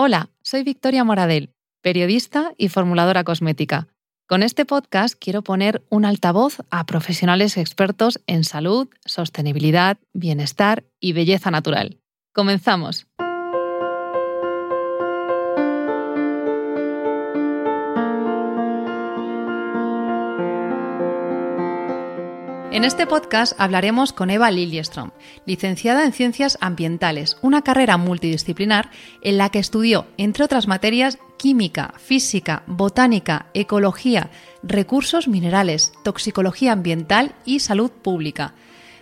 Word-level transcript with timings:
Hola, 0.00 0.30
soy 0.42 0.62
Victoria 0.62 1.02
Moradel, 1.02 1.50
periodista 1.82 2.52
y 2.56 2.68
formuladora 2.68 3.24
cosmética. 3.24 3.88
Con 4.28 4.44
este 4.44 4.64
podcast 4.64 5.16
quiero 5.18 5.42
poner 5.42 5.82
un 5.90 6.04
altavoz 6.04 6.58
a 6.70 6.86
profesionales 6.86 7.56
expertos 7.56 8.20
en 8.28 8.44
salud, 8.44 8.86
sostenibilidad, 9.04 9.98
bienestar 10.12 10.84
y 11.00 11.14
belleza 11.14 11.50
natural. 11.50 11.98
Comenzamos. 12.32 13.08
En 22.78 22.84
este 22.84 23.08
podcast 23.08 23.60
hablaremos 23.60 24.12
con 24.12 24.30
Eva 24.30 24.52
Liljeström, 24.52 25.10
licenciada 25.46 26.04
en 26.04 26.12
Ciencias 26.12 26.56
Ambientales, 26.60 27.36
una 27.42 27.62
carrera 27.62 27.96
multidisciplinar 27.96 28.92
en 29.20 29.36
la 29.36 29.48
que 29.48 29.58
estudió, 29.58 30.06
entre 30.16 30.44
otras 30.44 30.68
materias, 30.68 31.18
química, 31.38 31.92
física, 31.98 32.62
botánica, 32.68 33.46
ecología, 33.52 34.30
recursos 34.62 35.26
minerales, 35.26 35.92
toxicología 36.04 36.70
ambiental 36.70 37.34
y 37.44 37.58
salud 37.58 37.90
pública. 37.90 38.54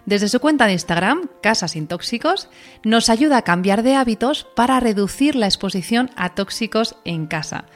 Desde 0.07 0.29
su 0.29 0.41
cuenta 0.41 0.65
de 0.65 0.73
Instagram, 0.73 1.29
Casa 1.43 1.69
Sin 1.69 1.87
Tóxicos, 1.87 2.49
nos 2.83 3.11
ayuda 3.11 3.37
a 3.37 3.43
cambiar 3.43 3.83
de 3.83 3.95
hábitos 3.95 4.47
para 4.57 4.81
reducir 4.81 5.37
la 5.37 5.49
exposición 5.49 6.09
a 6.17 6.35
tóxicos 6.35 6.97
en 7.05 7.27
casa. 7.27 7.67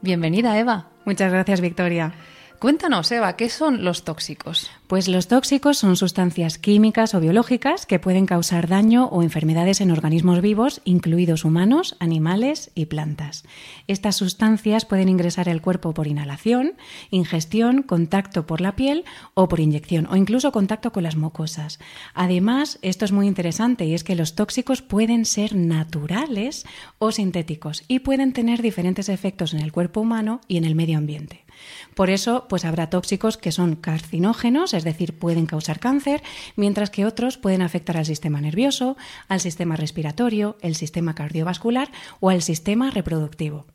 Bienvenida, 0.00 0.56
Eva. 0.56 0.90
Muchas 1.04 1.32
gracias, 1.32 1.60
Victoria. 1.60 2.14
Cuéntanos, 2.60 3.10
Eva, 3.10 3.36
¿qué 3.36 3.48
son 3.48 3.84
los 3.84 4.04
tóxicos? 4.04 4.70
Pues 4.86 5.08
los 5.08 5.28
tóxicos 5.28 5.78
son 5.78 5.96
sustancias 5.96 6.58
químicas 6.58 7.14
o 7.14 7.20
biológicas 7.20 7.86
que 7.86 7.98
pueden 7.98 8.26
causar 8.26 8.68
daño 8.68 9.06
o 9.06 9.22
enfermedades 9.22 9.80
en 9.80 9.90
organismos 9.90 10.42
vivos, 10.42 10.82
incluidos 10.84 11.46
humanos, 11.46 11.96
animales 12.00 12.70
y 12.74 12.84
plantas. 12.84 13.44
Estas 13.86 14.16
sustancias 14.16 14.84
pueden 14.84 15.08
ingresar 15.08 15.48
al 15.48 15.62
cuerpo 15.62 15.94
por 15.94 16.06
inhalación, 16.06 16.74
ingestión, 17.10 17.82
contacto 17.82 18.46
por 18.46 18.60
la 18.60 18.76
piel 18.76 19.06
o 19.32 19.48
por 19.48 19.60
inyección 19.60 20.06
o 20.10 20.16
incluso 20.16 20.52
contacto 20.52 20.92
con 20.92 21.02
las 21.02 21.16
mucosas. 21.16 21.78
Además, 22.12 22.78
esto 22.82 23.06
es 23.06 23.12
muy 23.12 23.26
interesante 23.26 23.86
y 23.86 23.94
es 23.94 24.04
que 24.04 24.16
los 24.16 24.34
tóxicos 24.34 24.82
pueden 24.82 25.24
ser 25.24 25.56
naturales 25.56 26.66
o 26.98 27.10
sintéticos 27.10 27.84
y 27.88 28.00
pueden 28.00 28.34
tener 28.34 28.60
diferentes 28.60 29.08
efectos 29.08 29.54
en 29.54 29.60
el 29.60 29.72
cuerpo 29.72 30.02
humano 30.02 30.42
y 30.46 30.58
en 30.58 30.66
el 30.66 30.74
medio 30.74 30.98
ambiente. 30.98 31.46
Por 31.94 32.10
eso, 32.10 32.46
pues 32.48 32.64
habrá 32.64 32.90
tóxicos 32.90 33.36
que 33.36 33.52
son 33.52 33.76
carcinógenos, 33.76 34.74
es 34.74 34.84
decir, 34.84 35.18
pueden 35.18 35.46
causar 35.46 35.80
cáncer, 35.80 36.22
mientras 36.56 36.90
que 36.90 37.06
otros 37.06 37.38
pueden 37.38 37.62
afectar 37.62 37.96
al 37.96 38.06
sistema 38.06 38.40
nervioso, 38.40 38.96
al 39.28 39.40
sistema 39.40 39.76
respiratorio, 39.76 40.56
el 40.60 40.74
sistema 40.74 41.14
cardiovascular 41.14 41.90
o 42.20 42.30
al 42.30 42.42
sistema 42.42 42.90
reproductivo. 42.90 43.66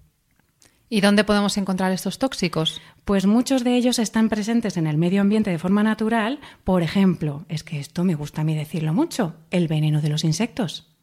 ¿Y 0.87 1.01
dónde 1.01 1.23
podemos 1.23 1.57
encontrar 1.57 1.91
estos 1.91 2.19
tóxicos? 2.19 2.79
Pues 3.05 3.25
muchos 3.25 3.63
de 3.63 3.75
ellos 3.75 3.97
están 3.97 4.29
presentes 4.29 4.77
en 4.77 4.85
el 4.85 4.97
medio 4.97 5.21
ambiente 5.21 5.49
de 5.49 5.57
forma 5.57 5.81
natural. 5.81 6.39
Por 6.63 6.83
ejemplo, 6.83 7.45
es 7.49 7.63
que 7.63 7.79
esto 7.79 8.03
me 8.03 8.15
gusta 8.15 8.41
a 8.41 8.43
mí 8.43 8.55
decirlo 8.55 8.93
mucho, 8.93 9.35
el 9.49 9.67
veneno 9.67 10.01
de 10.01 10.09
los 10.09 10.23
insectos. 10.23 10.94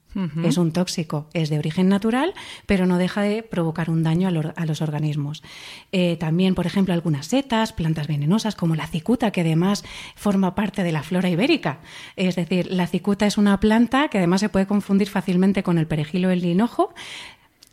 Es 0.44 0.58
un 0.58 0.72
tóxico, 0.72 1.26
es 1.32 1.48
de 1.48 1.58
origen 1.58 1.88
natural, 1.88 2.34
pero 2.66 2.86
no 2.86 2.98
deja 2.98 3.22
de 3.22 3.42
provocar 3.42 3.90
un 3.90 4.02
daño 4.02 4.28
a, 4.28 4.66
los 4.66 4.82
organismos. 4.82 5.42
Eh, 5.90 6.16
también, 6.18 6.54
por 6.54 6.66
ejemplo, 6.66 6.92
algunas 6.94 7.26
setas, 7.26 7.72
plantas 7.72 8.06
venenosas 8.06 8.54
como 8.54 8.74
la 8.74 8.86
cicuta, 8.86 9.30
que 9.30 9.40
además 9.40 9.84
forma 10.14 10.54
parte 10.54 10.82
de 10.82 10.92
la 10.92 11.02
flora 11.02 11.30
ibérica. 11.30 11.80
Es 12.16 12.36
decir, 12.36 12.70
la 12.70 12.86
cicuta 12.86 13.26
es 13.26 13.38
una 13.38 13.58
planta 13.60 14.08
que 14.08 14.18
además 14.18 14.40
se 14.40 14.48
puede 14.48 14.66
confundir 14.66 15.08
fácilmente 15.08 15.62
con 15.62 15.78
el 15.78 15.86
perejil 15.86 16.26
o 16.26 16.30
el 16.30 16.42
linojo. 16.42 16.94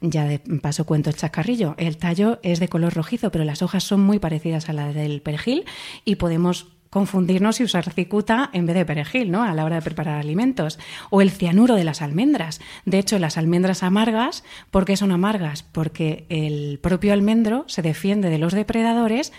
Ya 0.01 0.23
de 0.23 0.39
paso 0.39 0.85
cuento 0.85 1.09
el 1.09 1.17
chascarrillo. 1.17 1.75
El 1.77 1.97
tallo 1.97 2.39
es 2.41 2.59
de 2.59 2.69
color 2.69 2.93
rojizo, 2.93 3.31
pero 3.31 3.43
las 3.43 3.61
hojas 3.61 3.83
son 3.83 4.01
muy 4.01 4.19
parecidas 4.19 4.69
a 4.69 4.73
las 4.73 4.95
del 4.95 5.21
perejil 5.21 5.65
y 6.05 6.15
podemos 6.15 6.67
confundirnos 6.89 7.59
y 7.59 7.63
usar 7.63 7.91
cicuta 7.91 8.49
en 8.53 8.65
vez 8.65 8.75
de 8.75 8.85
perejil, 8.85 9.31
¿no? 9.31 9.43
A 9.43 9.53
la 9.53 9.65
hora 9.65 9.75
de 9.75 9.81
preparar 9.81 10.19
alimentos. 10.19 10.79
O 11.09 11.21
el 11.21 11.31
cianuro 11.31 11.75
de 11.75 11.83
las 11.83 12.01
almendras. 12.01 12.61
De 12.85 12.99
hecho, 12.99 13.19
las 13.19 13.37
almendras 13.37 13.83
amargas, 13.83 14.43
¿por 14.71 14.85
qué 14.85 14.97
son 14.97 15.11
amargas? 15.11 15.63
Porque 15.63 16.25
el 16.29 16.79
propio 16.81 17.13
almendro 17.13 17.65
se 17.67 17.81
defiende 17.81 18.29
de 18.29 18.39
los 18.39 18.53
depredadores 18.53 19.31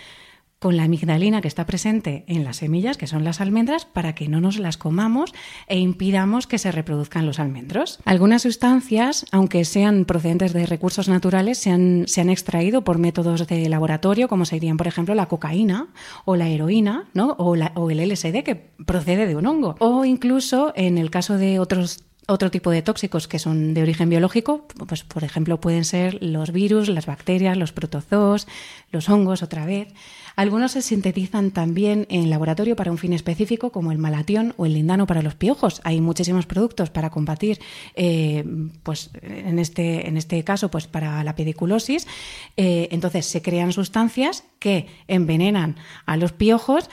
con 0.61 0.77
la 0.77 0.83
amigdalina 0.83 1.41
que 1.41 1.47
está 1.47 1.65
presente 1.65 2.23
en 2.27 2.43
las 2.43 2.57
semillas, 2.57 2.95
que 2.95 3.07
son 3.07 3.23
las 3.23 3.41
almendras, 3.41 3.85
para 3.85 4.13
que 4.13 4.27
no 4.27 4.39
nos 4.39 4.59
las 4.59 4.77
comamos 4.77 5.33
e 5.65 5.79
impidamos 5.79 6.45
que 6.45 6.59
se 6.59 6.71
reproduzcan 6.71 7.25
los 7.25 7.39
almendros. 7.39 7.97
Algunas 8.05 8.43
sustancias, 8.43 9.25
aunque 9.31 9.65
sean 9.65 10.05
procedentes 10.05 10.53
de 10.53 10.67
recursos 10.67 11.09
naturales, 11.09 11.57
se 11.57 11.71
han, 11.71 12.03
se 12.05 12.21
han 12.21 12.29
extraído 12.29 12.83
por 12.83 12.99
métodos 12.99 13.47
de 13.47 13.67
laboratorio, 13.69 14.27
como 14.27 14.45
serían, 14.45 14.77
por 14.77 14.85
ejemplo, 14.85 15.15
la 15.15 15.25
cocaína 15.25 15.87
o 16.25 16.35
la 16.35 16.47
heroína, 16.47 17.09
¿no? 17.15 17.35
o, 17.39 17.55
o 17.57 17.89
el 17.89 18.09
LSD, 18.11 18.43
que 18.43 18.69
procede 18.85 19.25
de 19.25 19.35
un 19.35 19.47
hongo. 19.47 19.77
O 19.79 20.05
incluso, 20.05 20.73
en 20.75 20.99
el 20.99 21.09
caso 21.09 21.39
de 21.39 21.57
otros 21.59 22.03
otro 22.27 22.51
tipo 22.51 22.69
de 22.71 22.81
tóxicos 22.81 23.27
que 23.27 23.39
son 23.39 23.73
de 23.73 23.81
origen 23.81 24.09
biológico, 24.09 24.67
pues 24.87 25.03
por 25.03 25.23
ejemplo 25.23 25.59
pueden 25.59 25.85
ser 25.85 26.21
los 26.23 26.51
virus, 26.51 26.87
las 26.87 27.05
bacterias, 27.05 27.57
los 27.57 27.73
protozoos, 27.73 28.47
los 28.91 29.09
hongos 29.09 29.43
otra 29.43 29.65
vez. 29.65 29.87
Algunos 30.35 30.71
se 30.71 30.81
sintetizan 30.81 31.51
también 31.51 32.07
en 32.09 32.29
laboratorio 32.29 32.75
para 32.75 32.91
un 32.91 32.97
fin 32.97 33.13
específico, 33.13 33.71
como 33.71 33.91
el 33.91 33.97
malatión 33.97 34.53
o 34.57 34.65
el 34.65 34.73
lindano 34.73 35.07
para 35.07 35.21
los 35.21 35.35
piojos. 35.35 35.81
Hay 35.83 36.01
muchísimos 36.01 36.45
productos 36.45 36.89
para 36.89 37.09
combatir, 37.09 37.59
eh, 37.95 38.43
pues 38.83 39.11
en 39.21 39.59
este, 39.59 40.07
en 40.07 40.17
este 40.17 40.43
caso, 40.43 40.71
pues 40.71 40.87
para 40.87 41.23
la 41.23 41.35
pediculosis. 41.35 42.07
Eh, 42.57 42.89
entonces 42.91 43.25
se 43.25 43.41
crean 43.41 43.73
sustancias 43.73 44.43
que 44.59 44.87
envenenan 45.07 45.75
a 46.05 46.17
los 46.17 46.31
piojos 46.31 46.89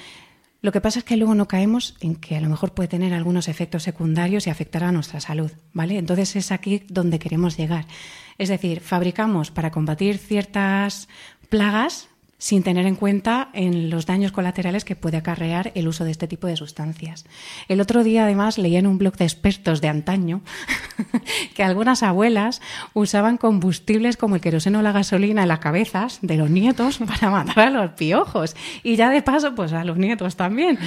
lo 0.60 0.72
que 0.72 0.81
pasa 0.81 0.98
es 0.98 1.04
que 1.04 1.16
luego 1.16 1.37
no 1.37 1.47
caemos 1.47 1.97
en 2.00 2.16
que 2.16 2.37
a 2.37 2.41
lo 2.41 2.48
mejor 2.48 2.75
puede 2.75 2.88
tener 2.88 3.15
algunos 3.15 3.47
efectos 3.47 3.84
secundarios 3.84 4.47
y 4.47 4.50
afectar 4.50 4.82
a 4.82 4.91
nuestra 4.91 5.21
salud, 5.21 5.53
¿vale? 5.72 5.98
Entonces 5.98 6.34
es 6.34 6.50
aquí 6.50 6.82
donde 6.88 7.21
queremos 7.21 7.56
llegar. 7.56 7.87
Es 8.38 8.48
decir, 8.48 8.81
fabricamos 8.81 9.53
para 9.53 9.71
combatir 9.71 10.19
ciertas 10.19 11.09
plagas 11.48 12.08
sin 12.38 12.62
tener 12.62 12.87
en 12.87 12.94
cuenta 12.94 13.50
en 13.53 13.91
los 13.91 14.06
daños 14.06 14.32
colaterales 14.32 14.84
que 14.84 14.97
puede 14.97 15.16
acarrear 15.16 15.72
el 15.75 15.88
uso 15.88 16.04
de 16.04 16.12
este 16.12 16.28
tipo 16.28 16.47
de 16.47 16.56
sustancias. 16.56 17.26
El 17.66 17.81
otro 17.81 18.04
día, 18.04 18.25
además, 18.25 18.59
leía 18.59 18.78
en 18.78 18.87
un 18.87 18.97
blog 18.99 19.16
de 19.16 19.25
expertos 19.25 19.81
de 19.81 19.88
antaño 19.88 20.43
que 21.54 21.65
algunas 21.65 22.03
abuelas 22.04 22.62
usaban 22.94 23.38
combustibles 23.38 24.16
como 24.16 24.37
el 24.37 24.41
queroseno 24.41 24.78
o 24.78 24.82
la 24.82 24.93
gasolina 24.93 25.43
en 25.43 25.48
las 25.48 25.59
cabezas 25.59 26.21
de 26.22 26.37
los 26.37 26.48
nietos 26.48 26.98
para 27.06 27.31
matar 27.31 27.69
a 27.69 27.71
los 27.71 27.91
piojos. 27.93 28.54
Y 28.84 28.97
ya 28.97 29.10
de 29.10 29.22
paso, 29.22 29.54
pues 29.54 29.72
a 29.72 29.84
los 29.84 29.98
nietos 29.98 30.37
también. 30.37 30.78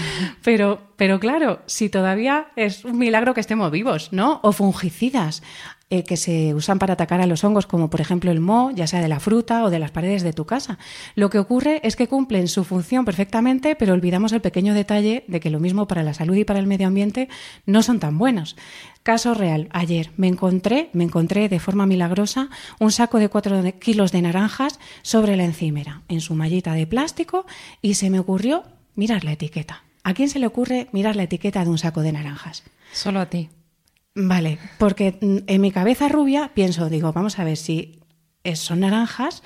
Pero, 0.44 0.82
pero 0.96 1.20
claro, 1.20 1.62
si 1.66 1.90
todavía 1.90 2.48
es 2.56 2.86
un 2.86 2.98
milagro 2.98 3.34
que 3.34 3.42
estemos 3.42 3.72
vivos, 3.72 4.10
¿no? 4.14 4.40
O 4.44 4.54
fungicidas. 4.54 5.44
Eh, 5.94 6.06
que 6.06 6.16
se 6.16 6.54
usan 6.54 6.80
para 6.80 6.94
atacar 6.94 7.20
a 7.20 7.26
los 7.26 7.44
hongos, 7.44 7.68
como 7.68 7.90
por 7.90 8.00
ejemplo 8.00 8.32
el 8.32 8.40
moho, 8.40 8.72
ya 8.72 8.88
sea 8.88 9.02
de 9.02 9.10
la 9.10 9.20
fruta 9.20 9.66
o 9.66 9.70
de 9.70 9.78
las 9.78 9.92
paredes 9.92 10.24
de 10.24 10.32
tu 10.32 10.46
casa. 10.46 10.80
Lo 11.16 11.30
que 11.30 11.38
ocurre 11.38 11.82
es 11.84 11.98
que 11.98 12.08
cumplen 12.08 12.48
su 12.48 12.64
función 12.64 13.04
perfectamente, 13.04 13.76
pero 13.76 13.94
olvidamos 13.94 14.32
el 14.32 14.40
pequeño 14.40 14.74
detalle 14.74 15.26
de 15.28 15.42
que 15.42 15.50
lo 15.50 15.60
mismo 15.60 15.90
para 15.90 16.04
la 16.04 16.14
salud 16.14 16.36
y 16.36 16.46
para 16.46 16.60
el 16.60 16.66
medio 16.66 16.88
ambiente 16.88 17.28
no 17.66 17.84
son 17.84 18.00
tan 18.00 18.18
buenos. 18.18 18.56
Caso 19.04 19.34
real, 19.34 19.68
ayer 19.74 20.12
me 20.16 20.30
encontré, 20.30 20.90
me 20.94 21.04
encontré 21.04 21.50
de 21.50 21.60
forma 21.60 21.86
milagrosa 21.86 22.48
un 22.80 22.94
saco 22.94 23.20
de 23.20 23.28
cuatro 23.28 23.62
kilos 23.80 24.14
de 24.14 24.22
naranjas 24.22 24.80
sobre 25.02 25.36
la 25.36 25.44
encimera, 25.44 26.04
en 26.08 26.22
su 26.22 26.36
mallita 26.36 26.72
de 26.72 26.88
plástico, 26.88 27.46
y 27.82 27.96
se 27.96 28.10
me 28.10 28.20
ocurrió 28.20 28.64
mirar 28.96 29.26
la 29.26 29.34
etiqueta. 29.34 29.84
¿A 30.06 30.14
quién 30.14 30.30
se 30.30 30.40
le 30.40 30.48
ocurre 30.48 30.88
mirar 30.94 31.18
la 31.18 31.24
etiqueta 31.24 31.66
de 31.66 31.70
un 31.70 31.78
saco 31.78 32.00
de 32.00 32.14
naranjas? 32.14 32.64
Solo 32.94 33.20
a 33.20 33.26
ti. 33.26 33.50
Vale, 34.14 34.60
porque 34.78 35.18
en 35.22 35.62
mi 35.62 35.72
cabeza 35.72 36.10
rubia 36.10 36.52
pienso, 36.54 36.90
digo, 36.90 37.14
vamos 37.14 37.40
a 37.40 37.46
ver 37.46 37.56
si 37.56 38.02
son 38.56 38.82
naranjas, 38.82 39.42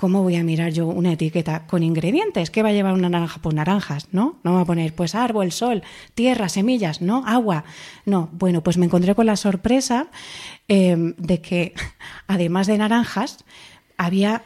¿cómo 0.00 0.22
voy 0.22 0.36
a 0.36 0.42
mirar 0.42 0.72
yo 0.72 0.86
una 0.86 1.12
etiqueta 1.12 1.66
con 1.66 1.82
ingredientes? 1.82 2.50
¿Qué 2.50 2.62
va 2.62 2.70
a 2.70 2.72
llevar 2.72 2.94
una 2.94 3.10
naranja? 3.10 3.40
Pues 3.42 3.54
naranjas, 3.54 4.08
¿no? 4.12 4.40
No 4.42 4.54
va 4.54 4.62
a 4.62 4.64
poner, 4.64 4.94
pues 4.94 5.14
árbol, 5.14 5.52
sol, 5.52 5.82
tierra, 6.14 6.48
semillas, 6.48 7.02
¿no? 7.02 7.22
Agua. 7.26 7.64
No, 8.06 8.30
bueno, 8.32 8.62
pues 8.62 8.78
me 8.78 8.86
encontré 8.86 9.14
con 9.14 9.26
la 9.26 9.36
sorpresa 9.36 10.08
em, 10.68 11.14
de 11.18 11.40
que, 11.40 11.74
además 12.26 12.66
de 12.66 12.78
naranjas, 12.78 13.44
había 13.96 14.42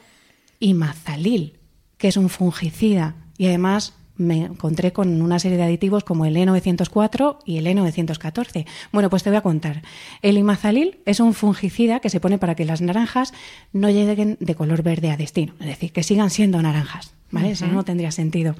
imazalil, 0.58 1.60
que 1.96 2.08
es 2.08 2.16
un 2.16 2.28
fungicida 2.28 3.14
y 3.38 3.46
además 3.46 3.94
me 4.16 4.44
encontré 4.44 4.92
con 4.92 5.20
una 5.22 5.38
serie 5.38 5.58
de 5.58 5.64
aditivos 5.64 6.04
como 6.04 6.24
el 6.24 6.36
E904 6.36 7.38
y 7.44 7.58
el 7.58 7.66
E914. 7.66 8.66
Bueno, 8.92 9.10
pues 9.10 9.22
te 9.22 9.30
voy 9.30 9.38
a 9.38 9.42
contar. 9.42 9.82
El 10.22 10.38
imazalil 10.38 10.98
es 11.04 11.20
un 11.20 11.34
fungicida 11.34 12.00
que 12.00 12.10
se 12.10 12.20
pone 12.20 12.38
para 12.38 12.54
que 12.54 12.64
las 12.64 12.80
naranjas 12.80 13.32
no 13.72 13.90
lleguen 13.90 14.36
de 14.40 14.54
color 14.54 14.82
verde 14.82 15.10
a 15.10 15.16
destino, 15.16 15.54
es 15.60 15.66
decir, 15.66 15.92
que 15.92 16.02
sigan 16.02 16.30
siendo 16.30 16.60
naranjas. 16.62 17.14
¿Vale? 17.30 17.50
Eso 17.50 17.66
no 17.66 17.82
tendría 17.82 18.12
sentido. 18.12 18.54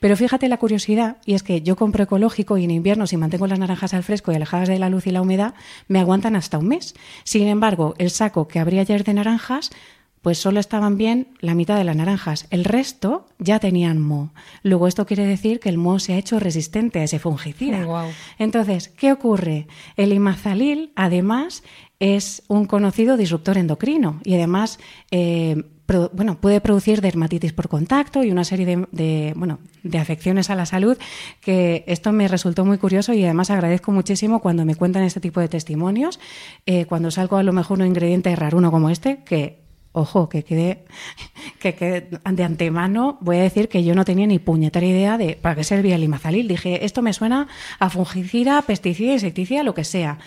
Pero 0.00 0.16
fíjate 0.16 0.48
la 0.48 0.56
curiosidad, 0.56 1.18
y 1.26 1.34
es 1.34 1.44
que 1.44 1.62
yo 1.62 1.76
compro 1.76 2.02
ecológico 2.02 2.58
y 2.58 2.64
en 2.64 2.72
invierno, 2.72 3.06
si 3.06 3.16
mantengo 3.16 3.46
las 3.46 3.60
naranjas 3.60 3.94
al 3.94 4.02
fresco 4.02 4.32
y 4.32 4.34
alejadas 4.34 4.68
de 4.68 4.80
la 4.80 4.90
luz 4.90 5.06
y 5.06 5.12
la 5.12 5.22
humedad, 5.22 5.54
me 5.86 6.00
aguantan 6.00 6.34
hasta 6.34 6.58
un 6.58 6.66
mes. 6.66 6.96
Sin 7.22 7.46
embargo, 7.46 7.94
el 7.98 8.10
saco 8.10 8.48
que 8.48 8.58
abrí 8.58 8.80
ayer 8.80 9.04
de 9.04 9.14
naranjas 9.14 9.70
pues 10.26 10.38
solo 10.38 10.58
estaban 10.58 10.98
bien 10.98 11.28
la 11.38 11.54
mitad 11.54 11.78
de 11.78 11.84
las 11.84 11.94
naranjas. 11.94 12.48
El 12.50 12.64
resto 12.64 13.28
ya 13.38 13.60
tenían 13.60 14.00
moho. 14.00 14.32
Luego 14.64 14.88
esto 14.88 15.06
quiere 15.06 15.24
decir 15.24 15.60
que 15.60 15.68
el 15.68 15.78
moho 15.78 16.00
se 16.00 16.14
ha 16.14 16.18
hecho 16.18 16.40
resistente 16.40 16.98
a 16.98 17.04
ese 17.04 17.20
fungicida. 17.20 17.86
Entonces, 18.36 18.88
¿qué 18.88 19.12
ocurre? 19.12 19.68
El 19.96 20.12
imazalil, 20.12 20.90
además, 20.96 21.62
es 22.00 22.42
un 22.48 22.66
conocido 22.66 23.16
disruptor 23.16 23.56
endocrino 23.56 24.20
y 24.24 24.34
además 24.34 24.80
eh, 25.12 25.62
bueno, 26.12 26.40
puede 26.40 26.60
producir 26.60 27.02
dermatitis 27.02 27.52
por 27.52 27.68
contacto 27.68 28.24
y 28.24 28.32
una 28.32 28.42
serie 28.42 28.84
de, 28.90 29.32
bueno, 29.36 29.60
de 29.84 29.98
afecciones 29.98 30.50
a 30.50 30.56
la 30.56 30.66
salud 30.66 30.98
que 31.40 31.84
esto 31.86 32.10
me 32.10 32.26
resultó 32.26 32.64
muy 32.64 32.78
curioso 32.78 33.12
y 33.12 33.22
además 33.22 33.50
agradezco 33.50 33.92
muchísimo 33.92 34.40
cuando 34.40 34.64
me 34.64 34.74
cuentan 34.74 35.04
este 35.04 35.20
tipo 35.20 35.38
de 35.38 35.46
testimonios, 35.46 36.18
eh, 36.66 36.86
cuando 36.86 37.12
salgo 37.12 37.36
a 37.36 37.44
lo 37.44 37.52
mejor 37.52 37.78
un 37.78 37.86
ingrediente 37.86 38.34
raro 38.34 38.58
uno 38.58 38.72
como 38.72 38.90
este, 38.90 39.18
que 39.18 39.65
Ojo, 39.98 40.28
que 40.28 40.44
quede, 40.44 40.84
que 41.58 41.72
de 41.72 42.44
antemano, 42.44 43.16
voy 43.22 43.38
a 43.38 43.42
decir 43.42 43.70
que 43.70 43.82
yo 43.82 43.94
no 43.94 44.04
tenía 44.04 44.26
ni 44.26 44.38
puñetera 44.38 44.84
idea 44.84 45.16
de 45.16 45.38
para 45.40 45.54
qué 45.54 45.64
servía 45.64 45.94
el 45.94 46.04
imazalil. 46.04 46.48
Dije, 46.48 46.84
esto 46.84 47.00
me 47.00 47.14
suena 47.14 47.48
a 47.78 47.88
fungicida, 47.88 48.60
pesticida, 48.60 49.14
insecticida, 49.14 49.62
lo 49.62 49.72
que 49.72 49.84
sea. 49.84 50.18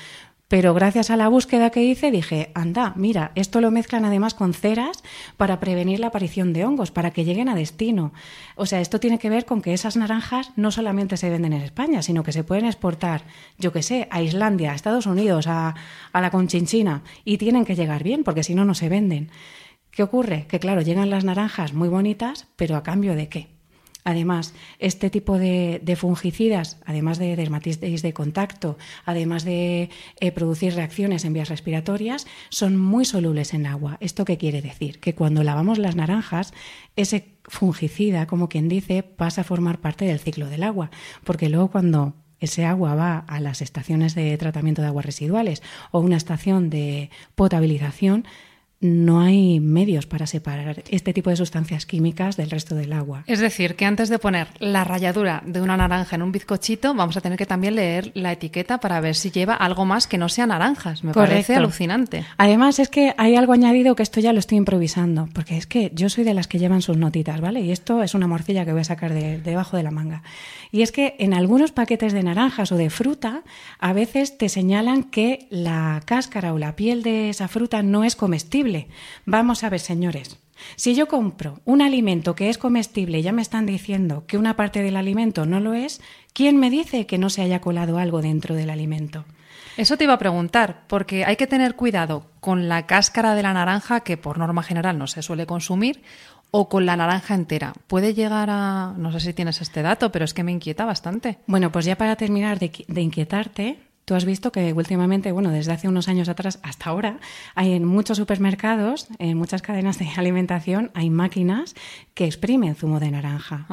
Pero 0.50 0.74
gracias 0.74 1.12
a 1.12 1.16
la 1.16 1.28
búsqueda 1.28 1.70
que 1.70 1.84
hice 1.84 2.10
dije, 2.10 2.50
anda, 2.56 2.94
mira, 2.96 3.32
esto 3.36 3.62
lo 3.62 3.70
mezclan 3.70 4.04
además 4.04 4.34
con 4.34 4.56
ceras 4.56 5.04
para 5.38 5.60
prevenir 5.60 6.00
la 6.00 6.08
aparición 6.08 6.54
de 6.54 6.66
hongos, 6.66 6.90
para 6.90 7.12
que 7.12 7.24
lleguen 7.24 7.50
a 7.50 7.56
destino. 7.56 8.14
O 8.56 8.66
sea, 8.66 8.82
esto 8.82 9.00
tiene 9.00 9.20
que 9.20 9.30
ver 9.30 9.46
con 9.46 9.62
que 9.62 9.76
esas 9.76 9.96
naranjas 9.96 10.52
no 10.56 10.72
solamente 10.72 11.18
se 11.18 11.30
venden 11.30 11.54
en 11.54 11.62
España, 11.62 12.02
sino 12.02 12.24
que 12.24 12.32
se 12.32 12.44
pueden 12.44 12.66
exportar, 12.66 13.26
yo 13.60 13.72
qué 13.72 13.84
sé, 13.84 14.08
a 14.10 14.24
Islandia, 14.24 14.72
a 14.72 14.76
Estados 14.76 15.06
Unidos, 15.06 15.46
a, 15.46 15.76
a 16.12 16.20
la 16.20 16.32
Conchinchina, 16.32 17.04
y 17.24 17.38
tienen 17.38 17.64
que 17.64 17.76
llegar 17.76 18.04
bien, 18.04 18.24
porque 18.24 18.44
si 18.44 18.56
no, 18.56 18.66
no 18.66 18.74
se 18.74 18.90
venden. 18.90 19.30
¿Qué 19.92 20.02
ocurre? 20.02 20.48
Que 20.48 20.60
claro, 20.60 20.82
llegan 20.82 21.12
las 21.12 21.26
naranjas 21.26 21.74
muy 21.74 21.90
bonitas, 21.90 22.48
pero 22.56 22.76
a 22.76 22.82
cambio 22.82 23.16
de 23.16 23.30
qué? 23.30 23.59
Además, 24.04 24.54
este 24.80 25.10
tipo 25.10 25.38
de, 25.38 25.96
fungicidas, 25.98 26.78
además 26.86 27.18
de 27.20 27.36
dermatitis 27.36 28.02
de 28.02 28.14
contacto, 28.14 28.78
además 29.06 29.44
de 29.44 29.90
eh, 30.20 30.32
producir 30.32 30.74
reacciones 30.74 31.26
en 31.26 31.34
vías 31.34 31.50
respiratorias, 31.50 32.26
son 32.50 32.78
muy 32.78 33.06
solubles 33.06 33.54
en 33.54 33.66
agua. 33.66 33.98
¿Esto 34.00 34.26
qué 34.26 34.38
quiere 34.38 34.62
decir? 34.62 35.00
Que 35.00 35.16
cuando 35.16 35.44
lavamos 35.44 35.78
las 35.78 35.96
naranjas, 35.96 36.54
ese 36.96 37.36
fungicida, 37.44 38.26
como 38.26 38.48
quien 38.48 38.70
dice, 38.70 39.04
pasa 39.04 39.42
a 39.42 39.44
formar 39.44 39.80
parte 39.80 40.06
del 40.06 40.20
ciclo 40.20 40.48
del 40.48 40.64
agua, 40.64 40.92
porque 41.24 41.50
luego 41.50 41.70
cuando 41.70 42.16
ese 42.40 42.66
agua 42.66 42.96
va 42.96 43.18
a 43.18 43.40
las 43.42 43.62
estaciones 43.62 44.16
de 44.16 44.38
tratamiento 44.38 44.82
de 44.82 44.88
aguas 44.88 45.06
residuales 45.06 45.62
o 45.92 46.00
una 46.00 46.18
estación 46.18 46.70
de 46.70 47.10
potabilización, 47.36 48.26
no 48.82 49.20
hay 49.20 49.60
medios 49.60 50.06
para 50.06 50.26
separar 50.26 50.84
este 50.90 51.14
tipo 51.14 51.30
de 51.30 51.36
sustancias 51.36 51.86
químicas 51.86 52.38
del 52.38 52.50
resto 52.50 52.76
del 52.76 52.94
agua. 52.94 53.24
Es 53.28 53.40
decir, 53.40 53.76
que 53.76 53.86
antes 53.86 54.08
de 54.10 54.20
poner 54.20 54.48
la 54.60 54.86
ralladura 54.86 55.44
de 55.46 55.62
una 55.62 55.76
naranja 55.76 56.16
en 56.16 56.22
un 56.22 56.32
bizcochito, 56.32 56.94
vamos 56.94 57.18
a 57.18 57.22
tener 57.22 57.38
que 57.38 57.46
también 57.46 57.76
leer 57.76 58.12
la 58.14 58.32
etiqueta 58.32 58.80
para 58.80 59.02
ver 59.02 59.16
si 59.16 59.32
lleva 59.32 59.54
algo 59.54 59.86
más 59.86 60.08
que 60.08 60.18
no 60.18 60.30
sea 60.30 60.48
naranjas. 60.48 61.04
Me 61.04 61.14
parece 61.14 61.56
alucinante. 61.56 62.26
Además, 62.38 62.80
es 62.80 62.88
que 62.88 63.14
hay 63.18 63.36
algo 63.36 63.54
añadido 63.54 63.96
que 63.96 64.04
esto 64.04 64.22
ya 64.22 64.32
lo 64.32 64.40
estoy 64.40 64.58
improvisando, 64.58 65.28
porque 65.34 65.58
es 65.58 65.68
que 65.68 65.92
yo 65.94 66.08
soy 66.10 66.24
de 66.24 66.34
las 66.34 66.48
que 66.48 66.60
llevan 66.60 66.82
sus 66.82 66.96
notitas, 66.96 67.42
¿vale? 67.42 67.60
Y 67.62 67.72
esto 67.72 68.02
es 68.02 68.14
una 68.14 68.28
morcilla 68.28 68.64
que 68.64 68.72
voy 68.72 68.82
a 68.82 68.86
sacar 68.86 69.14
de, 69.14 69.40
debajo 69.40 69.76
de 69.76 69.84
la 69.84 69.92
manga. 69.92 70.24
Y 70.72 70.84
es 70.84 70.92
que 70.92 71.16
en 71.20 71.34
algunos 71.34 71.72
paquetes 71.72 72.14
de 72.14 72.24
naranjas 72.24 72.72
o 72.72 72.78
de 72.78 72.90
fruta, 72.90 73.42
a 73.80 73.92
veces 73.92 74.38
te 74.38 74.48
señalan 74.48 75.04
que 75.04 75.48
la 75.50 76.02
cáscara 76.06 76.54
o 76.54 76.60
la 76.60 76.76
piel 76.76 77.04
de 77.04 77.30
esa 77.30 77.48
fruta 77.48 77.82
no 77.84 78.04
es 78.04 78.16
comestible. 78.16 78.69
Vamos 79.26 79.64
a 79.64 79.70
ver, 79.70 79.80
señores. 79.80 80.38
Si 80.76 80.96
yo 80.96 81.08
compro 81.08 81.60
un 81.66 81.82
alimento 81.82 82.36
que 82.36 82.50
es 82.50 82.58
comestible 82.58 83.20
y 83.20 83.22
ya 83.22 83.32
me 83.32 83.42
están 83.42 83.66
diciendo 83.66 84.26
que 84.28 84.38
una 84.38 84.56
parte 84.56 84.82
del 84.82 84.98
alimento 84.98 85.46
no 85.46 85.60
lo 85.60 85.74
es, 85.74 86.02
¿quién 86.34 86.58
me 86.58 86.70
dice 86.70 87.06
que 87.06 87.18
no 87.18 87.30
se 87.30 87.42
haya 87.42 87.62
colado 87.62 87.98
algo 87.98 88.22
dentro 88.22 88.56
del 88.56 88.70
alimento? 88.70 89.26
Eso 89.78 89.98
te 89.98 90.04
iba 90.04 90.14
a 90.14 90.20
preguntar, 90.20 90.84
porque 90.88 91.24
hay 91.24 91.38
que 91.38 91.48
tener 91.48 91.76
cuidado 91.76 92.26
con 92.42 92.68
la 92.68 92.86
cáscara 92.86 93.36
de 93.36 93.44
la 93.44 93.54
naranja, 93.54 94.02
que 94.02 94.18
por 94.18 94.38
norma 94.38 94.64
general 94.64 94.98
no 94.98 95.08
se 95.08 95.22
suele 95.22 95.46
consumir, 95.46 96.02
o 96.52 96.68
con 96.68 96.86
la 96.86 96.98
naranja 96.98 97.36
entera. 97.36 97.74
¿Puede 97.88 98.14
llegar 98.14 98.50
a... 98.50 98.94
no 98.98 99.12
sé 99.12 99.20
si 99.20 99.34
tienes 99.34 99.62
este 99.62 99.82
dato, 99.82 100.12
pero 100.12 100.26
es 100.26 100.34
que 100.34 100.44
me 100.44 100.52
inquieta 100.52 100.84
bastante. 100.84 101.38
Bueno, 101.48 101.72
pues 101.72 101.86
ya 101.86 101.98
para 101.98 102.16
terminar 102.16 102.60
de, 102.60 102.72
de 102.88 103.02
inquietarte, 103.02 103.80
Tú 104.10 104.16
has 104.16 104.26
visto 104.26 104.52
que 104.52 104.74
últimamente, 104.74 105.32
bueno, 105.32 105.52
desde 105.52 105.72
hace 105.72 105.88
unos 105.88 106.08
años 106.08 106.30
atrás 106.30 106.58
hasta 106.64 106.90
ahora, 106.90 107.20
hay 107.54 107.74
en 107.74 107.86
muchos 107.86 108.18
supermercados, 108.18 109.08
en 109.20 109.38
muchas 109.38 109.62
cadenas 109.62 110.00
de 110.00 110.10
alimentación, 110.18 110.90
hay 110.96 111.12
máquinas 111.12 111.76
que 112.16 112.26
exprimen 112.26 112.74
zumo 112.74 113.00
de 113.00 113.12
naranja. 113.12 113.68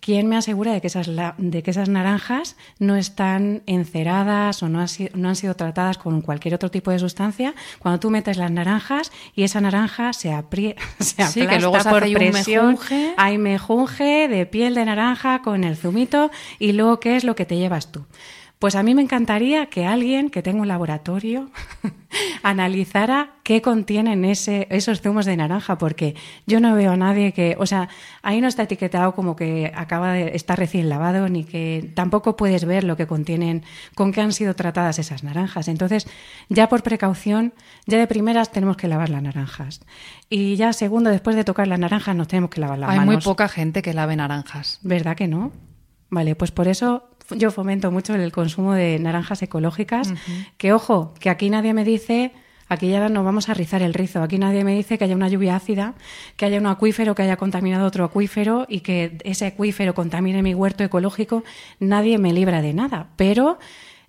¿Quién 0.00 0.26
me 0.26 0.38
asegura 0.38 0.72
de 0.72 0.80
que, 0.80 0.86
esas, 0.86 1.10
de 1.36 1.62
que 1.62 1.70
esas 1.70 1.90
naranjas 1.90 2.56
no 2.78 2.96
están 2.96 3.62
enceradas 3.66 4.62
o 4.62 4.70
no, 4.70 4.86
no 5.12 5.28
han 5.28 5.36
sido 5.36 5.54
tratadas 5.54 5.98
con 5.98 6.22
cualquier 6.22 6.54
otro 6.54 6.70
tipo 6.70 6.90
de 6.90 6.98
sustancia? 6.98 7.54
Cuando 7.78 8.00
tú 8.00 8.08
metes 8.08 8.38
las 8.38 8.50
naranjas 8.50 9.12
y 9.34 9.42
esa 9.42 9.60
naranja 9.60 10.14
se, 10.14 10.32
aprieta, 10.32 10.80
se 10.98 11.22
aplasta 11.22 11.46
que 11.46 11.60
luego 11.60 11.76
por 11.90 12.10
presión, 12.10 12.78
hay 13.18 13.36
mejunje 13.36 14.28
de 14.28 14.46
piel 14.46 14.74
de 14.76 14.86
naranja 14.86 15.42
con 15.42 15.62
el 15.62 15.76
zumito 15.76 16.30
y 16.58 16.72
luego, 16.72 17.00
¿qué 17.00 17.16
es 17.16 17.24
lo 17.24 17.34
que 17.34 17.44
te 17.44 17.58
llevas 17.58 17.92
tú? 17.92 18.06
Pues 18.58 18.76
a 18.76 18.82
mí 18.82 18.94
me 18.94 19.02
encantaría 19.02 19.66
que 19.66 19.84
alguien 19.84 20.30
que 20.30 20.42
tenga 20.42 20.62
un 20.62 20.68
laboratorio 20.68 21.50
analizara 22.42 23.32
qué 23.42 23.60
contienen 23.60 24.24
ese, 24.24 24.66
esos 24.70 25.02
zumos 25.02 25.26
de 25.26 25.36
naranja, 25.36 25.76
porque 25.76 26.14
yo 26.46 26.60
no 26.60 26.74
veo 26.74 26.92
a 26.92 26.96
nadie 26.96 27.32
que, 27.32 27.56
o 27.58 27.66
sea, 27.66 27.88
ahí 28.22 28.40
no 28.40 28.48
está 28.48 28.62
etiquetado 28.62 29.14
como 29.14 29.36
que 29.36 29.70
acaba 29.74 30.12
de 30.12 30.34
estar 30.34 30.58
recién 30.58 30.88
lavado, 30.88 31.28
ni 31.28 31.44
que 31.44 31.92
tampoco 31.94 32.36
puedes 32.36 32.64
ver 32.64 32.84
lo 32.84 32.96
que 32.96 33.06
contienen, 33.06 33.64
con 33.94 34.12
qué 34.12 34.22
han 34.22 34.32
sido 34.32 34.54
tratadas 34.54 34.98
esas 34.98 35.24
naranjas. 35.24 35.68
Entonces, 35.68 36.06
ya 36.48 36.68
por 36.68 36.82
precaución, 36.82 37.52
ya 37.86 37.98
de 37.98 38.06
primeras 38.06 38.50
tenemos 38.50 38.76
que 38.76 38.88
lavar 38.88 39.10
las 39.10 39.22
naranjas. 39.22 39.80
Y 40.30 40.56
ya 40.56 40.72
segundo, 40.72 41.10
después 41.10 41.36
de 41.36 41.44
tocar 41.44 41.68
las 41.68 41.78
naranjas, 41.78 42.16
nos 42.16 42.28
tenemos 42.28 42.50
que 42.50 42.60
lavar 42.60 42.78
las 42.78 42.88
Hay 42.90 42.98
manos. 42.98 43.12
Hay 43.12 43.16
muy 43.16 43.22
poca 43.22 43.48
gente 43.48 43.82
que 43.82 43.92
lave 43.92 44.16
naranjas. 44.16 44.78
¿Verdad 44.82 45.16
que 45.16 45.28
no? 45.28 45.52
Vale, 46.10 46.36
pues 46.36 46.50
por 46.52 46.68
eso 46.68 47.10
yo 47.30 47.50
fomento 47.50 47.90
mucho 47.90 48.14
el 48.14 48.32
consumo 48.32 48.74
de 48.74 48.98
naranjas 48.98 49.42
ecológicas, 49.42 50.12
que 50.58 50.72
ojo, 50.72 51.14
que 51.18 51.30
aquí 51.30 51.50
nadie 51.50 51.74
me 51.74 51.84
dice, 51.84 52.32
aquí 52.68 52.88
ya 52.88 53.08
no 53.08 53.24
vamos 53.24 53.48
a 53.48 53.54
rizar 53.54 53.82
el 53.82 53.94
rizo, 53.94 54.22
aquí 54.22 54.38
nadie 54.38 54.64
me 54.64 54.74
dice 54.74 54.98
que 54.98 55.04
haya 55.04 55.16
una 55.16 55.28
lluvia 55.28 55.56
ácida, 55.56 55.94
que 56.36 56.44
haya 56.44 56.58
un 56.58 56.66
acuífero 56.66 57.14
que 57.14 57.22
haya 57.22 57.36
contaminado 57.36 57.86
otro 57.86 58.04
acuífero 58.04 58.66
y 58.68 58.80
que 58.80 59.18
ese 59.24 59.46
acuífero 59.46 59.94
contamine 59.94 60.42
mi 60.42 60.54
huerto 60.54 60.84
ecológico, 60.84 61.44
nadie 61.78 62.18
me 62.18 62.32
libra 62.32 62.62
de 62.62 62.74
nada, 62.74 63.08
pero 63.16 63.58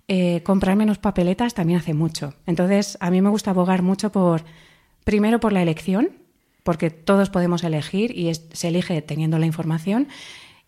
eh, 0.08 0.42
comprar 0.42 0.76
menos 0.76 0.98
papeletas 0.98 1.54
también 1.54 1.80
hace 1.80 1.94
mucho. 1.94 2.34
Entonces, 2.46 2.96
a 3.00 3.10
mí 3.10 3.22
me 3.22 3.30
gusta 3.30 3.50
abogar 3.50 3.82
mucho 3.82 4.12
por, 4.12 4.44
primero 5.04 5.40
por 5.40 5.52
la 5.52 5.62
elección, 5.62 6.10
porque 6.62 6.90
todos 6.90 7.30
podemos 7.30 7.64
elegir 7.64 8.16
y 8.16 8.32
se 8.34 8.68
elige 8.68 9.00
teniendo 9.02 9.38
la 9.38 9.46
información, 9.46 10.08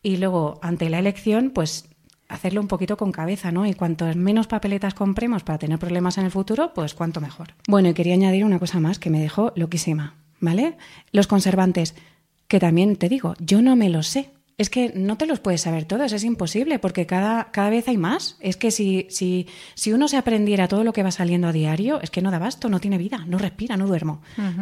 y 0.02 0.16
luego, 0.16 0.60
ante 0.62 0.88
la 0.90 1.00
elección, 1.00 1.50
pues 1.50 1.88
hacerlo 2.28 2.60
un 2.60 2.68
poquito 2.68 2.96
con 2.96 3.12
cabeza, 3.12 3.50
¿no? 3.50 3.66
Y 3.66 3.74
cuanto 3.74 4.06
menos 4.14 4.46
papeletas 4.46 4.94
compremos 4.94 5.42
para 5.42 5.58
tener 5.58 5.78
problemas 5.78 6.18
en 6.18 6.26
el 6.26 6.30
futuro, 6.30 6.72
pues 6.74 6.94
cuanto 6.94 7.20
mejor. 7.20 7.54
Bueno, 7.66 7.88
y 7.88 7.94
quería 7.94 8.14
añadir 8.14 8.44
una 8.44 8.58
cosa 8.58 8.80
más 8.80 8.98
que 8.98 9.10
me 9.10 9.20
dejó 9.20 9.52
loquísima, 9.56 10.14
¿vale? 10.40 10.76
Los 11.10 11.26
conservantes, 11.26 11.94
que 12.46 12.60
también 12.60 12.96
te 12.96 13.08
digo, 13.08 13.34
yo 13.38 13.62
no 13.62 13.76
me 13.76 13.88
los 13.88 14.06
sé. 14.06 14.30
Es 14.58 14.70
que 14.70 14.92
no 14.96 15.16
te 15.16 15.26
los 15.26 15.38
puedes 15.38 15.60
saber 15.60 15.84
todos, 15.84 16.12
es 16.12 16.24
imposible, 16.24 16.80
porque 16.80 17.06
cada, 17.06 17.52
cada 17.52 17.70
vez 17.70 17.86
hay 17.86 17.96
más. 17.96 18.36
Es 18.40 18.56
que 18.56 18.72
si, 18.72 19.06
si, 19.08 19.46
si 19.74 19.92
uno 19.92 20.08
se 20.08 20.16
aprendiera 20.16 20.66
todo 20.66 20.82
lo 20.82 20.92
que 20.92 21.04
va 21.04 21.12
saliendo 21.12 21.46
a 21.46 21.52
diario, 21.52 22.00
es 22.00 22.10
que 22.10 22.22
no 22.22 22.32
da 22.32 22.40
basto, 22.40 22.68
no 22.68 22.80
tiene 22.80 22.98
vida, 22.98 23.24
no 23.24 23.38
respira, 23.38 23.76
no 23.76 23.86
duermo. 23.86 24.20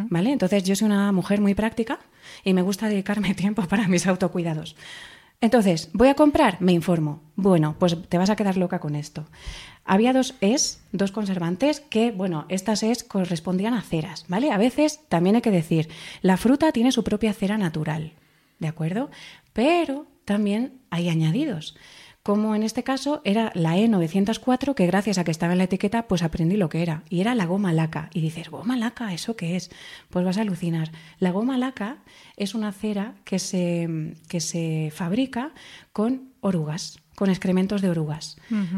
¿Vale? 0.09 0.31
Entonces 0.31 0.63
yo 0.63 0.75
soy 0.75 0.85
una 0.85 1.11
mujer 1.11 1.41
muy 1.41 1.55
práctica 1.55 1.97
y 2.43 2.53
me 2.53 2.61
gusta 2.61 2.87
dedicarme 2.89 3.33
tiempo 3.35 3.63
para 3.63 3.87
mis 3.87 4.05
autocuidados. 4.05 4.75
Entonces, 5.39 5.89
¿voy 5.93 6.07
a 6.07 6.15
comprar? 6.15 6.59
Me 6.61 6.71
informo. 6.71 7.21
Bueno, 7.35 7.75
pues 7.77 7.95
te 8.09 8.17
vas 8.17 8.31
a 8.31 8.35
quedar 8.35 8.57
loca 8.57 8.79
con 8.79 8.95
esto. 8.95 9.25
Había 9.85 10.11
dos 10.11 10.33
es, 10.41 10.83
dos 10.91 11.11
conservantes, 11.11 11.79
que, 11.79 12.11
bueno, 12.11 12.45
estas 12.49 12.81
es 12.81 13.03
correspondían 13.03 13.75
a 13.75 13.83
ceras, 13.83 14.25
¿vale? 14.27 14.51
A 14.51 14.57
veces 14.57 15.01
también 15.09 15.35
hay 15.35 15.43
que 15.43 15.51
decir, 15.51 15.89
la 16.23 16.37
fruta 16.37 16.71
tiene 16.71 16.91
su 16.91 17.03
propia 17.03 17.33
cera 17.33 17.57
natural, 17.59 18.13
¿de 18.57 18.67
acuerdo? 18.67 19.11
Pero 19.53 20.07
también 20.25 20.81
hay 20.89 21.07
añadidos 21.07 21.77
como 22.27 22.55
en 22.55 22.63
este 22.63 22.83
caso 22.83 23.21
era 23.23 23.53
la 23.55 23.77
E904, 23.77 24.75
que 24.75 24.85
gracias 24.85 25.17
a 25.17 25.23
que 25.23 25.31
estaba 25.31 25.53
en 25.53 25.59
la 25.59 25.63
etiqueta, 25.63 26.09
pues 26.09 26.23
aprendí 26.23 26.57
lo 26.57 26.67
que 26.67 26.81
era. 26.81 27.03
Y 27.09 27.21
era 27.21 27.33
la 27.35 27.45
goma 27.45 27.71
laca. 27.71 28.09
Y 28.13 28.19
dices, 28.19 28.49
¿goma 28.49 28.75
laca? 28.75 29.13
¿Eso 29.13 29.37
qué 29.37 29.55
es? 29.55 29.71
Pues 30.09 30.25
vas 30.25 30.37
a 30.37 30.41
alucinar. 30.41 30.91
La 31.19 31.31
goma 31.31 31.57
laca 31.57 31.99
es 32.35 32.53
una 32.53 32.73
cera 32.73 33.13
que 33.23 33.39
se, 33.39 34.13
que 34.27 34.41
se 34.41 34.91
fabrica 34.93 35.53
con 35.93 36.33
orugas, 36.41 36.99
con 37.15 37.29
excrementos 37.29 37.81
de 37.81 37.91
orugas. 37.91 38.35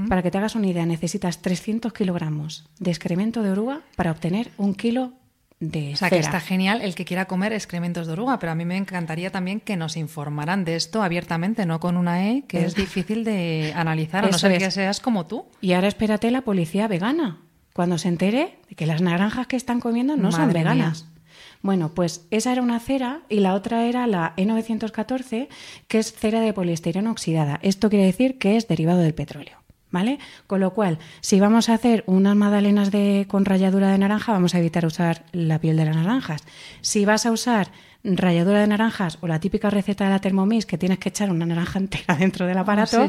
Para 0.08 0.22
que 0.22 0.30
te 0.30 0.38
hagas 0.38 0.54
una 0.54 0.68
idea, 0.68 0.86
necesitas 0.86 1.42
300 1.42 1.92
kilogramos 1.92 2.70
de 2.78 2.92
excremento 2.92 3.42
de 3.42 3.50
oruga 3.50 3.82
para 3.96 4.12
obtener 4.12 4.52
un 4.58 4.76
kilo 4.76 5.14
o 5.62 5.96
sea, 5.98 6.10
que 6.10 6.20
está 6.20 6.40
genial 6.40 6.82
el 6.82 6.96
que 6.96 7.04
quiera 7.04 7.26
comer 7.26 7.52
excrementos 7.52 8.08
de 8.08 8.14
oruga, 8.14 8.40
pero 8.40 8.54
a 8.54 8.56
mí 8.56 8.64
me 8.64 8.78
encantaría 8.78 9.30
también 9.30 9.60
que 9.60 9.76
nos 9.76 9.98
informaran 9.98 10.64
de 10.64 10.78
esto 10.78 11.04
abiertamente, 11.04 11.66
no 11.66 11.82
con 11.82 11.98
una 11.98 12.30
E, 12.30 12.44
que 12.48 12.64
es, 12.64 12.76
difícil 12.76 13.26
de 13.26 13.74
analizar, 13.76 14.24
a 14.24 14.30
no 14.30 14.38
ser 14.38 14.58
que 14.58 14.72
seas 14.72 15.02
como 15.02 15.26
tú. 15.26 15.48
Y 15.60 15.74
ahora 15.74 15.90
espérate 15.90 16.32
la 16.32 16.42
policía 16.42 16.88
vegana, 16.88 17.42
cuando 17.74 17.98
se 17.98 18.08
entere 18.08 18.60
de 18.70 18.76
que 18.76 18.86
las 18.86 19.02
naranjas 19.02 19.48
que 19.48 19.58
están 19.58 19.82
comiendo 19.82 20.16
no 20.16 20.32
son 20.32 20.54
veganas. 20.54 21.08
Bueno, 21.62 21.94
pues 21.94 22.26
esa 22.32 22.54
era 22.54 22.62
una 22.62 22.80
cera 22.80 23.24
y 23.28 23.42
la 23.42 23.54
otra 23.54 23.84
era 23.86 24.08
la 24.08 24.34
E914, 24.38 25.50
que 25.90 26.00
es 26.00 26.14
cera 26.14 26.40
de 26.40 26.54
poliestireno 26.54 27.12
oxidada. 27.12 27.60
Esto 27.62 27.90
quiere 27.90 28.06
decir 28.06 28.38
que 28.38 28.56
es 28.56 28.70
derivado 28.70 29.00
del 29.00 29.14
petróleo. 29.14 29.58
¿Vale? 29.92 30.20
Con 30.46 30.60
lo 30.60 30.74
cual, 30.74 31.00
si 31.20 31.40
vamos 31.40 31.68
a 31.68 31.74
hacer 31.74 32.04
unas 32.06 32.36
magdalenas 32.36 32.92
de, 32.92 33.26
con 33.28 33.46
ralladura 33.46 33.92
de 33.92 33.98
naranja, 33.98 34.32
vamos 34.32 34.54
a 34.54 34.60
evitar 34.60 34.86
usar 34.86 35.26
la 35.32 35.60
piel 35.60 35.78
de 35.78 35.86
las 35.86 35.96
naranjas. 35.96 36.44
Si 36.82 37.06
vas 37.06 37.26
a 37.26 37.32
usar 37.32 37.72
ralladura 38.04 38.62
de 38.62 38.68
naranjas 38.68 39.18
o 39.22 39.28
la 39.28 39.40
típica 39.40 39.70
receta 39.70 40.06
de 40.06 40.12
la 40.12 40.20
Thermomix 40.20 40.66
que 40.66 40.78
tienes 40.78 41.00
que 41.00 41.10
echar 41.10 41.32
una 41.32 41.46
naranja 41.46 41.80
entera 41.80 42.16
dentro 42.20 42.46
del 42.46 42.58
aparato, 42.58 43.08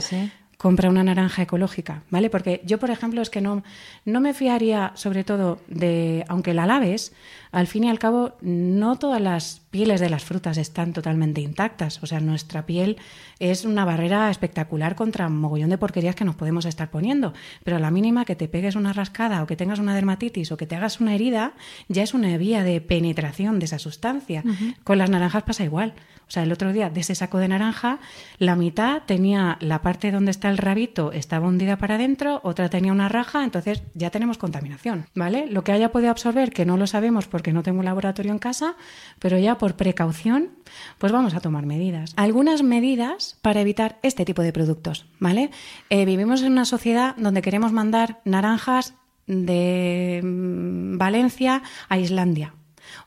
compra 0.61 0.91
una 0.91 1.03
naranja 1.03 1.41
ecológica, 1.41 2.03
¿vale? 2.11 2.29
Porque 2.29 2.61
yo, 2.67 2.79
por 2.79 2.91
ejemplo, 2.91 3.23
es 3.23 3.31
que 3.31 3.41
no, 3.41 3.63
no 4.05 4.21
me 4.21 4.35
fiaría, 4.35 4.93
sobre 4.95 5.25
todo, 5.25 5.59
de, 5.69 6.23
aunque 6.29 6.53
la 6.53 6.67
laves, 6.67 7.15
al 7.51 7.67
fin 7.67 7.85
y 7.85 7.89
al 7.89 7.99
cabo, 7.99 8.35
no 8.43 8.99
todas 8.99 9.23
las 9.23 9.63
pieles 9.71 10.01
de 10.01 10.11
las 10.11 10.23
frutas 10.23 10.59
están 10.59 10.93
totalmente 10.93 11.41
intactas. 11.41 12.03
O 12.03 12.07
sea, 12.07 12.21
nuestra 12.21 12.67
piel 12.67 12.99
es 13.39 13.65
una 13.65 13.87
barrera 13.87 14.31
espectacular 14.31 14.97
contra 14.97 15.29
un 15.29 15.39
mogollón 15.39 15.71
de 15.71 15.79
porquerías 15.79 16.15
que 16.15 16.27
nos 16.27 16.37
podemos 16.37 16.67
estar 16.67 16.91
poniendo. 16.91 17.33
Pero 17.65 17.79
a 17.79 17.81
la 17.81 17.91
mínima 17.91 18.27
que 18.27 18.37
te 18.37 18.47
pegues 18.47 18.77
una 18.77 18.93
rascada 18.93 19.43
o 19.43 19.47
que 19.47 19.57
tengas 19.57 19.79
una 19.79 19.95
dermatitis 19.95 20.53
o 20.53 20.59
que 20.59 20.67
te 20.67 20.77
hagas 20.77 21.01
una 21.01 21.15
herida, 21.15 21.55
ya 21.89 22.03
es 22.03 22.13
una 22.13 22.37
vía 22.37 22.65
de 22.65 22.83
penetración 22.83 23.61
de 23.61 23.65
esa 23.65 23.79
sustancia. 23.79 24.45
Con 24.85 24.99
las 24.99 25.09
naranjas 25.09 25.45
pasa 25.45 25.65
igual. 25.65 25.95
O 26.31 26.33
sea, 26.33 26.45
el 26.45 26.53
otro 26.53 26.73
día 26.73 26.91
de 26.91 27.01
ese 27.01 27.17
saco 27.17 27.39
de 27.39 27.49
naranja, 27.49 27.99
la 28.39 28.55
mitad 28.55 29.03
tenía 29.05 29.59
la 29.59 29.83
parte 29.83 30.13
donde 30.13 30.31
está 30.31 30.49
el 30.49 30.59
rabito, 30.59 31.11
estaba 31.11 31.49
hundida 31.49 31.77
para 31.77 31.97
adentro, 31.97 32.41
otra 32.45 32.69
tenía 32.69 32.93
una 32.93 33.09
raja, 33.09 33.43
entonces 33.43 33.83
ya 33.95 34.11
tenemos 34.11 34.39
contaminación, 34.39 35.07
¿vale? 35.13 35.49
Lo 35.49 35.65
que 35.65 35.73
haya 35.73 35.91
podido 35.91 36.13
absorber, 36.13 36.53
que 36.53 36.65
no 36.65 36.77
lo 36.77 36.87
sabemos 36.87 37.27
porque 37.27 37.53
no 37.53 37.65
tengo 37.65 37.81
un 37.81 37.85
laboratorio 37.85 38.31
en 38.31 38.39
casa, 38.39 38.77
pero 39.19 39.39
ya 39.39 39.59
por 39.59 39.75
precaución, 39.75 40.51
pues 40.99 41.11
vamos 41.11 41.35
a 41.35 41.41
tomar 41.41 41.67
medidas. 41.67 42.13
Algunas 42.15 42.63
medidas 42.63 43.37
para 43.43 43.61
evitar 43.61 43.99
este 44.05 44.25
tipo 44.25 44.43
de 44.43 44.53
productos, 44.53 45.07
¿vale? 45.19 45.51
Eh, 45.89 46.05
vivimos 46.05 46.43
en 46.43 46.53
una 46.53 46.65
sociedad 46.65 47.17
donde 47.17 47.43
queremos 47.43 47.73
mandar 47.73 48.21
naranjas 48.25 48.95
de 49.27 50.21
mm, 50.23 50.97
Valencia 50.97 51.65
a 51.89 51.99
Islandia 51.99 52.55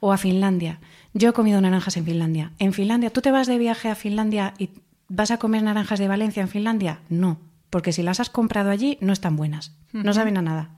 o 0.02 0.12
a 0.12 0.18
Finlandia. 0.18 0.82
Yo 1.14 1.30
he 1.30 1.34
comido 1.34 1.62
naranjas 1.62 1.98
en 1.98 2.06
Finlandia. 2.06 2.52
En 2.60 2.74
Finlandia, 2.74 3.12
¿tú 3.12 3.22
te 3.22 3.32
vas 3.32 3.48
de 3.48 3.58
viaje 3.58 3.90
a 3.90 3.96
Finlandia 3.96 4.54
y 4.58 4.70
vas 5.08 5.32
a 5.32 5.38
comer 5.38 5.64
naranjas 5.64 6.00
de 6.00 6.08
Valencia 6.08 6.42
en 6.42 6.50
Finlandia? 6.50 7.02
No, 7.10 7.40
porque 7.70 7.92
si 7.92 8.02
las 8.02 8.20
has 8.20 8.30
comprado 8.30 8.72
allí 8.72 8.98
no 9.00 9.14
están 9.14 9.36
buenas, 9.36 9.76
no 9.92 10.14
saben 10.14 10.38
a 10.38 10.42
nada. 10.42 10.78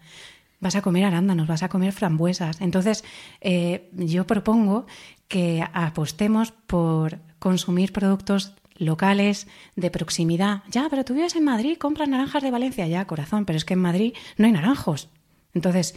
Vas 0.60 0.76
a 0.76 0.82
comer 0.82 1.06
arándanos, 1.06 1.48
vas 1.48 1.64
a 1.64 1.70
comer 1.70 1.94
frambuesas. 1.94 2.60
Entonces, 2.60 3.04
eh, 3.42 3.90
yo 3.94 4.28
propongo 4.28 4.88
que 5.28 5.66
apostemos 5.74 6.52
por 6.52 7.20
consumir 7.40 7.94
productos 7.94 8.56
locales, 8.78 9.48
de 9.76 9.90
proximidad. 9.90 10.64
Ya, 10.70 10.88
pero 10.90 11.06
tú 11.06 11.14
vives 11.14 11.36
en 11.36 11.46
Madrid, 11.46 11.78
compras 11.78 12.10
naranjas 12.10 12.44
de 12.44 12.52
Valencia, 12.52 12.88
ya, 12.88 13.06
corazón, 13.06 13.46
pero 13.46 13.58
es 13.58 13.66
que 13.66 13.74
en 13.74 13.82
Madrid 13.82 14.14
no 14.38 14.48
hay 14.48 14.52
naranjos. 14.52 15.10
Entonces, 15.54 15.96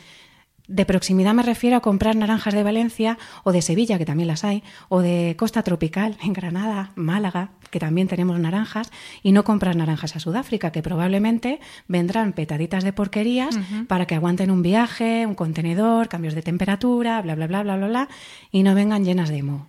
de 0.68 0.84
proximidad 0.84 1.34
me 1.34 1.42
refiero 1.42 1.76
a 1.76 1.80
comprar 1.80 2.14
naranjas 2.14 2.54
de 2.54 2.62
Valencia 2.62 3.18
o 3.42 3.52
de 3.52 3.62
Sevilla, 3.62 3.98
que 3.98 4.04
también 4.04 4.28
las 4.28 4.44
hay, 4.44 4.62
o 4.88 5.00
de 5.00 5.34
Costa 5.38 5.62
Tropical, 5.62 6.16
en 6.22 6.34
Granada, 6.34 6.92
Málaga, 6.94 7.50
que 7.70 7.80
también 7.80 8.06
tenemos 8.06 8.38
naranjas, 8.38 8.92
y 9.22 9.32
no 9.32 9.44
comprar 9.44 9.76
naranjas 9.76 10.14
a 10.14 10.20
Sudáfrica, 10.20 10.70
que 10.70 10.82
probablemente 10.82 11.58
vendrán 11.88 12.34
petaditas 12.34 12.84
de 12.84 12.92
porquerías 12.92 13.58
para 13.88 14.06
que 14.06 14.14
aguanten 14.14 14.50
un 14.50 14.62
viaje, 14.62 15.26
un 15.26 15.34
contenedor, 15.34 16.08
cambios 16.08 16.34
de 16.34 16.42
temperatura, 16.42 17.20
bla, 17.22 17.34
bla, 17.34 17.46
bla, 17.46 17.62
bla, 17.62 17.76
bla, 17.76 17.88
bla, 17.88 18.08
y 18.52 18.62
no 18.62 18.74
vengan 18.74 19.04
llenas 19.04 19.30
de 19.30 19.42
moho. 19.42 19.66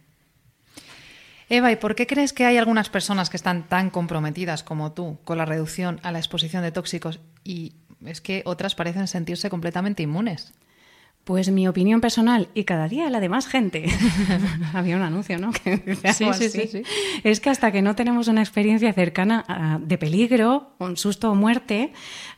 Eva, 1.48 1.72
¿y 1.72 1.78
por 1.78 1.96
qué 1.96 2.06
crees 2.06 2.32
que 2.32 2.46
hay 2.46 2.58
algunas 2.58 2.90
personas 2.90 3.32
que 3.32 3.38
están 3.38 3.68
tan 3.68 3.90
comprometidas 3.90 4.64
como 4.64 4.92
tú 4.92 5.18
con 5.24 5.40
la 5.40 5.46
reducción 5.46 6.00
a 6.04 6.12
la 6.12 6.20
exposición 6.20 6.62
de 6.62 6.72
tóxicos 6.72 7.22
y 7.44 7.74
es 8.06 8.22
que 8.22 8.44
otras 8.46 8.76
parecen 8.76 9.08
sentirse 9.08 9.50
completamente 9.50 10.04
inmunes? 10.04 10.54
Pues 11.24 11.52
mi 11.52 11.68
opinión 11.68 12.02
personal 12.02 12.48
y 12.56 12.64
cada 12.64 12.88
día 12.88 13.10
la 13.10 13.20
de 13.20 13.30
más 13.30 13.48
gente. 13.48 13.86
Había 14.74 14.96
un 14.96 15.04
anuncio, 15.04 15.38
¿no? 15.38 15.52
sí, 16.14 16.26
sí, 16.34 16.50
sí, 16.50 16.84
Es 17.24 17.40
que 17.40 17.50
hasta 17.50 17.72
que 17.72 17.82
no 17.82 17.96
tenemos 17.96 18.28
una 18.28 18.42
experiencia 18.42 18.92
cercana 18.94 19.80
de 19.84 19.98
peligro, 19.98 20.74
un 20.80 20.98
susto 20.98 21.32
o 21.32 21.36
muerte, 21.36 21.94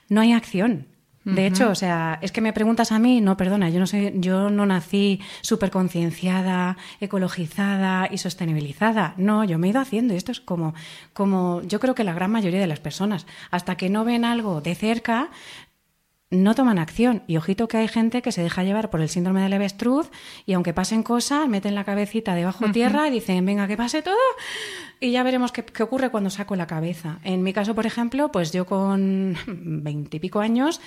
no 0.09 0.19
hay 0.21 0.33
acción. 0.33 0.87
De 1.23 1.45
hecho, 1.45 1.69
o 1.69 1.75
sea, 1.75 2.17
es 2.23 2.31
que 2.31 2.41
me 2.41 2.51
preguntas 2.51 2.91
a 2.91 2.97
mí, 2.97 3.21
no, 3.21 3.37
perdona, 3.37 3.69
yo 3.69 3.79
no 3.79 3.85
sé, 3.85 4.11
yo 4.15 4.49
no 4.49 4.65
nací 4.65 5.21
súper 5.41 5.69
concienciada, 5.69 6.77
ecologizada 6.99 8.09
y 8.11 8.17
sostenibilizada. 8.17 9.13
No, 9.17 9.43
yo 9.43 9.59
me 9.59 9.67
he 9.67 9.69
ido 9.69 9.79
haciendo 9.79 10.15
y 10.15 10.17
esto 10.17 10.31
es 10.31 10.39
como, 10.39 10.73
como, 11.13 11.61
yo 11.61 11.79
creo 11.79 11.93
que 11.93 12.03
la 12.03 12.13
gran 12.13 12.31
mayoría 12.31 12.59
de 12.59 12.65
las 12.65 12.79
personas, 12.79 13.27
hasta 13.51 13.75
que 13.75 13.89
no 13.89 14.03
ven 14.03 14.25
algo 14.25 14.61
de 14.61 14.73
cerca, 14.73 15.29
no 16.31 16.55
toman 16.55 16.79
acción. 16.79 17.23
Y 17.27 17.37
ojito 17.37 17.67
que 17.67 17.77
hay 17.77 17.87
gente 17.87 18.21
que 18.21 18.31
se 18.31 18.41
deja 18.41 18.63
llevar 18.63 18.89
por 18.89 19.01
el 19.01 19.09
síndrome 19.09 19.41
del 19.43 19.53
avestruz 19.53 20.09
y 20.45 20.53
aunque 20.53 20.73
pasen 20.73 21.03
cosas, 21.03 21.47
meten 21.47 21.75
la 21.75 21.83
cabecita 21.83 22.33
debajo 22.33 22.71
tierra 22.71 23.07
y 23.07 23.11
dicen, 23.11 23.45
venga, 23.45 23.67
que 23.67 23.77
pase 23.77 24.01
todo 24.01 24.15
y 24.99 25.11
ya 25.11 25.23
veremos 25.23 25.51
qué, 25.51 25.83
ocurre 25.83 26.09
cuando 26.09 26.29
saco 26.29 26.55
la 26.55 26.67
cabeza. 26.67 27.19
En 27.23 27.43
mi 27.43 27.53
caso, 27.53 27.75
por 27.75 27.85
ejemplo, 27.85 28.31
pues 28.31 28.51
yo 28.51 28.65
con 28.65 29.35
veintipico 29.47 30.39
años, 30.39 30.79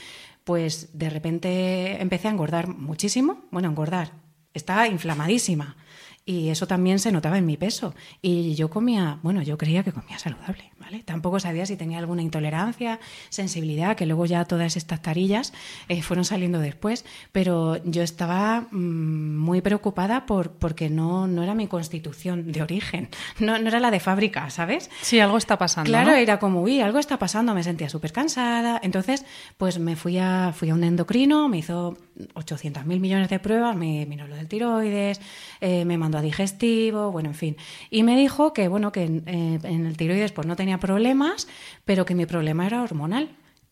pues 0.45 0.97
de 0.99 1.11
repente 1.11 2.01
empecé 2.01 2.29
a 2.29 2.31
engordar 2.31 2.69
muchísimo. 2.69 3.45
Bueno, 3.51 3.69
engordar. 3.69 4.13
Estaba 4.55 4.89
inflamadísima. 4.89 5.77
Y 6.26 6.49
eso 6.49 6.66
también 6.66 6.99
se 6.99 7.12
notaba 7.12 7.38
en 7.38 7.47
mi 7.47 7.57
peso. 7.57 7.95
Y 8.23 8.54
yo 8.54 8.71
comía, 8.71 9.19
bueno, 9.23 9.43
yo 9.43 9.59
creía 9.59 9.83
que 9.83 9.93
comía 9.93 10.19
saludable. 10.19 10.75
Tampoco 11.04 11.40
sabía 11.40 11.66
si 11.66 11.76
tenía 11.76 11.99
alguna 11.99 12.23
intolerancia, 12.23 13.00
sensibilidad, 13.31 13.97
que 13.97 14.07
luego 14.07 14.26
ya 14.26 14.45
todas 14.45 14.76
estas 14.76 15.02
tarillas 15.02 15.52
eh, 15.88 16.02
fueron 16.02 16.25
saliendo 16.25 16.59
después, 16.61 17.04
pero 17.33 17.83
yo 17.85 18.02
estaba 18.02 18.66
mm, 18.71 19.37
muy 19.37 19.61
preocupada 19.61 20.26
por, 20.26 20.52
porque 20.52 20.90
no, 20.90 21.26
no 21.26 21.43
era 21.43 21.54
mi 21.54 21.66
constitución 21.66 22.52
de 22.52 22.62
origen, 22.62 23.09
no, 23.38 23.59
no 23.59 23.69
era 23.69 23.81
la 23.81 23.90
de 23.90 24.00
fábrica, 24.00 24.50
¿sabes? 24.50 24.90
Sí, 25.02 25.19
algo 25.21 25.38
está 25.38 25.59
pasando. 25.59 25.88
Claro, 25.88 26.12
era 26.12 26.38
como, 26.38 26.62
uy, 26.62 26.81
algo 26.81 26.99
está 26.99 27.19
pasando, 27.19 27.54
me 27.54 27.64
sentía 27.64 27.88
súper 27.88 28.12
cansada. 28.12 28.81
Entonces, 28.83 29.25
pues 29.57 29.78
me 29.78 29.97
fui 29.97 30.19
a, 30.19 30.52
fui 30.54 30.71
a 30.71 30.75
un 30.75 30.85
endocrino, 30.85 31.49
me 31.49 31.59
hizo 31.59 31.97
800 32.35 32.87
mil 32.87 33.00
millones 33.00 33.28
de 33.28 33.38
pruebas, 33.38 33.76
me 33.76 34.06
miró 34.06 34.26
lo 34.26 34.37
del 34.37 34.49
tiroides, 34.49 35.21
eh, 35.61 35.85
me 35.85 35.99
mandó 35.99 36.18
a 36.18 36.23
digestivo, 36.23 37.11
bueno, 37.11 37.30
en 37.30 37.35
fin. 37.35 37.56
Y 37.90 38.02
me 38.02 38.16
dijo 38.16 38.52
que, 38.52 38.68
bueno, 38.68 38.92
que 38.92 39.04
en, 39.04 39.23
eh, 39.26 39.59
en 39.62 39.87
el 39.87 39.97
tiroides 39.97 40.33
pues 40.33 40.47
no 40.47 40.56
tenía 40.56 40.78
problemas, 40.78 41.49
pero 41.85 42.04
que 42.04 42.14
mi 42.14 42.26
problema 42.26 42.66
era 42.66 42.83
hormonal. 42.83 43.30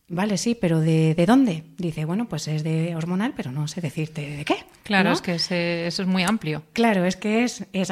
Vale, 0.09 0.37
sí, 0.37 0.55
pero 0.59 0.81
¿de, 0.81 1.15
¿de, 1.15 1.25
dónde? 1.25 1.63
Dice, 1.77 2.03
bueno, 2.05 2.27
pues 2.27 2.47
es 2.47 2.63
de 2.63 2.95
hormonal, 2.95 3.33
pero 3.35 3.51
no 3.51 3.67
sé 3.67 3.79
decirte 3.79 4.21
de 4.37 4.45
qué. 4.45 4.57
Claro, 4.83 5.13
es 5.13 5.21
que 5.21 5.35
eso 5.35 6.01
es 6.01 6.07
muy 6.07 6.23
amplio. 6.23 6.63
Claro, 6.73 7.05
es 7.05 7.15
que 7.15 7.45
es, 7.45 7.65
es 7.71 7.89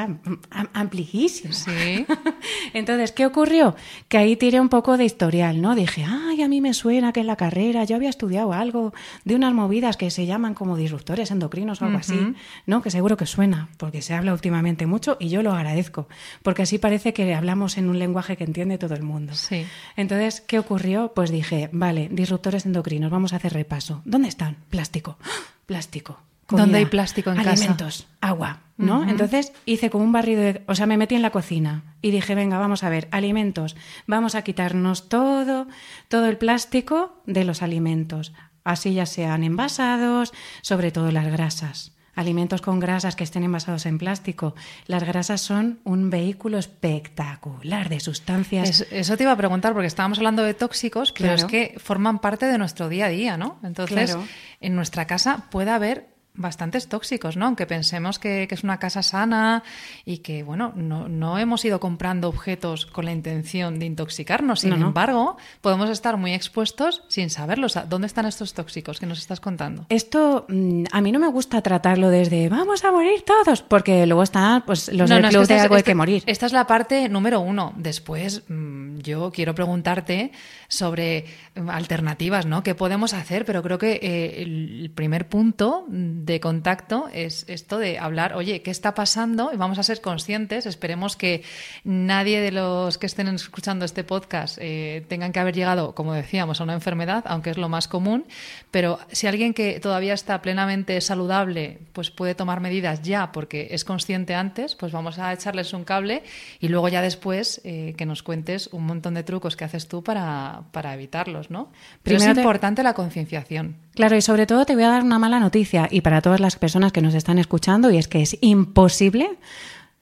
amplísimo. 0.74 1.54
Sí. 1.54 2.06
Entonces, 2.74 3.14
¿qué 3.14 3.26
ocurrió? 3.26 3.78
Que 4.10 4.18
ahí 4.18 4.36
tiré 4.36 4.60
un 4.60 4.68
poco 4.68 4.98
de 4.98 5.06
historial, 5.06 5.62
¿no? 5.62 5.74
Dije, 5.74 6.06
ay, 6.06 6.42
a 6.42 6.50
mí 6.50 6.60
me 6.60 6.74
suena 6.74 7.14
que 7.14 7.22
en 7.22 7.28
la 7.28 7.38
carrera 7.38 7.86
yo 7.86 7.96
había 7.96 8.10
estudiado 8.10 8.52
algo 8.52 8.94
de 9.24 9.36
unas 9.36 9.54
movidas 9.54 9.96
que 9.96 10.12
se 10.12 10.26
llaman 10.26 10.54
como 10.54 10.76
disruptores 10.76 11.32
endocrinos 11.32 11.82
o 11.82 11.86
algo 11.86 11.98
así, 11.98 12.36
¿no? 12.66 12.82
Que 12.82 12.92
seguro 12.92 13.16
que 13.16 13.26
suena, 13.26 13.70
porque 13.78 14.02
se 14.02 14.14
habla 14.14 14.34
últimamente 14.34 14.86
mucho 14.86 15.16
y 15.18 15.30
yo 15.30 15.44
lo 15.44 15.54
agradezco, 15.54 16.10
porque 16.44 16.64
así 16.64 16.78
parece 16.78 17.14
que 17.14 17.34
hablamos 17.34 17.78
en 17.78 17.88
un 17.88 18.00
lenguaje 18.00 18.36
que 18.36 18.44
entiende 18.44 18.78
todo 18.78 18.96
el 18.96 19.04
mundo. 19.04 19.34
Sí. 19.34 19.66
Entonces, 19.96 20.42
¿qué 20.42 20.60
ocurrió? 20.60 21.14
Pues 21.16 21.32
dije, 21.32 21.70
vale, 21.72 22.01
disruptores 22.10 22.66
endocrinos, 22.66 23.12
vamos 23.12 23.34
a 23.34 23.38
hacer 23.38 23.54
repaso. 23.54 24.02
¿Dónde 24.06 24.30
están? 24.30 24.58
Plástico. 24.70 25.18
¡Ah! 25.22 25.30
Plástico. 25.66 26.20
comida, 26.46 26.78
hay 26.78 26.86
plástico 26.86 27.32
en 27.32 27.40
alimentos, 27.40 28.08
agua, 28.20 28.60
¿no? 28.78 29.08
Entonces 29.08 29.54
hice 29.66 29.90
como 29.90 30.04
un 30.04 30.12
barrido, 30.12 30.42
de, 30.42 30.64
o 30.68 30.76
sea, 30.76 30.86
me 30.86 30.98
metí 30.98 31.16
en 31.16 31.22
la 31.22 31.30
cocina 31.30 31.84
y 32.02 32.12
dije, 32.12 32.36
venga, 32.36 32.58
vamos 32.58 32.84
a 32.84 32.90
ver, 32.90 33.08
alimentos, 33.12 33.76
vamos 34.08 34.36
a 34.36 34.42
quitarnos 34.42 35.08
todo, 35.08 35.68
todo 36.10 36.26
el 36.26 36.38
plástico 36.38 37.22
de 37.26 37.46
los 37.46 37.62
alimentos, 37.62 38.34
así 38.64 38.94
ya 38.94 39.06
sean 39.06 39.44
envasados, 39.44 40.34
sobre 40.62 40.92
todo 40.92 41.12
las 41.12 41.28
grasas. 41.32 41.94
Alimentos 42.16 42.62
con 42.62 42.80
grasas 42.80 43.16
que 43.16 43.24
estén 43.24 43.44
envasados 43.44 43.86
en 43.86 43.98
plástico. 43.98 44.56
Las 44.86 45.04
grasas 45.04 45.42
son 45.42 45.80
un 45.84 46.10
vehículo 46.10 46.58
espectacular 46.58 47.90
de 47.90 48.00
sustancias. 48.00 48.86
eso 48.92 49.18
te 49.18 49.24
iba 49.24 49.32
a 49.32 49.38
preguntar, 49.38 49.74
porque 49.74 49.88
estábamos 49.88 50.18
hablando 50.18 50.44
de 50.44 50.54
tóxicos, 50.54 51.14
pero 51.14 51.34
es 51.34 51.46
que 51.46 51.76
forman 51.78 52.20
parte 52.20 52.46
de 52.46 52.58
nuestro 52.58 52.90
día 52.90 53.06
a 53.06 53.10
día, 53.10 53.38
¿no? 53.38 53.60
Entonces, 53.64 54.18
en 54.60 54.76
nuestra 54.76 55.08
casa 55.08 55.46
puede 55.50 55.72
haber 55.72 56.11
bastantes 56.34 56.88
tóxicos, 56.88 57.36
¿no? 57.36 57.46
Aunque 57.46 57.66
pensemos 57.66 58.20
que, 58.20 58.48
es 58.50 58.64
una 58.64 58.80
casa 58.80 59.04
sana 59.04 59.64
y 60.06 60.20
que, 60.20 60.44
bueno, 60.44 60.74
no, 60.76 61.38
hemos 61.38 61.64
ido 61.66 61.80
comprando 61.80 62.30
objetos 62.30 62.86
con 62.86 63.06
la 63.06 63.12
intención 63.12 63.80
de 63.80 63.86
intoxicarnos. 63.86 64.62
Sin 64.62 64.74
embargo, 64.74 65.38
podemos 65.62 65.90
estar 65.90 66.18
muy 66.18 66.34
expuestos 66.34 67.04
sin 67.08 67.30
saberlo. 67.30 67.68
¿Dónde 67.90 68.08
están 68.08 68.26
estos 68.26 68.54
tóxicos 68.54 69.00
que 69.00 69.06
nos 69.06 69.20
estás 69.20 69.40
contando? 69.40 69.86
Esto 69.90 70.46
mm, 70.48 70.86
a 70.92 71.02
mí 71.02 71.12
no 71.12 71.20
me 71.20 71.28
gusta 71.28 71.62
tratarlo 71.62 72.10
desde 72.10 72.50
vamos 72.50 72.84
a 72.84 72.92
morir 72.92 73.24
todos, 73.24 73.62
porque 73.62 74.06
luego 74.06 74.24
están 74.24 74.64
pues, 74.66 74.92
los 74.94 75.10
del 75.10 75.28
club 75.28 75.48
de 75.48 75.60
algo 75.60 75.76
hay 75.76 75.84
que 75.84 75.96
morir. 75.96 76.24
Esta 76.26 76.46
es 76.46 76.54
la 76.54 76.68
parte 76.68 77.10
número 77.10 77.42
uno. 77.42 77.74
Después, 77.76 78.44
mm, 78.48 79.00
yo 79.00 79.32
quiero 79.32 79.56
preguntarte 79.56 80.32
sobre 80.72 81.26
mm, 81.56 81.70
alternativas, 81.70 82.46
¿no? 82.46 82.64
¿Qué 82.64 82.76
podemos 82.76 83.14
hacer? 83.14 83.46
Pero 83.46 83.62
creo 83.62 83.78
que 83.78 84.00
eh, 84.02 84.42
el 84.42 84.92
primer 84.96 85.28
punto 85.28 85.86
de 85.90 86.40
contacto 86.40 87.10
es 87.14 87.46
esto 87.48 87.78
de 87.78 88.00
hablar, 88.00 88.36
oye, 88.36 88.62
¿qué 88.62 88.72
está 88.72 88.96
pasando? 88.96 89.52
Y 89.54 89.58
vamos 89.58 89.78
a 89.80 89.84
ser 89.84 90.02
conscientes. 90.02 90.66
Esperemos 90.66 91.18
que 91.18 91.44
nadie 91.84 92.40
de 92.40 92.52
los 92.52 92.98
que 92.98 93.06
estén 93.06 93.28
escuchando 93.28 93.84
este 93.84 94.04
podcast 94.04 94.58
eh, 94.62 95.06
tengan 95.10 95.34
que 95.34 95.40
haber 95.40 95.56
llegado, 95.56 95.94
como 95.94 96.14
decíamos, 96.14 96.62
a 96.62 96.64
una 96.64 96.74
enfermedad, 96.74 97.26
aunque 97.28 97.50
es 97.50 97.58
lo 97.58 97.68
más 97.68 97.90
común. 97.90 98.26
Pero 98.72 99.00
si 99.12 99.28
alguien 99.28 99.54
que 99.54 99.82
todavía 99.82 100.14
está 100.14 100.42
plenamente 100.42 101.00
saludable, 101.02 101.80
pues 101.92 102.12
puede 102.12 102.34
tomar 102.34 102.62
medidas 102.62 103.02
ya 103.02 103.34
porque 103.34 103.68
es 103.72 103.84
consciente 103.84 104.36
antes, 104.36 104.76
pues 104.76 104.94
vamos 104.94 105.20
a 105.20 105.34
echarles 105.34 105.74
un 105.74 105.84
cable 105.84 106.24
y 106.62 106.70
luego 106.70 106.88
ya 106.88 107.02
después 107.02 107.60
eh, 107.66 107.94
que 107.98 108.06
nos 108.06 108.24
cuentes 108.24 108.68
un 108.72 108.86
montón 108.86 109.16
de 109.16 109.24
trucos 109.24 109.58
que 109.58 109.66
haces 109.66 109.90
tú 109.90 110.02
para, 110.02 110.61
para 110.72 110.94
evitarlos, 110.94 111.50
¿no? 111.50 111.72
Pero 112.04 112.18
es 112.18 112.26
importante 112.26 112.84
la 112.84 112.94
concienciación. 112.94 113.78
Claro, 113.96 114.16
y 114.16 114.22
sobre 114.22 114.46
todo 114.46 114.66
te 114.66 114.76
voy 114.76 114.84
a 114.84 114.90
dar 114.90 115.04
una 115.04 115.20
mala 115.20 115.40
noticia 115.40 115.88
y 115.92 116.02
para 116.02 116.22
todas 116.22 116.40
las 116.40 116.56
personas 116.56 116.92
que 116.92 117.02
nos 117.02 117.14
están 117.14 117.40
escuchando 117.40 117.92
y 117.92 117.98
es 117.98 118.08
que 118.08 118.22
es 118.22 118.38
imposible, 118.42 119.38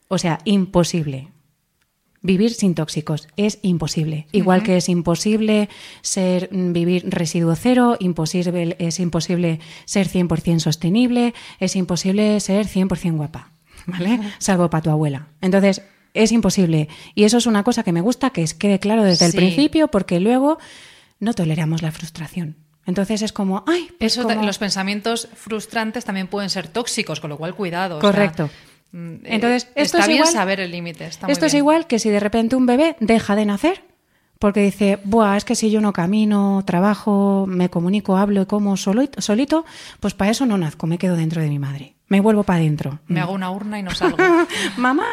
o 0.08 0.18
sea, 0.18 0.40
imposible 0.46 1.30
vivir 2.22 2.54
sin 2.54 2.76
tóxicos. 2.76 3.28
Es 3.38 3.60
imposible. 3.62 4.28
Igual 4.32 4.64
que 4.64 4.78
es 4.78 4.90
imposible 4.90 5.70
ser 6.02 6.50
vivir 6.52 7.06
residuo 7.08 7.56
cero, 7.56 7.98
imposible, 8.00 8.76
es 8.80 9.00
imposible 9.00 9.60
ser 9.86 10.08
100% 10.08 10.60
sostenible, 10.60 11.34
es 11.60 11.76
imposible 11.76 12.40
ser 12.40 12.68
100% 12.68 13.16
guapa, 13.16 13.52
¿vale? 13.86 14.20
Salvo 14.40 14.70
para 14.70 14.84
tu 14.84 14.90
abuela. 14.90 15.28
Entonces, 15.42 15.82
es 16.14 16.32
imposible. 16.32 16.88
Y 17.16 17.24
eso 17.24 17.38
es 17.38 17.46
una 17.46 17.64
cosa 17.64 17.84
que 17.84 17.92
me 17.92 18.02
gusta 18.02 18.30
que 18.32 18.46
quede 18.58 18.80
claro 18.80 19.04
desde 19.04 19.26
el 19.26 19.34
principio 19.34 19.90
porque 19.90 20.20
luego 20.20 20.60
no 21.20 21.34
toleramos 21.34 21.82
la 21.82 21.92
frustración. 21.92 22.56
Entonces 22.86 23.22
es 23.22 23.32
como, 23.32 23.64
ay, 23.68 23.90
pues 24.00 24.18
Eso, 24.18 24.28
los 24.28 24.58
pensamientos 24.58 25.28
frustrantes 25.36 26.06
también 26.06 26.28
pueden 26.28 26.50
ser 26.50 26.68
tóxicos, 26.68 27.20
con 27.20 27.30
lo 27.30 27.38
cual 27.38 27.54
cuidado. 27.54 28.00
Correcto. 28.00 28.50
Mm, 28.92 29.14
eh, 29.14 29.20
Entonces, 29.26 29.68
esto 29.76 29.98
está 29.98 30.00
es 30.00 30.08
bien 30.08 30.26
saber 30.26 30.60
el 30.60 30.72
límite. 30.72 31.06
Esto 31.06 31.46
es 31.46 31.54
igual 31.54 31.86
que 31.86 32.00
si 32.00 32.10
de 32.10 32.20
repente 32.20 32.56
un 32.56 32.66
bebé 32.66 32.96
deja 33.00 33.36
de 33.36 33.46
nacer 33.46 33.84
porque 34.40 34.62
dice, 34.62 35.00
Buah, 35.04 35.36
es 35.36 35.44
que 35.44 35.56
si 35.56 35.70
yo 35.70 35.82
no 35.82 35.92
camino, 35.92 36.64
trabajo, 36.66 37.46
me 37.46 37.70
comunico, 37.70 38.16
hablo 38.16 38.42
y 38.42 38.46
como 38.46 38.78
solito, 38.78 39.22
solito, 39.22 39.66
pues 40.00 40.14
para 40.14 40.32
eso 40.32 40.46
no 40.46 40.58
nazco, 40.58 40.88
me 40.88 40.98
quedo 40.98 41.18
dentro 41.18 41.42
de 41.42 41.50
mi 41.50 41.60
madre. 41.60 41.96
Me 42.10 42.22
vuelvo 42.22 42.44
para 42.44 42.60
adentro. 42.60 43.00
Me 43.08 43.20
hago 43.20 43.34
una 43.34 43.52
urna 43.52 43.80
y 43.80 43.84
no 43.84 43.92
salgo. 43.92 44.18
Mamá, 44.78 45.06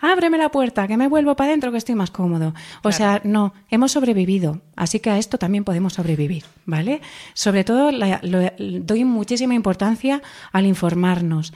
ábreme 0.00 0.36
la 0.36 0.50
puerta, 0.50 0.88
que 0.88 0.96
me 0.96 1.06
vuelvo 1.06 1.36
para 1.36 1.50
adentro, 1.50 1.70
que 1.70 1.78
estoy 1.78 1.94
más 1.94 2.10
cómodo. 2.10 2.54
O 2.82 2.90
sea, 2.90 3.20
no, 3.24 3.54
hemos 3.70 3.92
sobrevivido, 3.92 4.60
así 4.74 4.98
que 4.98 5.10
a 5.10 5.18
esto 5.18 5.38
también 5.38 5.62
podemos 5.62 5.94
sobrevivir, 5.94 6.44
¿vale? 6.66 7.00
Sobre 7.34 7.62
todo 7.62 7.90
doy 7.92 9.04
muchísima 9.04 9.54
importancia 9.54 10.22
al 10.52 10.66
informarnos. 10.66 11.54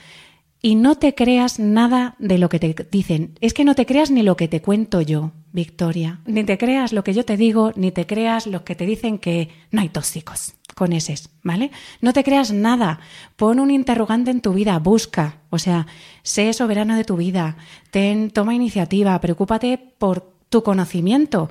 Y 0.62 0.76
no 0.76 0.96
te 0.96 1.14
creas 1.14 1.58
nada 1.58 2.14
de 2.18 2.38
lo 2.38 2.48
que 2.48 2.58
te 2.58 2.74
dicen. 2.90 3.36
Es 3.42 3.52
que 3.52 3.64
no 3.64 3.74
te 3.74 3.84
creas 3.84 4.10
ni 4.10 4.22
lo 4.22 4.36
que 4.36 4.48
te 4.48 4.62
cuento 4.62 5.02
yo, 5.02 5.32
Victoria. 5.52 6.20
Ni 6.24 6.42
te 6.44 6.56
creas 6.56 6.94
lo 6.94 7.04
que 7.04 7.12
yo 7.12 7.26
te 7.26 7.36
digo, 7.36 7.72
ni 7.76 7.90
te 7.90 8.06
creas 8.06 8.46
lo 8.46 8.64
que 8.64 8.74
te 8.74 8.86
dicen 8.86 9.18
que 9.18 9.50
no 9.70 9.82
hay 9.82 9.90
tóxicos 9.90 10.54
con 10.74 10.92
eses, 10.92 11.30
¿vale? 11.42 11.70
No 12.00 12.12
te 12.12 12.24
creas 12.24 12.52
nada. 12.52 13.00
Pon 13.36 13.60
un 13.60 13.70
interrogante 13.70 14.30
en 14.30 14.40
tu 14.40 14.52
vida, 14.52 14.78
busca. 14.78 15.38
O 15.50 15.58
sea, 15.58 15.86
sé 16.22 16.52
soberano 16.52 16.96
de 16.96 17.04
tu 17.04 17.16
vida. 17.16 17.56
Ten, 17.90 18.30
toma 18.30 18.54
iniciativa, 18.54 19.20
preocúpate 19.20 19.78
por 19.98 20.32
tu 20.48 20.62
conocimiento. 20.62 21.50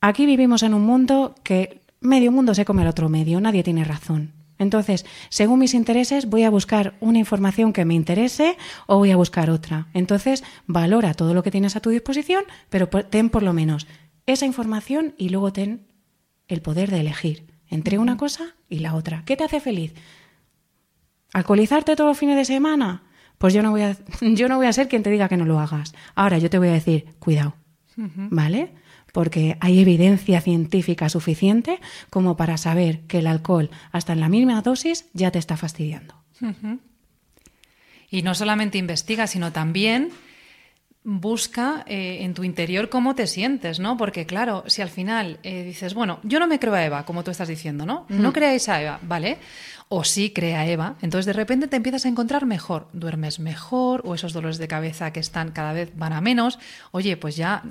Aquí 0.00 0.26
vivimos 0.26 0.62
en 0.62 0.74
un 0.74 0.82
mundo 0.82 1.34
que 1.42 1.80
medio 2.00 2.30
mundo 2.30 2.54
se 2.54 2.64
come 2.64 2.82
al 2.82 2.88
otro 2.88 3.08
medio, 3.08 3.40
nadie 3.40 3.62
tiene 3.62 3.84
razón. 3.84 4.32
Entonces, 4.58 5.04
según 5.30 5.58
mis 5.58 5.74
intereses, 5.74 6.28
voy 6.28 6.44
a 6.44 6.50
buscar 6.50 6.94
una 7.00 7.18
información 7.18 7.72
que 7.72 7.84
me 7.84 7.94
interese 7.94 8.56
o 8.86 8.98
voy 8.98 9.10
a 9.10 9.16
buscar 9.16 9.50
otra. 9.50 9.88
Entonces, 9.94 10.44
valora 10.66 11.14
todo 11.14 11.34
lo 11.34 11.42
que 11.42 11.50
tienes 11.50 11.74
a 11.74 11.80
tu 11.80 11.90
disposición, 11.90 12.44
pero 12.70 12.88
ten 12.88 13.30
por 13.30 13.42
lo 13.42 13.52
menos 13.52 13.86
esa 14.26 14.46
información 14.46 15.14
y 15.18 15.30
luego 15.30 15.52
ten 15.52 15.86
el 16.46 16.62
poder 16.62 16.90
de 16.90 17.00
elegir 17.00 17.53
entre 17.68 17.98
una 17.98 18.16
cosa 18.16 18.54
y 18.68 18.80
la 18.80 18.94
otra. 18.94 19.24
¿Qué 19.24 19.36
te 19.36 19.44
hace 19.44 19.60
feliz? 19.60 19.94
¿Alcoholizarte 21.32 21.96
todos 21.96 22.08
los 22.08 22.18
fines 22.18 22.36
de 22.36 22.44
semana? 22.44 23.02
Pues 23.38 23.52
yo 23.54 23.62
no 23.62 23.70
voy 23.70 23.82
a, 23.82 23.96
yo 24.20 24.48
no 24.48 24.56
voy 24.56 24.66
a 24.66 24.72
ser 24.72 24.88
quien 24.88 25.02
te 25.02 25.10
diga 25.10 25.28
que 25.28 25.36
no 25.36 25.44
lo 25.44 25.60
hagas. 25.60 25.94
Ahora 26.14 26.38
yo 26.38 26.50
te 26.50 26.58
voy 26.58 26.68
a 26.68 26.72
decir, 26.72 27.06
cuidado, 27.18 27.54
¿vale? 27.96 28.72
porque 29.14 29.56
hay 29.60 29.78
evidencia 29.78 30.40
científica 30.40 31.08
suficiente 31.08 31.78
como 32.10 32.36
para 32.36 32.56
saber 32.56 33.02
que 33.02 33.20
el 33.20 33.28
alcohol, 33.28 33.70
hasta 33.92 34.12
en 34.12 34.18
la 34.18 34.28
mínima 34.28 34.60
dosis, 34.60 35.06
ya 35.12 35.30
te 35.30 35.38
está 35.38 35.56
fastidiando. 35.56 36.16
Y 38.10 38.22
no 38.22 38.34
solamente 38.34 38.76
investiga, 38.76 39.28
sino 39.28 39.52
también 39.52 40.10
busca 41.04 41.84
eh, 41.86 42.18
en 42.22 42.32
tu 42.32 42.44
interior 42.44 42.88
cómo 42.88 43.14
te 43.14 43.26
sientes, 43.26 43.78
¿no? 43.78 43.96
Porque 43.96 44.24
claro, 44.24 44.64
si 44.66 44.80
al 44.80 44.88
final 44.88 45.38
eh, 45.42 45.62
dices, 45.62 45.92
bueno, 45.92 46.18
yo 46.22 46.40
no 46.40 46.46
me 46.46 46.58
creo 46.58 46.74
a 46.74 46.84
Eva, 46.84 47.04
como 47.04 47.22
tú 47.22 47.30
estás 47.30 47.48
diciendo, 47.48 47.84
¿no? 47.84 48.06
No 48.08 48.32
creáis 48.32 48.68
a 48.70 48.82
Eva, 48.82 48.98
¿vale? 49.02 49.38
O 49.88 50.04
sí 50.04 50.30
crea 50.30 50.66
Eva. 50.66 50.96
Entonces 51.02 51.26
de 51.26 51.32
repente 51.32 51.68
te 51.68 51.76
empiezas 51.76 52.06
a 52.06 52.08
encontrar 52.08 52.46
mejor, 52.46 52.88
duermes 52.92 53.38
mejor 53.38 54.02
o 54.04 54.14
esos 54.14 54.32
dolores 54.32 54.58
de 54.58 54.68
cabeza 54.68 55.12
que 55.12 55.20
están 55.20 55.52
cada 55.52 55.72
vez 55.72 55.92
van 55.96 56.12
a 56.12 56.20
menos. 56.20 56.58
Oye, 56.90 57.16
pues 57.16 57.36
ya 57.36 57.62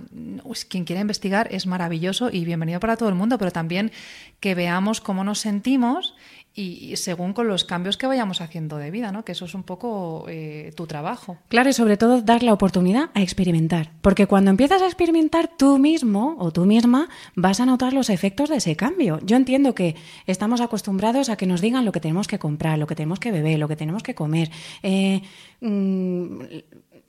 pues, 0.43 0.65
quien 0.65 0.85
quiera 0.85 1.01
investigar 1.01 1.47
es 1.51 1.67
maravilloso 1.67 2.29
y 2.31 2.45
bienvenido 2.45 2.79
para 2.79 2.97
todo 2.97 3.09
el 3.09 3.15
mundo, 3.15 3.37
pero 3.37 3.51
también 3.51 3.91
que 4.39 4.55
veamos 4.55 5.01
cómo 5.01 5.23
nos 5.23 5.39
sentimos 5.39 6.15
y 6.55 6.95
según 6.97 7.33
con 7.33 7.47
los 7.47 7.63
cambios 7.63 7.97
que 7.97 8.05
vayamos 8.05 8.39
haciendo 8.39 8.77
de 8.77 8.91
vida, 8.91 9.11
¿no? 9.11 9.25
Que 9.25 9.31
eso 9.31 9.45
es 9.45 9.55
un 9.55 9.63
poco 9.63 10.25
eh, 10.29 10.71
tu 10.75 10.85
trabajo. 10.85 11.37
Claro, 11.47 11.69
y 11.69 11.73
sobre 11.73 11.97
todo 11.97 12.21
dar 12.21 12.43
la 12.43 12.53
oportunidad 12.53 13.09
a 13.15 13.23
experimentar. 13.23 13.91
Porque 14.01 14.27
cuando 14.27 14.51
empiezas 14.51 14.83
a 14.83 14.85
experimentar 14.85 15.49
tú 15.57 15.79
mismo 15.79 16.35
o 16.37 16.51
tú 16.51 16.65
misma, 16.65 17.09
vas 17.35 17.59
a 17.59 17.65
notar 17.65 17.93
los 17.93 18.11
efectos 18.11 18.49
de 18.49 18.57
ese 18.57 18.75
cambio. 18.75 19.19
Yo 19.23 19.35
entiendo 19.35 19.73
que 19.73 19.95
estamos 20.27 20.61
acostumbrados 20.61 21.29
a 21.29 21.37
que 21.37 21.47
nos 21.47 21.59
digan 21.59 21.85
lo 21.85 21.91
que 21.91 21.99
tenemos 22.03 22.27
que 22.27 22.37
comprar, 22.37 22.77
lo 22.77 22.85
que 22.85 22.95
tenemos 22.95 23.19
que 23.19 23.31
beber, 23.31 23.57
lo 23.57 23.67
que 23.67 23.75
tenemos 23.75 24.03
que 24.03 24.13
comer. 24.13 24.51
Eh, 24.83 25.23
mm, 25.61 26.39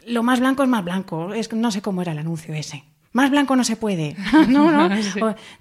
lo 0.07 0.23
más 0.23 0.41
blanco 0.41 0.63
es 0.63 0.69
más 0.71 0.85
blanco. 0.85 1.35
Es, 1.35 1.53
no 1.53 1.71
sé 1.71 1.83
cómo 1.83 2.01
era 2.01 2.13
el 2.13 2.19
anuncio 2.19 2.55
ese 2.55 2.85
más 3.15 3.31
blanco 3.31 3.55
no 3.55 3.63
se 3.63 3.77
puede. 3.77 4.17
no, 4.49 4.71
no. 4.73 4.91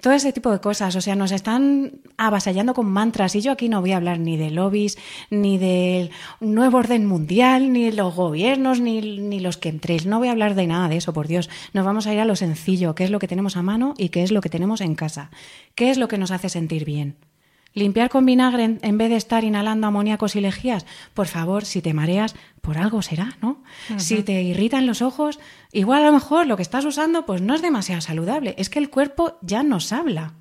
Todo 0.02 0.13
ese 0.13 0.34
tipo 0.34 0.52
de 0.52 0.60
cosas. 0.60 0.96
O 0.96 1.02
sea, 1.02 1.15
nos 1.15 1.32
están 1.32 2.02
avasallando 2.17 2.74
con 2.74 2.88
mantras. 2.88 3.36
Y 3.36 3.41
yo 3.41 3.52
aquí 3.52 3.69
no 3.69 3.80
voy 3.80 3.91
a 3.91 3.98
hablar 3.98 4.19
ni 4.19 4.38
de 4.38 4.50
lobbies, 4.50 4.98
ni 5.30 5.60
del 5.60 6.10
nuevo 6.39 6.80
orden 6.80 7.06
mundial, 7.06 7.72
ni 7.72 7.91
los 7.91 8.15
gobiernos, 8.15 8.82
ni, 8.82 9.19
ni 9.19 9.39
los 9.39 9.58
que 9.58 9.69
entréis. 9.69 10.08
No 10.08 10.17
voy 10.17 10.30
a 10.30 10.32
hablar 10.32 10.56
de 10.56 10.65
nada 10.65 10.89
de 10.89 10.98
eso, 10.98 11.13
por 11.13 11.28
Dios. 11.28 11.48
Nos 11.74 11.86
vamos 11.86 12.08
a 12.08 12.13
ir 12.13 12.19
a 12.19 12.26
lo 12.26 12.36
sencillo, 12.36 12.96
qué 12.96 13.04
es 13.04 13.12
lo 13.12 13.19
que 13.19 13.28
tenemos 13.28 13.56
a 13.56 13.62
mano 13.62 13.93
y 14.00 14.10
qué 14.10 14.24
es 14.24 14.32
lo 14.32 14.41
que 14.41 14.50
tenemos 14.50 14.82
en 14.82 14.96
casa. 14.96 15.30
¿Qué 15.76 15.91
es 15.91 16.00
lo 16.00 16.08
que 16.08 16.17
nos 16.17 16.32
hace 16.32 16.50
sentir 16.50 16.86
bien? 16.86 17.17
Limpiar 17.73 18.09
con 18.09 18.25
vinagre 18.25 18.77
en, 18.81 18.97
vez 18.97 19.09
de 19.09 19.15
estar 19.15 19.43
inhalando 19.43 19.88
amoníacos 19.88 20.36
y 20.36 20.41
lejías, 20.41 20.86
por 21.13 21.27
favor, 21.27 21.65
si 21.65 21.81
te 21.81 21.93
mareas, 21.93 22.36
por 22.62 22.77
algo 22.77 23.01
será, 23.01 23.36
¿no? 23.41 23.63
Si 23.97 24.21
te 24.21 24.43
irritan 24.43 24.86
los 24.86 25.01
ojos, 25.01 25.39
igual 25.71 26.03
a 26.03 26.07
lo 26.07 26.13
mejor 26.13 26.45
lo 26.45 26.55
que 26.55 26.62
estás 26.62 26.86
usando 26.86 27.25
pues 27.25 27.41
no 27.41 27.55
es 27.55 27.63
demasiado 27.63 28.01
saludable, 28.01 28.53
es 28.59 28.69
que 28.69 28.79
el 28.79 28.91
cuerpo 28.91 29.38
ya 29.41 29.63
nos 29.63 29.91
habla. 29.91 30.33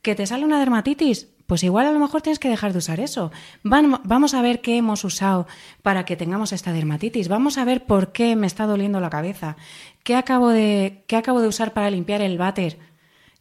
Que 0.00 0.14
te 0.14 0.26
sale 0.26 0.46
una 0.46 0.58
dermatitis, 0.58 1.28
pues 1.48 1.62
igual 1.62 1.86
a 1.86 1.92
lo 1.92 1.98
mejor 1.98 2.20
tienes 2.20 2.38
que 2.38 2.50
dejar 2.50 2.72
de 2.72 2.78
usar 2.78 3.00
eso. 3.00 3.32
vamos 3.62 4.34
a 4.34 4.42
ver 4.42 4.60
qué 4.60 4.76
hemos 4.76 5.02
usado 5.02 5.46
para 5.80 6.04
que 6.04 6.14
tengamos 6.14 6.52
esta 6.52 6.74
dermatitis. 6.74 7.28
Vamos 7.28 7.56
a 7.56 7.64
ver 7.64 7.84
por 7.84 8.12
qué 8.12 8.36
me 8.36 8.46
está 8.46 8.66
doliendo 8.66 9.00
la 9.00 9.08
cabeza. 9.08 9.56
¿Qué 10.02 10.14
acabo 10.14 10.50
de, 10.50 11.04
qué 11.06 11.16
acabo 11.16 11.40
de 11.40 11.48
usar 11.48 11.72
para 11.72 11.90
limpiar 11.90 12.20
el 12.20 12.36
váter? 12.36 12.78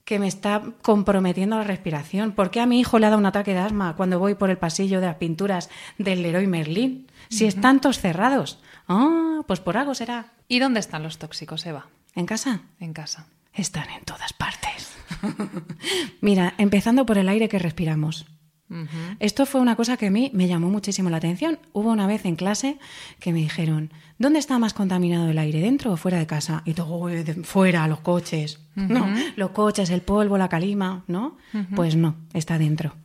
Que 0.07 0.19
me 0.19 0.29
está 0.29 0.63
comprometiendo 0.83 1.57
la 1.57 1.65
respiración. 1.65 2.31
¿Por 2.31 2.49
qué 2.49 2.61
a 2.61 2.65
mi 2.65 2.79
hijo 2.79 2.97
le 2.97 3.05
ha 3.05 3.09
dado 3.09 3.19
un 3.19 3.25
ataque 3.25 3.51
de 3.51 3.59
asma 3.59 3.97
cuando 3.97 4.19
voy 4.19 4.35
por 4.35 4.49
el 4.49 4.57
pasillo 4.57 5.01
de 5.01 5.07
las 5.07 5.17
pinturas 5.17 5.69
del 5.97 6.21
Leroy 6.21 6.47
Merlin? 6.47 7.11
Si 7.27 7.45
están 7.45 7.81
todos 7.81 7.99
cerrados. 7.99 8.57
Ah, 8.87 9.41
pues 9.45 9.59
por 9.59 9.75
algo 9.75 9.93
será. 9.95 10.31
¿Y 10.47 10.59
dónde 10.59 10.79
están 10.79 11.03
los 11.03 11.17
tóxicos, 11.17 11.65
Eva? 11.65 11.87
¿En 12.15 12.25
casa? 12.25 12.61
En 12.79 12.93
casa. 12.93 13.27
Están 13.53 13.89
en 13.89 14.05
todas 14.05 14.31
partes. 14.31 14.95
Mira, 16.21 16.53
empezando 16.57 17.05
por 17.05 17.17
el 17.17 17.27
aire 17.27 17.49
que 17.49 17.59
respiramos. 17.59 18.27
Esto 19.19 19.45
fue 19.45 19.61
una 19.61 19.75
cosa 19.75 19.97
que 19.97 20.07
a 20.07 20.11
mí 20.11 20.29
me 20.33 20.47
llamó 20.47 20.69
muchísimo 20.69 21.09
la 21.09 21.17
atención. 21.17 21.59
Hubo 21.73 21.91
una 21.91 22.07
vez 22.07 22.25
en 22.25 22.35
clase 22.35 22.77
que 23.19 23.31
me 23.31 23.39
dijeron, 23.39 23.91
¿dónde 24.19 24.39
está 24.39 24.59
más 24.59 24.73
contaminado 24.73 25.29
el 25.29 25.37
aire, 25.37 25.61
dentro 25.61 25.93
o 25.93 25.97
fuera 25.97 26.19
de 26.19 26.27
casa? 26.27 26.63
Y 26.65 26.73
todo, 26.73 27.09
fuera, 27.43 27.87
los 27.87 28.01
coches. 28.01 28.59
No, 28.75 29.07
los 29.35 29.51
coches, 29.51 29.89
el 29.89 30.01
polvo, 30.01 30.37
la 30.37 30.49
calima, 30.49 31.03
¿no? 31.07 31.37
Pues 31.75 31.95
no, 31.95 32.15
está 32.33 32.57
dentro. 32.57 32.95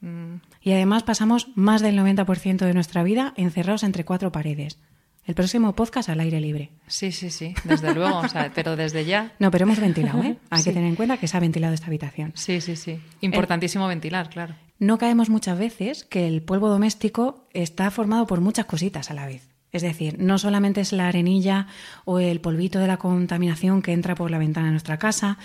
Mm. 0.00 0.36
Y 0.60 0.72
además 0.72 1.02
pasamos 1.02 1.48
más 1.54 1.80
del 1.80 1.98
90% 1.98 2.58
de 2.58 2.74
nuestra 2.74 3.02
vida 3.02 3.34
encerrados 3.36 3.82
entre 3.82 4.04
cuatro 4.04 4.30
paredes. 4.30 4.78
El 5.24 5.36
próximo 5.36 5.72
podcast 5.76 6.08
al 6.08 6.18
aire 6.18 6.40
libre. 6.40 6.70
Sí, 6.88 7.12
sí, 7.12 7.30
sí, 7.30 7.54
desde 7.62 7.94
luego, 7.94 8.22
pero 8.56 8.74
desde 8.74 9.04
ya. 9.04 9.32
No, 9.38 9.52
pero 9.52 9.64
hemos 9.64 9.78
ventilado, 9.78 10.20
¿eh? 10.24 10.36
Hay 10.50 10.64
que 10.64 10.72
tener 10.72 10.88
en 10.88 10.96
cuenta 10.96 11.16
que 11.16 11.28
se 11.28 11.36
ha 11.36 11.40
ventilado 11.40 11.72
esta 11.74 11.86
habitación. 11.86 12.32
Sí, 12.34 12.60
sí, 12.60 12.74
sí. 12.74 12.98
Importantísimo 13.20 13.86
ventilar, 13.86 14.28
claro. 14.30 14.56
No 14.82 14.98
caemos 14.98 15.30
muchas 15.30 15.56
veces 15.56 16.02
que 16.02 16.26
el 16.26 16.42
polvo 16.42 16.68
doméstico 16.68 17.46
está 17.52 17.88
formado 17.92 18.26
por 18.26 18.40
muchas 18.40 18.66
cositas 18.66 19.12
a 19.12 19.14
la 19.14 19.26
vez. 19.26 19.48
Es 19.70 19.82
decir, 19.82 20.18
no 20.18 20.38
solamente 20.38 20.80
es 20.80 20.90
la 20.90 21.06
arenilla 21.06 21.68
o 22.04 22.18
el 22.18 22.40
polvito 22.40 22.80
de 22.80 22.88
la 22.88 22.96
contaminación 22.96 23.80
que 23.80 23.92
entra 23.92 24.16
por 24.16 24.32
la 24.32 24.38
ventana 24.38 24.66
de 24.66 24.72
nuestra 24.72 24.98
casa 24.98 25.38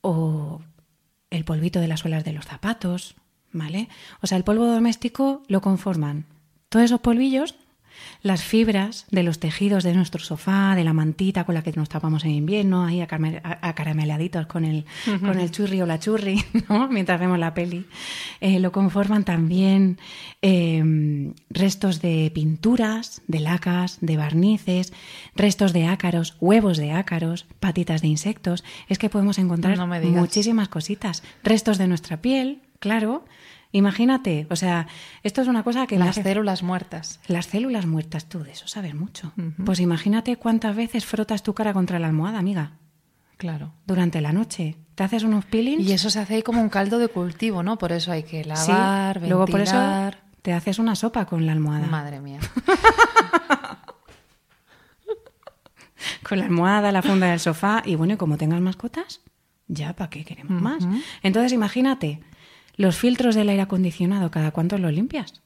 o 0.00 0.60
el 1.30 1.44
polvito 1.44 1.78
de 1.78 1.86
las 1.86 2.00
suelas 2.00 2.24
de 2.24 2.32
los 2.32 2.46
zapatos, 2.46 3.14
¿vale? 3.52 3.88
O 4.20 4.26
sea, 4.26 4.38
el 4.38 4.42
polvo 4.42 4.66
doméstico 4.66 5.44
lo 5.46 5.60
conforman 5.60 6.26
todos 6.68 6.86
esos 6.86 6.98
polvillos 6.98 7.54
las 8.22 8.42
fibras 8.42 9.06
de 9.10 9.22
los 9.22 9.38
tejidos 9.38 9.84
de 9.84 9.94
nuestro 9.94 10.22
sofá, 10.22 10.74
de 10.74 10.84
la 10.84 10.92
mantita 10.92 11.44
con 11.44 11.54
la 11.54 11.62
que 11.62 11.72
nos 11.72 11.88
tapamos 11.88 12.24
en 12.24 12.30
invierno, 12.30 12.84
ahí 12.84 13.00
acarameladitos 13.00 14.46
con 14.46 14.64
el, 14.64 14.84
con 15.20 15.38
el 15.38 15.50
churri 15.50 15.82
o 15.82 15.86
la 15.86 15.98
churri, 15.98 16.42
¿no? 16.68 16.88
mientras 16.88 17.20
vemos 17.20 17.38
la 17.38 17.54
peli. 17.54 17.86
Eh, 18.40 18.60
lo 18.60 18.72
conforman 18.72 19.24
también 19.24 19.98
em, 20.42 21.34
restos 21.50 22.00
de 22.00 22.30
pinturas, 22.34 23.22
de 23.26 23.40
lacas, 23.40 23.98
de 24.00 24.16
barnices, 24.16 24.92
restos 25.36 25.72
de 25.72 25.86
ácaros, 25.86 26.36
huevos 26.40 26.78
de 26.78 26.92
ácaros, 26.92 27.46
patitas 27.60 28.02
de 28.02 28.08
insectos. 28.08 28.64
Es 28.88 28.98
que 28.98 29.10
podemos 29.10 29.38
encontrar 29.38 29.78
muchísimas 30.04 30.68
cositas. 30.68 31.22
Restos 31.42 31.78
de 31.78 31.88
nuestra 31.88 32.20
piel, 32.20 32.62
claro 32.78 33.24
Imagínate, 33.74 34.46
o 34.50 34.56
sea, 34.56 34.86
esto 35.24 35.42
es 35.42 35.48
una 35.48 35.64
cosa 35.64 35.88
que... 35.88 35.98
Las 35.98 36.14
células 36.14 36.62
muertas. 36.62 37.18
Las 37.26 37.46
células 37.46 37.86
muertas, 37.86 38.28
tú 38.28 38.44
de 38.44 38.52
eso 38.52 38.68
sabes 38.68 38.94
mucho. 38.94 39.32
Pues 39.64 39.80
imagínate 39.80 40.36
cuántas 40.36 40.76
veces 40.76 41.04
frotas 41.04 41.42
tu 41.42 41.54
cara 41.54 41.72
contra 41.72 41.98
la 41.98 42.06
almohada, 42.06 42.38
amiga. 42.38 42.74
Claro. 43.36 43.72
Durante 43.84 44.20
la 44.20 44.32
noche. 44.32 44.76
Te 44.94 45.02
haces 45.02 45.24
unos 45.24 45.44
peelings. 45.46 45.84
Y 45.84 45.92
eso 45.92 46.08
se 46.08 46.20
hace 46.20 46.36
ahí 46.36 46.44
como 46.44 46.62
un 46.62 46.68
caldo 46.68 46.98
de 46.98 47.08
cultivo, 47.08 47.64
¿no? 47.64 47.76
Por 47.76 47.90
eso 47.90 48.12
hay 48.12 48.22
que 48.22 48.44
lavar, 48.44 49.20
sí. 49.20 49.26
Luego 49.26 49.46
por 49.46 49.60
eso 49.60 49.76
te 50.42 50.52
haces 50.52 50.78
una 50.78 50.94
sopa 50.94 51.26
con 51.26 51.44
la 51.44 51.50
almohada. 51.50 51.88
Madre 51.88 52.20
mía. 52.20 52.38
con 56.22 56.38
la 56.38 56.44
almohada, 56.44 56.92
la 56.92 57.02
funda 57.02 57.26
del 57.26 57.40
sofá. 57.40 57.82
Y 57.84 57.96
bueno, 57.96 58.14
y 58.14 58.18
como 58.18 58.36
tengas 58.36 58.60
mascotas, 58.60 59.20
ya, 59.66 59.96
¿para 59.96 60.10
qué 60.10 60.24
queremos 60.24 60.62
más? 60.62 60.86
Entonces 61.24 61.52
imagínate 61.52 62.20
los 62.76 62.96
filtros 62.96 63.34
del 63.34 63.48
aire 63.48 63.62
acondicionado, 63.62 64.30
¿cada 64.30 64.50
cuánto 64.50 64.78
los 64.78 64.92
limpias? 64.92 65.42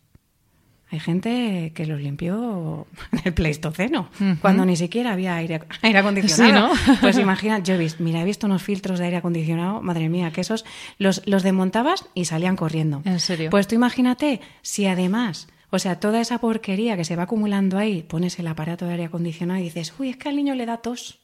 Hay 0.91 1.01
gente 1.01 1.73
que 1.75 1.85
los 1.85 2.01
limpió 2.01 2.87
en 3.13 3.21
el 3.25 3.35
Pleistoceno, 3.35 4.09
cuando 4.41 4.65
ni 4.65 4.75
siquiera 4.77 5.13
había 5.13 5.37
aire, 5.37 5.61
acondicionado. 5.97 6.71
Pues 7.03 7.19
imagina, 7.19 7.59
yo 7.59 7.75
he 7.75 7.79
visto, 7.79 8.03
mira, 8.03 8.23
he 8.23 8.25
visto 8.25 8.47
unos 8.47 8.63
filtros 8.63 8.99
de 8.99 9.07
aire 9.07 9.19
acondicionado, 9.19 9.83
madre 9.83 10.09
mía, 10.09 10.31
que 10.33 10.41
esos 10.41 10.65
los, 10.99 11.23
los 11.27 11.43
desmontabas 11.43 12.07
y 12.15 12.25
salían 12.25 12.57
corriendo. 12.57 13.03
¿En 13.05 13.21
serio? 13.21 13.51
Pues 13.51 13.69
tú 13.69 13.75
imagínate, 13.75 14.41
si 14.63 14.87
además, 14.87 15.49
o 15.71 15.79
sea, 15.79 16.01
toda 16.01 16.23
esa 16.23 16.39
porquería 16.39 16.97
que 16.97 17.05
se 17.05 17.17
va 17.17 17.25
acumulando 17.25 17.77
ahí, 17.77 18.03
pones 18.03 18.39
el 18.39 18.47
aparato 18.47 18.87
de 18.87 18.93
aire 18.93 19.05
acondicionado 19.05 19.61
y 19.61 19.65
dices, 19.65 19.93
uy, 19.99 20.09
es 20.09 20.17
que 20.17 20.31
al 20.31 20.37
niño 20.37 20.55
le 20.55 20.65
da 20.65 20.79
tos 20.79 21.21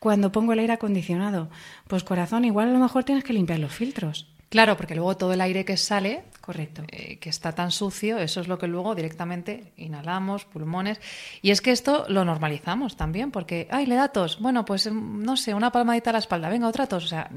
cuando 0.00 0.32
pongo 0.32 0.52
el 0.52 0.58
aire 0.58 0.72
acondicionado. 0.72 1.48
Pues 1.86 2.02
corazón, 2.02 2.44
igual 2.44 2.68
a 2.70 2.72
lo 2.72 2.78
mejor 2.80 3.04
tienes 3.04 3.22
que 3.22 3.32
limpiar 3.32 3.60
los 3.60 3.72
filtros. 3.72 4.32
Claro, 4.48 4.76
porque 4.76 4.94
luego 4.94 5.16
todo 5.16 5.32
el 5.32 5.40
aire 5.40 5.64
que 5.64 5.76
sale, 5.76 6.22
correcto, 6.40 6.84
eh, 6.88 7.18
que 7.18 7.28
está 7.28 7.52
tan 7.52 7.72
sucio, 7.72 8.18
eso 8.18 8.40
es 8.40 8.46
lo 8.46 8.58
que 8.58 8.68
luego 8.68 8.94
directamente 8.94 9.72
inhalamos, 9.76 10.44
pulmones. 10.44 11.00
Y 11.42 11.50
es 11.50 11.60
que 11.60 11.72
esto 11.72 12.06
lo 12.08 12.24
normalizamos 12.24 12.96
también, 12.96 13.32
porque, 13.32 13.66
ay, 13.72 13.86
le 13.86 13.96
da 13.96 14.08
tos. 14.08 14.40
Bueno, 14.40 14.64
pues 14.64 14.90
mm, 14.90 15.22
no 15.22 15.36
sé, 15.36 15.52
una 15.52 15.72
palmadita 15.72 16.10
a 16.10 16.12
la 16.12 16.20
espalda, 16.20 16.48
venga, 16.48 16.68
otra 16.68 16.86
tos. 16.86 17.04
O 17.04 17.08
sea, 17.08 17.28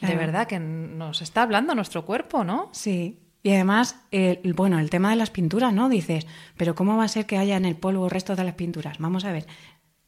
de 0.00 0.16
verdad 0.16 0.46
que 0.46 0.58
nos 0.58 1.20
está 1.20 1.42
hablando 1.42 1.74
nuestro 1.74 2.06
cuerpo, 2.06 2.44
¿no? 2.44 2.70
Sí. 2.72 3.18
Y 3.42 3.50
además, 3.52 4.00
el, 4.10 4.54
bueno, 4.54 4.78
el 4.78 4.90
tema 4.90 5.10
de 5.10 5.16
las 5.16 5.30
pinturas, 5.30 5.72
¿no? 5.72 5.88
Dices, 5.88 6.26
pero 6.56 6.74
¿cómo 6.74 6.96
va 6.96 7.04
a 7.04 7.08
ser 7.08 7.26
que 7.26 7.38
haya 7.38 7.56
en 7.56 7.66
el 7.66 7.76
polvo 7.76 8.08
restos 8.08 8.36
de 8.36 8.44
las 8.44 8.54
pinturas? 8.54 8.98
Vamos 8.98 9.24
a 9.24 9.32
ver. 9.32 9.46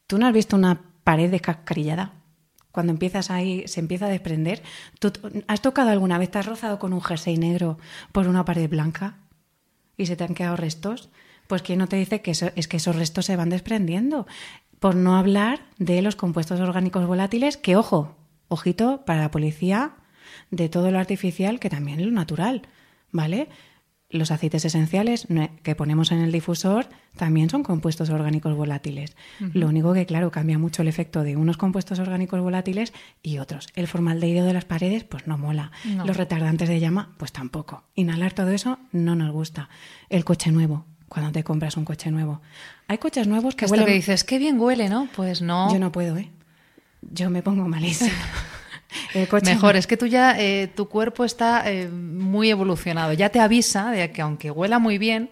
¿Tú 0.07 0.19
no 0.19 0.27
has 0.27 0.33
visto 0.33 0.57
una 0.57 0.81
pared 1.05 1.31
descascarillada? 1.31 2.20
Cuando 2.73 2.93
empiezas 2.93 3.31
ahí, 3.31 3.65
se 3.67 3.81
empieza 3.81 4.07
a 4.07 4.11
desprender. 4.11 4.63
¿Tú 4.99 5.13
has 5.47 5.63
tocado 5.63 5.91
alguna 5.91 6.19
vez, 6.19 6.31
te 6.31 6.39
has 6.39 6.47
rozado 6.47 6.79
con 6.79 6.93
un 6.93 7.03
jersey 7.03 7.37
negro 7.37 7.79
por 8.13 8.29
una 8.29 8.45
pared 8.45 8.69
blanca 8.69 9.19
y 9.97 10.07
se 10.07 10.17
te 10.17 10.25
han 10.25 10.35
quedado 10.35 10.57
restos? 10.57 11.11
Pues 11.47 11.63
¿quién 11.63 11.79
no 11.81 11.89
te 11.89 11.97
dice 11.97 12.23
que 12.23 12.31
es 12.31 12.69
que 12.69 12.77
esos 12.77 12.97
restos 12.97 13.27
se 13.27 13.37
van 13.37 13.51
desprendiendo? 13.51 14.27
Por 14.79 14.95
no 14.95 15.17
hablar 15.17 15.61
de 15.79 16.01
los 16.01 16.17
compuestos 16.17 16.61
orgánicos 16.61 17.07
volátiles, 17.07 17.57
que 17.57 17.77
ojo, 17.77 18.17
ojito 18.49 19.05
para 19.05 19.23
la 19.23 19.31
policía 19.31 19.97
de 20.51 20.69
todo 20.69 20.91
lo 20.91 20.99
artificial 20.99 21.59
que 21.61 21.71
también 21.71 22.05
lo 22.05 22.11
natural, 22.11 22.63
¿vale? 23.11 23.49
Los 24.11 24.31
aceites 24.31 24.65
esenciales 24.65 25.27
que 25.63 25.75
ponemos 25.75 26.11
en 26.13 26.21
el 26.21 26.33
difusor 26.33 26.89
también 27.17 27.49
son 27.49 27.63
compuestos 27.63 28.11
orgánicos 28.11 28.57
volátiles. 28.57 29.17
Lo 29.39 29.69
único 29.69 29.93
que, 29.93 30.05
claro, 30.05 30.31
cambia 30.31 30.59
mucho 30.59 30.83
el 30.83 30.89
efecto 30.89 31.23
de 31.23 31.37
unos 31.37 31.57
compuestos 31.57 31.99
orgánicos 32.01 32.41
volátiles 32.41 32.93
y 33.23 33.39
otros. 33.39 33.69
El 33.75 33.87
formaldehído 33.87 34.45
de 34.45 34.53
las 34.53 34.65
paredes, 34.65 35.05
pues 35.05 35.27
no 35.27 35.39
mola. 35.39 35.71
Los 36.05 36.17
retardantes 36.17 36.69
de 36.69 36.81
llama, 36.81 37.15
pues 37.19 37.33
tampoco. 37.33 37.85
Inhalar 37.95 38.33
todo 38.33 38.51
eso 38.51 38.79
no 38.93 39.15
nos 39.15 39.31
gusta. 39.33 39.69
El 40.09 40.25
coche 40.25 40.51
nuevo, 40.51 40.87
cuando 41.09 41.33
te 41.33 41.45
compras 41.45 41.77
un 41.77 41.85
coche 41.85 42.11
nuevo. 42.11 42.41
Hay 42.89 42.99
coches 42.99 43.29
nuevos 43.29 43.55
que 43.55 43.67
Esto 43.67 43.85
que 43.85 43.93
dices, 43.93 44.25
qué 44.25 44.39
bien 44.39 44.61
huele, 44.61 44.89
¿no? 44.89 45.09
Pues 45.15 45.41
no. 45.41 45.73
Yo 45.73 45.79
no 45.79 45.93
puedo, 45.93 46.17
¿eh? 46.17 46.31
Yo 47.03 47.31
me 47.31 47.43
pongo 47.43 47.69
malísimo. 49.15 49.41
Mejor, 49.43 49.77
es 49.77 49.87
que 49.87 49.97
tú 49.97 50.07
ya, 50.07 50.39
eh, 50.39 50.69
tu 50.69 50.89
cuerpo 50.89 51.25
está 51.25 51.71
eh, 51.71 51.89
muy 51.89 52.51
evolucionado, 52.51 53.13
ya 53.13 53.29
te 53.29 53.41
avisa 53.41 53.91
de 53.91 54.11
que 54.11 54.23
aunque 54.23 54.51
huela 54.51 54.79
muy 54.79 54.99
bien, 54.99 55.31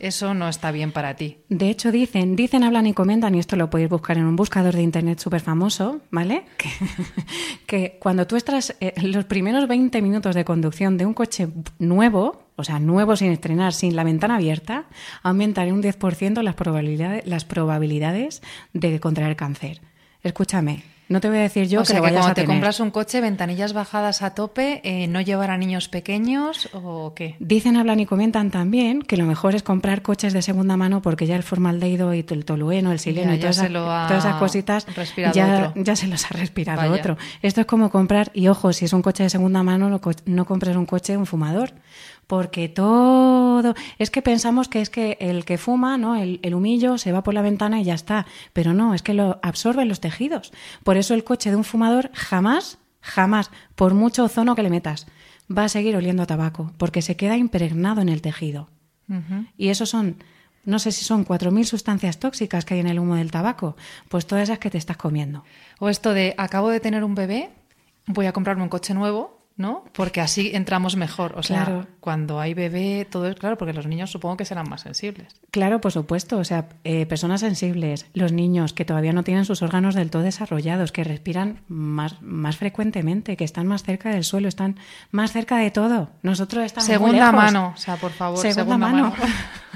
eso 0.00 0.34
no 0.34 0.48
está 0.48 0.70
bien 0.70 0.92
para 0.92 1.14
ti. 1.14 1.38
De 1.48 1.68
hecho, 1.70 1.90
dicen, 1.90 2.36
dicen, 2.36 2.62
hablan 2.62 2.86
y 2.86 2.94
comentan, 2.94 3.34
y 3.34 3.40
esto 3.40 3.56
lo 3.56 3.68
podéis 3.70 3.90
buscar 3.90 4.16
en 4.16 4.24
un 4.24 4.36
buscador 4.36 4.74
de 4.74 4.82
internet 4.82 5.18
súper 5.18 5.40
famoso, 5.40 6.00
¿vale? 6.10 6.44
Que, 7.66 7.98
cuando 8.00 8.26
tú 8.26 8.36
estás 8.36 8.74
eh, 8.80 8.94
los 9.02 9.26
primeros 9.26 9.68
20 9.68 10.00
minutos 10.00 10.34
de 10.34 10.44
conducción 10.44 10.96
de 10.96 11.04
un 11.04 11.12
coche 11.12 11.48
nuevo, 11.78 12.44
o 12.56 12.64
sea, 12.64 12.78
nuevo 12.78 13.14
sin 13.14 13.30
estrenar, 13.30 13.74
sin 13.74 13.94
la 13.94 14.04
ventana 14.04 14.36
abierta, 14.36 14.86
aumentaré 15.22 15.72
un 15.72 15.82
10% 15.82 16.42
las 16.42 16.54
probabilidades, 16.54 17.26
las 17.26 17.44
probabilidades 17.44 18.42
de 18.72 19.00
contraer 19.00 19.36
cáncer. 19.36 19.82
Escúchame, 20.22 20.82
no 21.08 21.20
te 21.20 21.28
voy 21.28 21.38
a 21.38 21.42
decir 21.42 21.68
yo 21.68 21.80
o 21.80 21.82
que, 21.82 21.88
sea, 21.88 22.02
que 22.02 22.10
cuando 22.10 22.34
te 22.34 22.44
compras 22.44 22.80
un 22.80 22.90
coche, 22.90 23.20
ventanillas 23.20 23.72
bajadas 23.72 24.22
a 24.22 24.34
tope, 24.34 24.80
eh, 24.84 25.06
no 25.06 25.20
llevar 25.20 25.50
a 25.50 25.56
niños 25.56 25.88
pequeños 25.88 26.68
o 26.72 27.14
qué. 27.14 27.36
Dicen, 27.38 27.76
hablan 27.76 28.00
y 28.00 28.06
comentan 28.06 28.50
también 28.50 29.02
que 29.02 29.16
lo 29.16 29.24
mejor 29.24 29.54
es 29.54 29.62
comprar 29.62 30.02
coches 30.02 30.32
de 30.32 30.42
segunda 30.42 30.76
mano 30.76 31.00
porque 31.00 31.26
ya 31.26 31.36
el 31.36 31.42
formaldehído 31.42 32.12
y 32.14 32.24
el 32.28 32.44
tolueno, 32.44 32.92
el 32.92 32.98
sileno 32.98 33.34
y 33.34 33.38
todas, 33.38 33.58
esas 33.58 34.34
cositas 34.36 34.86
ya, 35.16 35.72
ya, 35.74 35.96
se 35.96 36.06
los 36.06 36.24
ha 36.26 36.34
respirado 36.34 36.92
otro. 36.92 37.16
Esto 37.42 37.62
es 37.62 37.66
como 37.66 37.90
comprar, 37.90 38.30
y 38.34 38.48
ojo, 38.48 38.72
si 38.72 38.84
es 38.84 38.92
un 38.92 39.02
coche 39.02 39.22
de 39.22 39.30
segunda 39.30 39.62
mano, 39.62 39.88
no, 39.88 40.00
no 40.26 40.44
compres 40.44 40.76
un 40.76 40.86
coche 40.86 41.16
un 41.16 41.26
fumador 41.26 41.72
porque 42.28 42.68
todo 42.68 43.74
es 43.98 44.10
que 44.10 44.22
pensamos 44.22 44.68
que 44.68 44.82
es 44.82 44.90
que 44.90 45.16
el 45.18 45.46
que 45.46 45.56
fuma, 45.58 45.96
¿no? 45.96 46.14
El, 46.14 46.54
humillo 46.54 46.98
se 46.98 47.10
va 47.10 47.22
por 47.22 47.32
la 47.34 47.42
ventana 47.42 47.80
y 47.80 47.84
ya 47.84 47.94
está, 47.94 48.26
pero 48.52 48.74
no, 48.74 48.94
es 48.94 49.02
que 49.02 49.14
lo 49.14 49.40
absorben 49.42 49.88
los 49.88 50.00
tejidos. 50.00 50.52
Por 50.84 50.98
eso 50.98 51.14
el 51.14 51.24
coche 51.24 51.50
de 51.50 51.56
un 51.56 51.64
fumador 51.64 52.10
jamás, 52.12 52.78
jamás, 53.00 53.50
por 53.74 53.94
mucho 53.94 54.24
ozono 54.24 54.54
que 54.54 54.62
le 54.62 54.68
metas, 54.68 55.06
va 55.50 55.64
a 55.64 55.68
seguir 55.70 55.96
oliendo 55.96 56.22
a 56.22 56.26
tabaco, 56.26 56.70
porque 56.76 57.00
se 57.00 57.16
queda 57.16 57.38
impregnado 57.38 58.02
en 58.02 58.10
el 58.10 58.20
tejido. 58.20 58.68
Y 59.56 59.68
eso 59.68 59.86
son, 59.86 60.22
no 60.66 60.78
sé 60.78 60.92
si 60.92 61.06
son 61.06 61.24
4.000 61.24 61.64
sustancias 61.64 62.18
tóxicas 62.18 62.66
que 62.66 62.74
hay 62.74 62.80
en 62.80 62.88
el 62.88 62.98
humo 62.98 63.16
del 63.16 63.30
tabaco, 63.30 63.74
pues 64.10 64.26
todas 64.26 64.44
esas 64.44 64.58
que 64.58 64.68
te 64.68 64.76
estás 64.76 64.98
comiendo. 64.98 65.44
O 65.78 65.88
esto 65.88 66.12
de, 66.12 66.34
acabo 66.36 66.68
de 66.68 66.80
tener 66.80 67.04
un 67.04 67.14
bebé, 67.14 67.48
voy 68.06 68.26
a 68.26 68.34
comprarme 68.34 68.64
un 68.64 68.68
coche 68.68 68.92
nuevo 68.92 69.37
¿no? 69.58 69.84
Porque 69.92 70.20
así 70.20 70.52
entramos 70.54 70.96
mejor. 70.96 71.34
O 71.36 71.42
sea, 71.42 71.86
cuando 72.00 72.40
hay 72.40 72.54
bebé, 72.54 73.06
todo 73.10 73.26
es 73.26 73.34
claro, 73.34 73.58
porque 73.58 73.74
los 73.74 73.86
niños 73.86 74.10
supongo 74.10 74.36
que 74.36 74.44
serán 74.44 74.68
más 74.68 74.82
sensibles. 74.82 75.34
Claro, 75.50 75.80
por 75.80 75.92
supuesto. 75.92 76.38
O 76.38 76.44
sea, 76.44 76.68
eh, 76.84 77.04
personas 77.06 77.40
sensibles, 77.40 78.06
los 78.14 78.32
niños 78.32 78.72
que 78.72 78.84
todavía 78.84 79.12
no 79.12 79.24
tienen 79.24 79.44
sus 79.44 79.60
órganos 79.60 79.96
del 79.96 80.10
todo 80.10 80.22
desarrollados, 80.22 80.92
que 80.92 81.02
respiran 81.02 81.60
más, 81.66 82.22
más 82.22 82.56
frecuentemente, 82.56 83.36
que 83.36 83.44
están 83.44 83.66
más 83.66 83.82
cerca 83.82 84.10
del 84.10 84.22
suelo, 84.22 84.46
están 84.48 84.78
más 85.10 85.32
cerca 85.32 85.58
de 85.58 85.72
todo. 85.72 86.10
Nosotros 86.22 86.64
estamos 86.64 86.86
Segunda 86.86 87.32
mano, 87.32 87.72
o 87.74 87.78
sea, 87.78 87.96
por 87.96 88.12
favor, 88.12 88.38
segunda, 88.38 88.78
mano. 88.78 89.12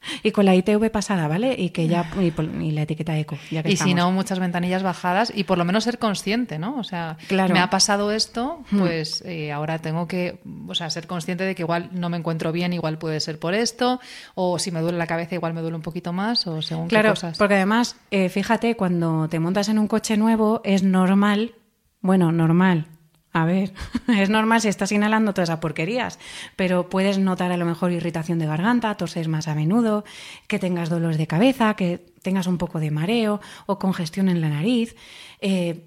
Y 0.22 0.32
con 0.32 0.44
la 0.44 0.54
ITV 0.54 0.90
pasada, 0.90 1.28
¿vale? 1.28 1.54
Y 1.58 1.70
que 1.70 1.88
ya 1.88 2.10
y, 2.20 2.70
la 2.72 2.82
etiqueta 2.82 3.16
eco. 3.18 3.38
Ya 3.50 3.62
y 3.64 3.76
si 3.76 3.94
no, 3.94 4.10
muchas 4.12 4.38
ventanillas 4.38 4.82
bajadas 4.82 5.32
y 5.34 5.44
por 5.44 5.58
lo 5.58 5.64
menos 5.64 5.84
ser 5.84 5.98
consciente, 5.98 6.58
¿no? 6.58 6.78
O 6.78 6.84
sea, 6.84 7.16
claro. 7.28 7.54
me 7.54 7.60
ha 7.60 7.70
pasado 7.70 8.12
esto, 8.12 8.62
hmm. 8.70 8.78
pues 8.78 9.22
eh, 9.26 9.52
ahora 9.52 9.78
tengo 9.78 10.06
que, 10.06 10.40
o 10.68 10.74
sea, 10.74 10.90
ser 10.90 11.06
consciente 11.06 11.44
de 11.44 11.54
que 11.54 11.62
igual 11.62 11.90
no 11.92 12.08
me 12.08 12.16
encuentro 12.16 12.52
bien, 12.52 12.72
igual 12.72 12.98
puede 12.98 13.20
ser 13.20 13.38
por 13.38 13.54
esto, 13.54 14.00
o 14.34 14.58
si 14.58 14.70
me 14.70 14.80
duele 14.80 14.98
la 14.98 15.06
cabeza, 15.06 15.34
igual 15.34 15.54
me 15.54 15.60
duele 15.60 15.76
un 15.76 15.82
poquito 15.82 16.12
más, 16.12 16.46
o 16.46 16.62
según 16.62 16.88
claro, 16.88 17.08
qué 17.08 17.12
cosas. 17.12 17.38
Porque 17.38 17.54
además, 17.54 17.96
eh, 18.10 18.28
fíjate, 18.28 18.76
cuando 18.76 19.28
te 19.28 19.40
montas 19.40 19.68
en 19.68 19.78
un 19.78 19.88
coche 19.88 20.16
nuevo, 20.16 20.60
es 20.64 20.82
normal, 20.82 21.54
bueno, 22.00 22.32
normal, 22.32 22.86
a 23.32 23.44
ver, 23.44 23.72
es 24.08 24.30
normal 24.30 24.60
si 24.60 24.68
estás 24.68 24.92
inhalando 24.92 25.32
todas 25.32 25.48
esas 25.48 25.60
porquerías, 25.60 26.18
pero 26.56 26.88
puedes 26.88 27.18
notar 27.18 27.52
a 27.52 27.56
lo 27.56 27.64
mejor 27.64 27.92
irritación 27.92 28.38
de 28.38 28.46
garganta, 28.46 28.96
toses 28.96 29.28
más 29.28 29.48
a 29.48 29.54
menudo, 29.54 30.04
que 30.48 30.58
tengas 30.58 30.88
dolores 30.88 31.18
de 31.18 31.26
cabeza, 31.26 31.74
que 31.74 32.04
tengas 32.22 32.46
un 32.46 32.58
poco 32.58 32.80
de 32.80 32.90
mareo 32.90 33.40
o 33.66 33.78
congestión 33.78 34.28
en 34.28 34.40
la 34.40 34.48
nariz. 34.48 34.96
Eh, 35.40 35.86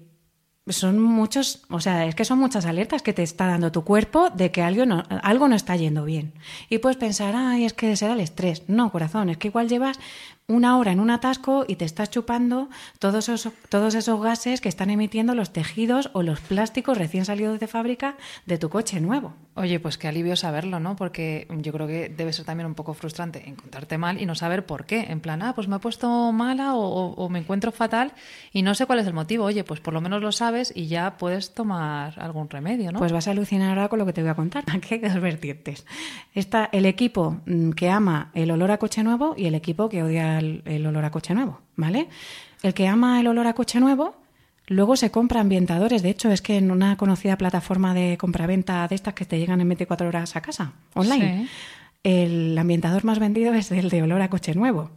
son 0.66 0.98
muchos, 0.98 1.62
o 1.68 1.78
sea, 1.78 2.06
es 2.06 2.14
que 2.14 2.24
son 2.24 2.38
muchas 2.38 2.64
alertas 2.64 3.02
que 3.02 3.12
te 3.12 3.22
está 3.22 3.46
dando 3.46 3.70
tu 3.70 3.84
cuerpo 3.84 4.30
de 4.30 4.50
que 4.50 4.62
algo 4.62 4.86
no, 4.86 5.02
algo 5.22 5.46
no 5.46 5.56
está 5.56 5.76
yendo 5.76 6.04
bien. 6.06 6.32
Y 6.70 6.78
puedes 6.78 6.96
pensar, 6.96 7.34
ay, 7.36 7.66
es 7.66 7.74
que 7.74 7.94
será 7.96 8.14
el 8.14 8.20
estrés. 8.20 8.62
No, 8.66 8.90
corazón, 8.90 9.28
es 9.28 9.36
que 9.36 9.48
igual 9.48 9.68
llevas 9.68 10.00
una 10.46 10.76
hora 10.76 10.92
en 10.92 11.00
un 11.00 11.10
atasco 11.10 11.64
y 11.66 11.76
te 11.76 11.86
estás 11.86 12.10
chupando 12.10 12.68
todos 12.98 13.30
esos, 13.30 13.52
todos 13.70 13.94
esos 13.94 14.20
gases 14.20 14.60
que 14.60 14.68
están 14.68 14.90
emitiendo 14.90 15.34
los 15.34 15.52
tejidos 15.52 16.10
o 16.12 16.22
los 16.22 16.40
plásticos 16.40 16.98
recién 16.98 17.24
salidos 17.24 17.58
de 17.60 17.66
fábrica 17.66 18.16
de 18.44 18.58
tu 18.58 18.68
coche 18.68 19.00
nuevo. 19.00 19.32
Oye, 19.56 19.80
pues 19.80 19.96
qué 19.96 20.08
alivio 20.08 20.36
saberlo, 20.36 20.80
¿no? 20.80 20.96
Porque 20.96 21.46
yo 21.62 21.72
creo 21.72 21.86
que 21.86 22.08
debe 22.08 22.32
ser 22.32 22.44
también 22.44 22.66
un 22.66 22.74
poco 22.74 22.92
frustrante 22.92 23.48
encontrarte 23.48 23.96
mal 23.98 24.20
y 24.20 24.26
no 24.26 24.34
saber 24.34 24.66
por 24.66 24.84
qué. 24.84 25.06
En 25.08 25.20
plan, 25.20 25.42
ah, 25.42 25.54
pues 25.54 25.68
me 25.68 25.76
he 25.76 25.78
puesto 25.78 26.32
mala 26.32 26.74
o, 26.74 27.28
me 27.28 27.38
encuentro 27.38 27.72
fatal 27.72 28.12
y 28.52 28.62
no 28.62 28.74
sé 28.74 28.84
cuál 28.84 28.98
es 28.98 29.06
el 29.06 29.14
motivo. 29.14 29.44
Oye, 29.44 29.64
pues 29.64 29.80
por 29.80 29.94
lo 29.94 30.00
menos 30.00 30.20
lo 30.20 30.32
sabes 30.32 30.72
y 30.74 30.88
ya 30.88 31.16
puedes 31.16 31.54
tomar 31.54 32.18
algún 32.18 32.50
remedio, 32.50 32.92
¿no? 32.92 32.98
Pues 32.98 33.12
vas 33.12 33.28
a 33.28 33.30
alucinar 33.30 33.70
ahora 33.70 33.88
con 33.88 34.00
lo 34.00 34.06
que 34.06 34.12
te 34.12 34.22
voy 34.22 34.30
a 34.30 34.34
contar. 34.34 34.64
Aquí 34.72 34.94
hay 34.94 35.00
dos 35.00 35.20
vertientes. 35.20 35.86
Está 36.34 36.68
el 36.72 36.84
equipo 36.84 37.40
mm, 37.46 37.70
que 37.70 37.88
ama 37.88 38.30
el 38.34 38.50
olor 38.50 38.72
a 38.72 38.78
coche 38.78 39.04
nuevo 39.04 39.34
y 39.38 39.46
el 39.46 39.54
equipo 39.54 39.88
que 39.88 40.02
odia 40.02 40.33
el, 40.38 40.86
olor 40.86 41.04
a 41.04 41.10
coche 41.10 41.34
nuevo, 41.34 41.60
¿vale? 41.76 42.08
El 42.62 42.74
que 42.74 42.88
ama 42.88 43.20
el 43.20 43.26
olor 43.26 43.46
a 43.46 43.54
coche 43.54 43.80
nuevo 43.80 44.16
Luego 44.66 44.96
se 44.96 45.10
compra 45.10 45.40
ambientadores. 45.40 46.02
De 46.02 46.08
hecho, 46.08 46.30
es 46.30 46.40
que 46.40 46.56
en 46.56 46.70
una 46.70 46.96
conocida 46.96 47.36
plataforma 47.36 47.92
de 47.92 48.16
compraventa 48.16 48.88
de 48.88 48.94
estas 48.94 49.12
que 49.12 49.26
te 49.26 49.38
llegan 49.38 49.60
en 49.60 49.68
24 49.68 50.08
horas 50.08 50.36
a 50.36 50.40
casa, 50.40 50.72
online, 50.94 51.48
el 52.02 52.56
ambientador 52.56 53.04
más 53.04 53.18
vendido 53.18 53.52
es 53.52 53.70
el 53.70 53.90
de 53.90 54.02
olor 54.02 54.22
a 54.22 54.30
coche 54.30 54.54
nuevo. 54.54 54.90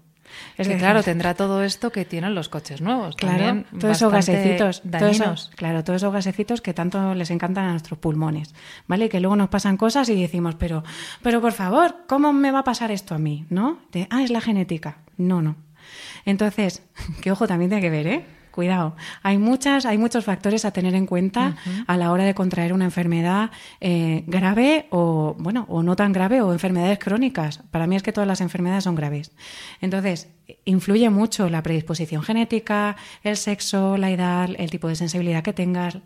Es 0.57 0.67
que, 0.67 0.77
claro, 0.77 1.03
tendrá 1.03 1.33
todo 1.33 1.63
esto 1.63 1.91
que 1.91 2.05
tienen 2.05 2.35
los 2.35 2.49
coches 2.49 2.81
nuevos. 2.81 3.15
Claro, 3.15 3.63
todos 3.79 3.97
esos 3.97 4.11
gasecitos, 4.11 4.81
todos 4.81 5.51
claro, 5.55 5.83
todos 5.83 6.01
esos 6.01 6.13
gasecitos 6.13 6.61
que 6.61 6.73
tanto 6.73 7.13
les 7.13 7.29
encantan 7.31 7.65
a 7.65 7.71
nuestros 7.71 7.99
pulmones, 7.99 8.53
¿vale? 8.87 9.09
Que 9.09 9.19
luego 9.19 9.35
nos 9.35 9.49
pasan 9.49 9.77
cosas 9.77 10.09
y 10.09 10.19
decimos, 10.19 10.55
pero, 10.55 10.83
pero 11.21 11.41
por 11.41 11.53
favor, 11.53 11.95
¿cómo 12.07 12.33
me 12.33 12.51
va 12.51 12.59
a 12.59 12.63
pasar 12.63 12.91
esto 12.91 13.15
a 13.15 13.17
mí? 13.17 13.45
¿No? 13.49 13.79
ah, 14.09 14.23
es 14.23 14.31
la 14.31 14.41
genética. 14.41 14.97
No, 15.17 15.41
no. 15.41 15.55
Entonces, 16.25 16.83
que 17.21 17.31
ojo 17.31 17.47
también 17.47 17.69
tiene 17.69 17.81
que 17.81 17.89
ver, 17.89 18.07
¿eh? 18.07 18.25
Cuidado. 18.57 18.95
Hay 19.21 19.37
muchas, 19.37 19.85
hay 19.85 19.99
muchos 19.99 20.25
factores 20.25 20.65
a 20.65 20.71
tener 20.71 20.95
en 20.95 21.05
cuenta 21.05 21.57
a 21.85 21.95
la 21.95 22.11
hora 22.11 22.23
de 22.23 22.33
contraer 22.33 22.73
una 22.73 22.85
enfermedad 22.85 23.51
eh, 23.79 24.23
grave 24.25 24.87
o 24.89 25.35
bueno, 25.37 25.67
o 25.69 25.83
no 25.83 25.95
tan 25.95 26.11
grave 26.11 26.41
o 26.41 26.51
enfermedades 26.51 26.97
crónicas. 26.97 27.59
Para 27.69 27.85
mí 27.85 27.95
es 27.95 28.01
que 28.01 28.11
todas 28.11 28.27
las 28.27 28.41
enfermedades 28.41 28.85
son 28.85 28.95
graves. 28.95 29.31
Entonces, 29.79 30.29
influye 30.65 31.07
mucho 31.11 31.51
la 31.51 31.61
predisposición 31.61 32.23
genética, 32.23 32.95
el 33.21 33.37
sexo, 33.37 33.95
la 33.95 34.09
edad, 34.09 34.49
el 34.57 34.71
tipo 34.71 34.87
de 34.87 34.95
sensibilidad 34.95 35.43
que 35.43 35.53
tengas, 35.53 35.99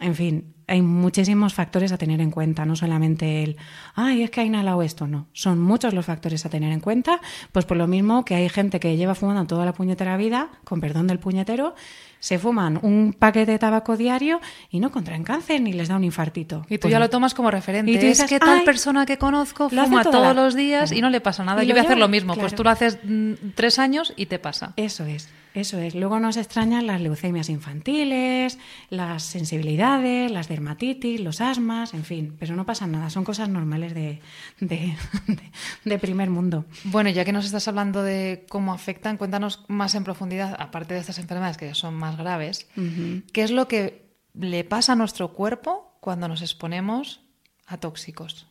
en 0.00 0.14
fin, 0.14 0.54
hay 0.68 0.82
muchísimos 0.82 1.54
factores 1.54 1.90
a 1.92 1.98
tener 1.98 2.20
en 2.20 2.30
cuenta, 2.30 2.66
no 2.66 2.76
solamente 2.76 3.42
el, 3.42 3.56
ay, 3.94 4.22
es 4.22 4.30
que 4.30 4.42
ha 4.42 4.44
inhalado 4.44 4.82
esto, 4.82 5.06
no. 5.06 5.26
Son 5.32 5.58
muchos 5.58 5.94
los 5.94 6.04
factores 6.04 6.44
a 6.44 6.50
tener 6.50 6.72
en 6.72 6.80
cuenta, 6.80 7.20
pues 7.52 7.64
por 7.64 7.78
lo 7.78 7.86
mismo 7.86 8.24
que 8.24 8.34
hay 8.34 8.48
gente 8.50 8.78
que 8.78 8.96
lleva 8.96 9.14
fumando 9.14 9.46
toda 9.46 9.64
la 9.64 9.72
puñetera 9.72 10.16
vida, 10.18 10.50
con 10.64 10.80
perdón 10.80 11.06
del 11.06 11.18
puñetero, 11.18 11.74
se 12.20 12.38
fuman 12.38 12.78
un 12.82 13.14
paquete 13.18 13.52
de 13.52 13.58
tabaco 13.58 13.96
diario 13.96 14.40
y 14.70 14.80
no 14.80 14.90
contraen 14.90 15.24
cáncer 15.24 15.60
ni 15.60 15.72
les 15.72 15.88
da 15.88 15.96
un 15.96 16.04
infartito. 16.04 16.66
Y 16.68 16.76
tú 16.76 16.82
pues 16.82 16.92
ya 16.92 16.98
lo 16.98 17.08
tomas 17.08 17.32
como 17.32 17.50
referente. 17.50 17.90
Y 17.90 17.94
tú 17.98 18.06
dices, 18.06 18.24
es 18.24 18.28
que 18.28 18.38
tal 18.38 18.64
persona 18.64 19.06
que 19.06 19.18
conozco 19.18 19.70
fuma 19.70 20.04
todos 20.04 20.34
los 20.34 20.54
días 20.54 20.92
y 20.92 21.00
no 21.00 21.10
le 21.10 21.20
pasa 21.20 21.44
nada. 21.44 21.62
Yo 21.62 21.74
voy 21.74 21.80
a 21.80 21.82
hacer 21.82 21.98
lo 21.98 22.08
mismo. 22.08 22.34
Pues 22.34 22.54
tú 22.54 22.62
lo 22.64 22.70
haces 22.70 22.98
mm, 23.02 23.32
tres 23.54 23.78
años 23.78 24.12
y 24.16 24.26
te 24.26 24.38
pasa. 24.38 24.72
Eso 24.76 25.04
es. 25.06 25.28
Eso 25.58 25.80
es. 25.80 25.96
Luego 25.96 26.20
nos 26.20 26.36
extrañan 26.36 26.86
las 26.86 27.00
leucemias 27.00 27.48
infantiles, 27.48 28.58
las 28.90 29.24
sensibilidades, 29.24 30.30
las 30.30 30.46
dermatitis, 30.46 31.20
los 31.20 31.40
asmas, 31.40 31.94
en 31.94 32.04
fin. 32.04 32.36
Pero 32.38 32.54
no 32.54 32.64
pasa 32.64 32.86
nada. 32.86 33.10
Son 33.10 33.24
cosas 33.24 33.48
normales 33.48 33.92
de, 33.92 34.20
de, 34.60 35.98
primer 35.98 36.30
mundo. 36.30 36.64
Bueno, 36.84 37.10
ya 37.10 37.24
que 37.24 37.32
nos 37.32 37.44
estás 37.44 37.66
hablando 37.66 38.04
de 38.04 38.46
cómo 38.48 38.72
afectan, 38.72 39.16
cuéntanos 39.16 39.64
más 39.66 39.96
en 39.96 40.04
profundidad, 40.04 40.54
aparte 40.60 40.94
de 40.94 41.00
estas 41.00 41.18
enfermedades 41.18 41.56
que 41.56 41.74
son 41.74 41.94
más 41.94 42.16
graves, 42.16 42.68
¿qué 43.32 43.42
es 43.42 43.50
lo 43.50 43.66
que 43.66 44.14
le 44.34 44.62
pasa 44.62 44.92
a 44.92 44.96
nuestro 44.96 45.32
cuerpo 45.32 45.98
cuando 46.00 46.28
nos 46.28 46.40
exponemos 46.40 47.20
a 47.66 47.78
tóxicos? 47.78 48.46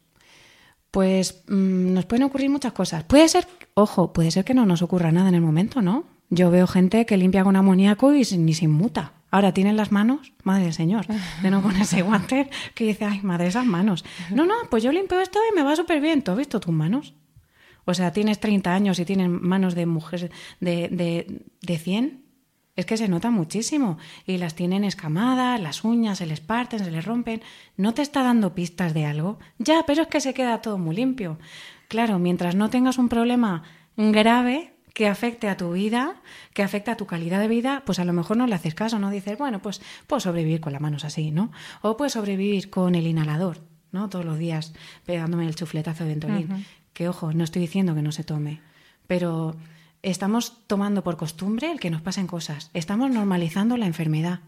Pues 0.91 1.43
mm, 1.47 1.93
nos 1.93 2.05
pueden 2.05 2.23
ocurrir 2.23 2.49
muchas 2.49 2.73
cosas. 2.73 3.05
Puede 3.05 3.29
ser, 3.29 3.47
ojo, 3.75 4.11
puede 4.11 4.29
ser 4.29 4.43
que 4.43 4.53
no 4.53 4.65
nos 4.65 4.81
ocurra 4.81 5.13
nada 5.13 5.29
en 5.29 5.35
el 5.35 5.41
momento, 5.41 5.81
¿no? 5.81 6.16
Yo 6.29 6.51
veo 6.51 6.67
gente 6.67 7.05
que 7.05 7.17
limpia 7.17 7.43
con 7.43 7.55
amoníaco 7.55 8.13
y 8.13 8.23
ni 8.37 8.53
se 8.53 8.65
inmuta. 8.65 9.13
Ahora 9.29 9.53
tienen 9.53 9.75
las 9.75 9.91
manos, 9.91 10.33
madre 10.43 10.63
del 10.63 10.73
señor, 10.73 11.05
de 11.41 11.51
no 11.51 11.61
ponerse 11.61 12.01
guantes, 12.01 12.47
que 12.73 12.85
dice, 12.85 13.05
ay, 13.05 13.21
madre, 13.23 13.47
esas 13.47 13.65
manos. 13.65 14.05
No, 14.31 14.45
no, 14.45 14.55
pues 14.69 14.83
yo 14.83 14.91
limpio 14.91 15.19
esto 15.19 15.39
y 15.51 15.55
me 15.55 15.63
va 15.63 15.75
súper 15.75 16.01
bien. 16.01 16.21
¿Tú 16.21 16.31
has 16.31 16.37
visto 16.37 16.59
tus 16.59 16.73
manos? 16.73 17.13
O 17.85 17.93
sea, 17.93 18.11
tienes 18.11 18.39
30 18.39 18.73
años 18.73 18.99
y 18.99 19.05
tienes 19.05 19.29
manos 19.29 19.75
de 19.75 19.85
mujer 19.85 20.31
de, 20.59 20.89
de, 20.89 21.41
de 21.61 21.77
100. 21.77 22.23
Es 22.75 22.85
que 22.85 22.97
se 22.97 23.07
nota 23.07 23.31
muchísimo. 23.31 23.97
Y 24.25 24.37
las 24.37 24.55
tienen 24.55 24.83
escamadas, 24.83 25.59
las 25.59 25.83
uñas 25.83 26.19
se 26.19 26.25
les 26.25 26.39
parten, 26.41 26.79
se 26.79 26.91
les 26.91 27.03
rompen. 27.03 27.41
¿No 27.75 27.93
te 27.93 28.01
está 28.01 28.23
dando 28.23 28.53
pistas 28.53 28.93
de 28.93 29.05
algo? 29.05 29.39
Ya, 29.57 29.83
pero 29.87 30.03
es 30.03 30.07
que 30.07 30.21
se 30.21 30.33
queda 30.33 30.61
todo 30.61 30.77
muy 30.77 30.95
limpio. 30.95 31.39
Claro, 31.87 32.19
mientras 32.19 32.55
no 32.55 32.69
tengas 32.69 32.97
un 32.97 33.09
problema 33.09 33.63
grave, 33.95 34.76
que 34.97 35.07
afecte 35.07 35.47
a 35.47 35.55
tu 35.55 35.73
vida, 35.73 36.15
que 36.55 36.63
afecte 36.63 36.89
a 36.89 36.97
tu 36.97 37.05
calidad 37.05 37.39
de 37.39 37.47
vida, 37.47 37.83
pues 37.85 37.99
a 37.99 38.03
lo 38.03 38.13
mejor 38.13 38.35
no 38.35 38.47
le 38.47 38.55
haces 38.55 38.73
caso, 38.73 38.97
no 38.97 39.11
dices, 39.11 39.37
bueno, 39.37 39.61
pues 39.61 39.79
puedo 40.07 40.19
sobrevivir 40.19 40.59
con 40.59 40.73
las 40.73 40.81
manos 40.81 41.05
así, 41.05 41.29
¿no? 41.29 41.51
O 41.83 41.97
puedo 41.97 42.09
sobrevivir 42.09 42.71
con 42.71 42.95
el 42.95 43.05
inhalador, 43.05 43.59
¿no? 43.91 44.09
Todos 44.09 44.25
los 44.25 44.39
días 44.39 44.73
pegándome 45.05 45.45
el 45.45 45.53
chufletazo 45.53 46.03
de 46.03 46.09
ventolín. 46.09 46.65
Que 46.93 47.07
ojo, 47.07 47.31
no 47.31 47.43
estoy 47.43 47.61
diciendo 47.61 47.93
que 47.93 48.01
no 48.01 48.11
se 48.11 48.23
tome, 48.23 48.59
pero 49.05 49.55
estamos 50.01 50.65
tomando 50.65 51.03
por 51.03 51.15
costumbre 51.15 51.69
el 51.69 51.79
que 51.79 51.91
nos 51.91 52.01
pasen 52.01 52.25
cosas. 52.25 52.71
Estamos 52.73 53.11
normalizando 53.11 53.77
la 53.77 53.85
enfermedad. 53.85 54.39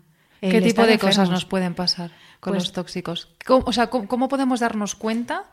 ¿Qué 0.42 0.62
tipo 0.62 0.82
de 0.88 0.98
cosas 0.98 1.30
nos 1.30 1.46
pueden 1.46 1.76
pasar 1.76 2.10
con 2.40 2.54
pues 2.54 2.64
los 2.64 2.74
tóxicos? 2.74 3.30
o 3.48 3.72
sea, 3.72 3.92
¿cómo, 3.92 4.28
podemos 4.28 4.62
darnos 4.62 4.96
cuenta 4.96 5.46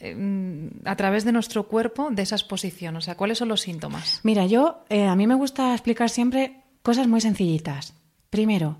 Em, 0.00 0.70
a 0.84 0.94
través 0.94 1.24
de 1.24 1.32
nuestro 1.32 1.66
cuerpo 1.66 2.10
de 2.10 2.22
esa 2.22 2.36
exposición? 2.36 2.96
O 2.96 3.00
sea, 3.00 3.16
¿cuáles 3.16 3.38
son 3.38 3.48
los 3.48 3.62
síntomas? 3.62 4.20
Mira, 4.22 4.46
yo 4.46 4.84
eh, 4.88 5.06
a 5.06 5.16
mí 5.16 5.26
me 5.26 5.34
gusta 5.34 5.72
explicar 5.72 6.08
siempre 6.08 6.62
cosas 6.82 7.08
muy 7.08 7.20
sencillitas. 7.20 7.94
Primero, 8.30 8.78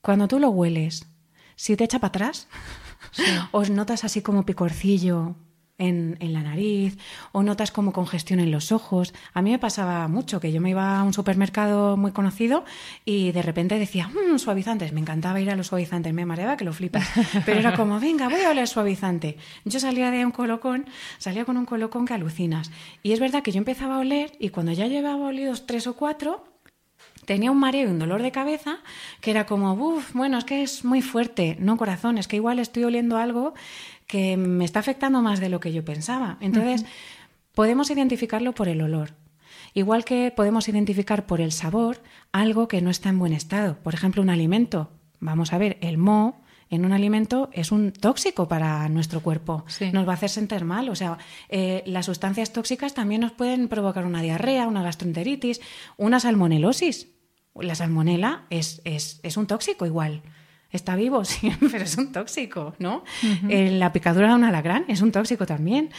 cuando 0.00 0.26
tú 0.26 0.38
lo 0.38 0.50
hueles, 0.50 1.06
si 1.56 1.76
te 1.76 1.84
echa 1.84 1.98
para 1.98 2.08
atrás, 2.08 2.48
os 3.52 3.68
notas 3.70 4.04
así 4.04 4.22
como 4.22 4.46
picorcillo, 4.46 5.36
en, 5.78 6.16
la 6.20 6.42
nariz 6.42 6.96
o 7.32 7.42
notas 7.42 7.70
como 7.70 7.92
congestión 7.92 8.40
en 8.40 8.50
los 8.50 8.72
ojos. 8.72 9.12
A 9.32 9.42
mí 9.42 9.50
me 9.50 9.58
pasaba 9.58 10.06
mucho 10.08 10.40
que 10.40 10.52
yo 10.52 10.60
me 10.60 10.70
iba 10.70 10.98
a 10.98 11.02
un 11.02 11.12
supermercado 11.12 11.96
muy 11.96 12.12
conocido 12.12 12.64
y 13.04 13.32
de 13.32 13.42
repente 13.42 13.78
decía, 13.78 14.08
mmm, 14.08 14.38
suavizantes. 14.38 14.92
Me 14.92 15.00
encantaba 15.00 15.40
ir 15.40 15.50
a 15.50 15.56
los 15.56 15.68
suavizantes, 15.68 16.12
me 16.12 16.26
mareaba 16.26 16.56
que 16.56 16.64
lo 16.64 16.72
flipas. 16.72 17.08
Pero 17.46 17.60
era 17.60 17.74
como, 17.76 18.00
venga, 18.00 18.28
voy 18.28 18.40
a 18.42 18.50
oler 18.50 18.68
suavizante. 18.68 19.36
Yo 19.64 19.80
salía 19.80 20.10
de 20.10 20.24
un 20.24 20.32
colocón, 20.32 20.86
salía 21.18 21.44
con 21.44 21.56
un 21.56 21.66
colocón 21.66 22.06
que 22.06 22.14
alucinas. 22.14 22.70
Y 23.02 23.12
es 23.12 23.20
verdad 23.20 23.42
que 23.42 23.52
yo 23.52 23.58
empezaba 23.58 23.96
a 23.96 24.00
oler 24.00 24.32
y 24.38 24.50
cuando 24.50 24.72
ya 24.72 24.86
llevaba 24.86 25.26
olidos 25.26 25.66
tres 25.66 25.86
o 25.86 25.94
cuatro, 25.94 26.44
tenía 27.24 27.50
un 27.50 27.58
mareo 27.58 27.88
y 27.88 27.90
un 27.90 27.98
dolor 27.98 28.22
de 28.22 28.32
cabeza 28.32 28.78
que 29.20 29.30
era 29.30 29.46
como, 29.46 29.72
uff, 29.72 30.12
bueno, 30.12 30.38
es 30.38 30.44
que 30.44 30.62
es 30.62 30.84
muy 30.84 31.02
fuerte, 31.02 31.56
no 31.58 31.76
corazón, 31.76 32.18
es 32.18 32.28
que 32.28 32.36
igual 32.36 32.58
estoy 32.58 32.84
oliendo 32.84 33.16
algo 33.16 33.54
que 34.06 34.36
me 34.36 34.64
está 34.64 34.80
afectando 34.80 35.22
más 35.22 35.40
de 35.40 35.48
lo 35.48 35.60
que 35.60 35.72
yo 35.72 35.84
pensaba. 35.84 36.36
Entonces, 36.40 36.84
podemos 37.54 37.90
identificarlo 37.90 38.52
por 38.52 38.68
el 38.68 38.82
olor. 38.82 39.14
Igual 39.72 40.04
que 40.04 40.32
podemos 40.34 40.68
identificar 40.68 41.26
por 41.26 41.40
el 41.40 41.52
sabor 41.52 42.02
algo 42.32 42.68
que 42.68 42.82
no 42.82 42.90
está 42.90 43.08
en 43.08 43.18
buen 43.18 43.32
estado. 43.32 43.76
Por 43.82 43.94
ejemplo, 43.94 44.22
un 44.22 44.30
alimento. 44.30 44.90
Vamos 45.20 45.52
a 45.52 45.58
ver, 45.58 45.78
el 45.80 45.98
moho 45.98 46.36
en 46.70 46.84
un 46.84 46.92
alimento 46.92 47.50
es 47.52 47.72
un 47.72 47.92
tóxico 47.92 48.48
para 48.48 48.88
nuestro 48.88 49.20
cuerpo. 49.20 49.64
Nos 49.92 50.06
va 50.06 50.12
a 50.12 50.14
hacer 50.14 50.30
sentir 50.30 50.64
mal. 50.64 50.88
O 50.88 50.94
sea, 50.94 51.18
eh, 51.48 51.82
las 51.86 52.06
sustancias 52.06 52.52
tóxicas 52.52 52.94
también 52.94 53.20
nos 53.20 53.32
pueden 53.32 53.68
provocar 53.68 54.04
una 54.06 54.22
diarrea, 54.22 54.66
una 54.66 54.82
gastroenteritis, 54.82 55.60
una 55.96 56.20
salmonelosis. 56.20 57.08
La 57.54 57.74
salmonela 57.74 58.46
es, 58.50 58.82
es, 58.84 59.20
es 59.22 59.36
un 59.36 59.46
tóxico 59.46 59.86
igual 59.86 60.22
está 60.74 60.96
vivo, 60.96 61.24
sí, 61.24 61.50
pero 61.60 61.84
es 61.84 61.96
un 61.96 62.12
tóxico, 62.12 62.74
¿no? 62.78 63.04
Eh, 63.48 63.70
la 63.70 63.92
picadura 63.92 64.28
de 64.28 64.34
un 64.34 64.44
alacrán 64.44 64.84
es 64.88 65.00
un 65.00 65.12
tóxico 65.12 65.46
también. 65.46 65.90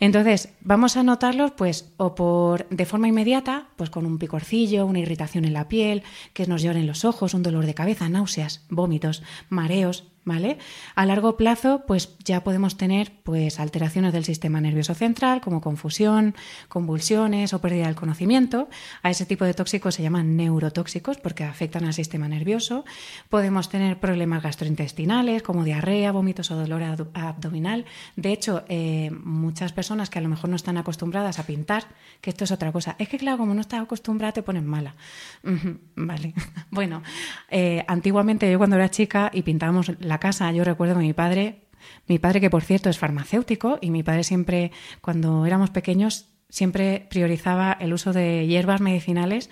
Entonces, 0.00 0.48
vamos 0.60 0.96
a 0.96 1.02
notarlos, 1.02 1.52
pues, 1.52 1.92
o 1.98 2.14
por 2.14 2.68
de 2.68 2.86
forma 2.86 3.08
inmediata, 3.08 3.68
pues 3.76 3.90
con 3.90 4.06
un 4.06 4.18
picorcillo, 4.18 4.86
una 4.86 4.98
irritación 4.98 5.44
en 5.44 5.52
la 5.52 5.68
piel, 5.68 6.02
que 6.32 6.46
nos 6.46 6.62
lloren 6.62 6.86
los 6.86 7.04
ojos, 7.04 7.34
un 7.34 7.42
dolor 7.42 7.66
de 7.66 7.74
cabeza, 7.74 8.08
náuseas, 8.08 8.64
vómitos, 8.68 9.22
mareos, 9.48 10.04
¿vale? 10.24 10.58
A 10.94 11.06
largo 11.06 11.36
plazo, 11.36 11.84
pues 11.86 12.16
ya 12.24 12.44
podemos 12.44 12.76
tener 12.76 13.12
pues 13.22 13.58
alteraciones 13.58 14.12
del 14.12 14.24
sistema 14.24 14.60
nervioso 14.60 14.94
central, 14.94 15.40
como 15.40 15.60
confusión, 15.60 16.34
convulsiones 16.68 17.52
o 17.52 17.60
pérdida 17.60 17.86
del 17.86 17.96
conocimiento. 17.96 18.68
A 19.02 19.10
ese 19.10 19.26
tipo 19.26 19.44
de 19.44 19.54
tóxicos 19.54 19.94
se 19.94 20.02
llaman 20.02 20.36
neurotóxicos 20.36 21.18
porque 21.18 21.44
afectan 21.44 21.84
al 21.84 21.94
sistema 21.94 22.28
nervioso. 22.28 22.84
Podemos 23.28 23.68
tener 23.68 23.98
problemas 23.98 24.42
gastrointestinales, 24.42 25.42
como 25.42 25.64
diarrea, 25.64 26.12
vómitos 26.12 26.50
o 26.50 26.56
dolor 26.56 26.82
abdominal. 27.14 27.84
De 28.16 28.32
hecho, 28.32 28.64
eh, 28.68 29.10
muchas 29.24 29.72
personas 29.72 30.10
que 30.10 30.18
a 30.18 30.22
lo 30.22 30.28
mejor 30.28 30.50
no 30.50 30.56
están 30.56 30.76
acostumbradas 30.76 31.38
a 31.38 31.46
pintar, 31.46 31.84
que 32.20 32.30
esto 32.30 32.44
es 32.44 32.52
otra 32.52 32.72
cosa, 32.72 32.96
es 32.98 33.08
que 33.08 33.18
claro, 33.18 33.38
como 33.38 33.54
no 33.54 33.60
estás 33.60 33.80
acostumbrada 33.80 34.32
te 34.32 34.42
ponen 34.42 34.66
mala. 34.66 34.94
vale. 35.96 36.34
bueno, 36.70 37.02
eh, 37.50 37.84
antiguamente 37.88 38.50
yo 38.50 38.58
cuando 38.58 38.76
era 38.76 38.90
chica 38.90 39.30
y 39.32 39.42
pintábamos 39.42 39.92
la 40.00 40.11
casa, 40.18 40.50
yo 40.52 40.64
recuerdo 40.64 40.94
que 40.94 41.00
mi 41.00 41.12
padre, 41.12 41.62
mi 42.06 42.18
padre 42.18 42.40
que 42.40 42.50
por 42.50 42.62
cierto 42.62 42.90
es 42.90 42.98
farmacéutico 42.98 43.78
y 43.80 43.90
mi 43.90 44.02
padre 44.02 44.24
siempre, 44.24 44.72
cuando 45.00 45.46
éramos 45.46 45.70
pequeños, 45.70 46.28
siempre 46.48 47.06
priorizaba 47.08 47.76
el 47.80 47.92
uso 47.92 48.12
de 48.12 48.46
hierbas 48.46 48.80
medicinales 48.80 49.50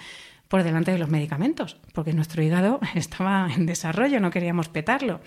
por 0.49 0.63
delante 0.63 0.91
de 0.91 0.99
los 0.99 1.09
medicamentos, 1.09 1.79
porque 1.95 2.13
nuestro 2.13 2.43
hígado 2.43 2.81
estaba 2.95 3.49
en 3.55 3.67
desarrollo, 3.67 4.21
no 4.21 4.31
queríamos 4.31 4.69
petarlo. 4.69 5.21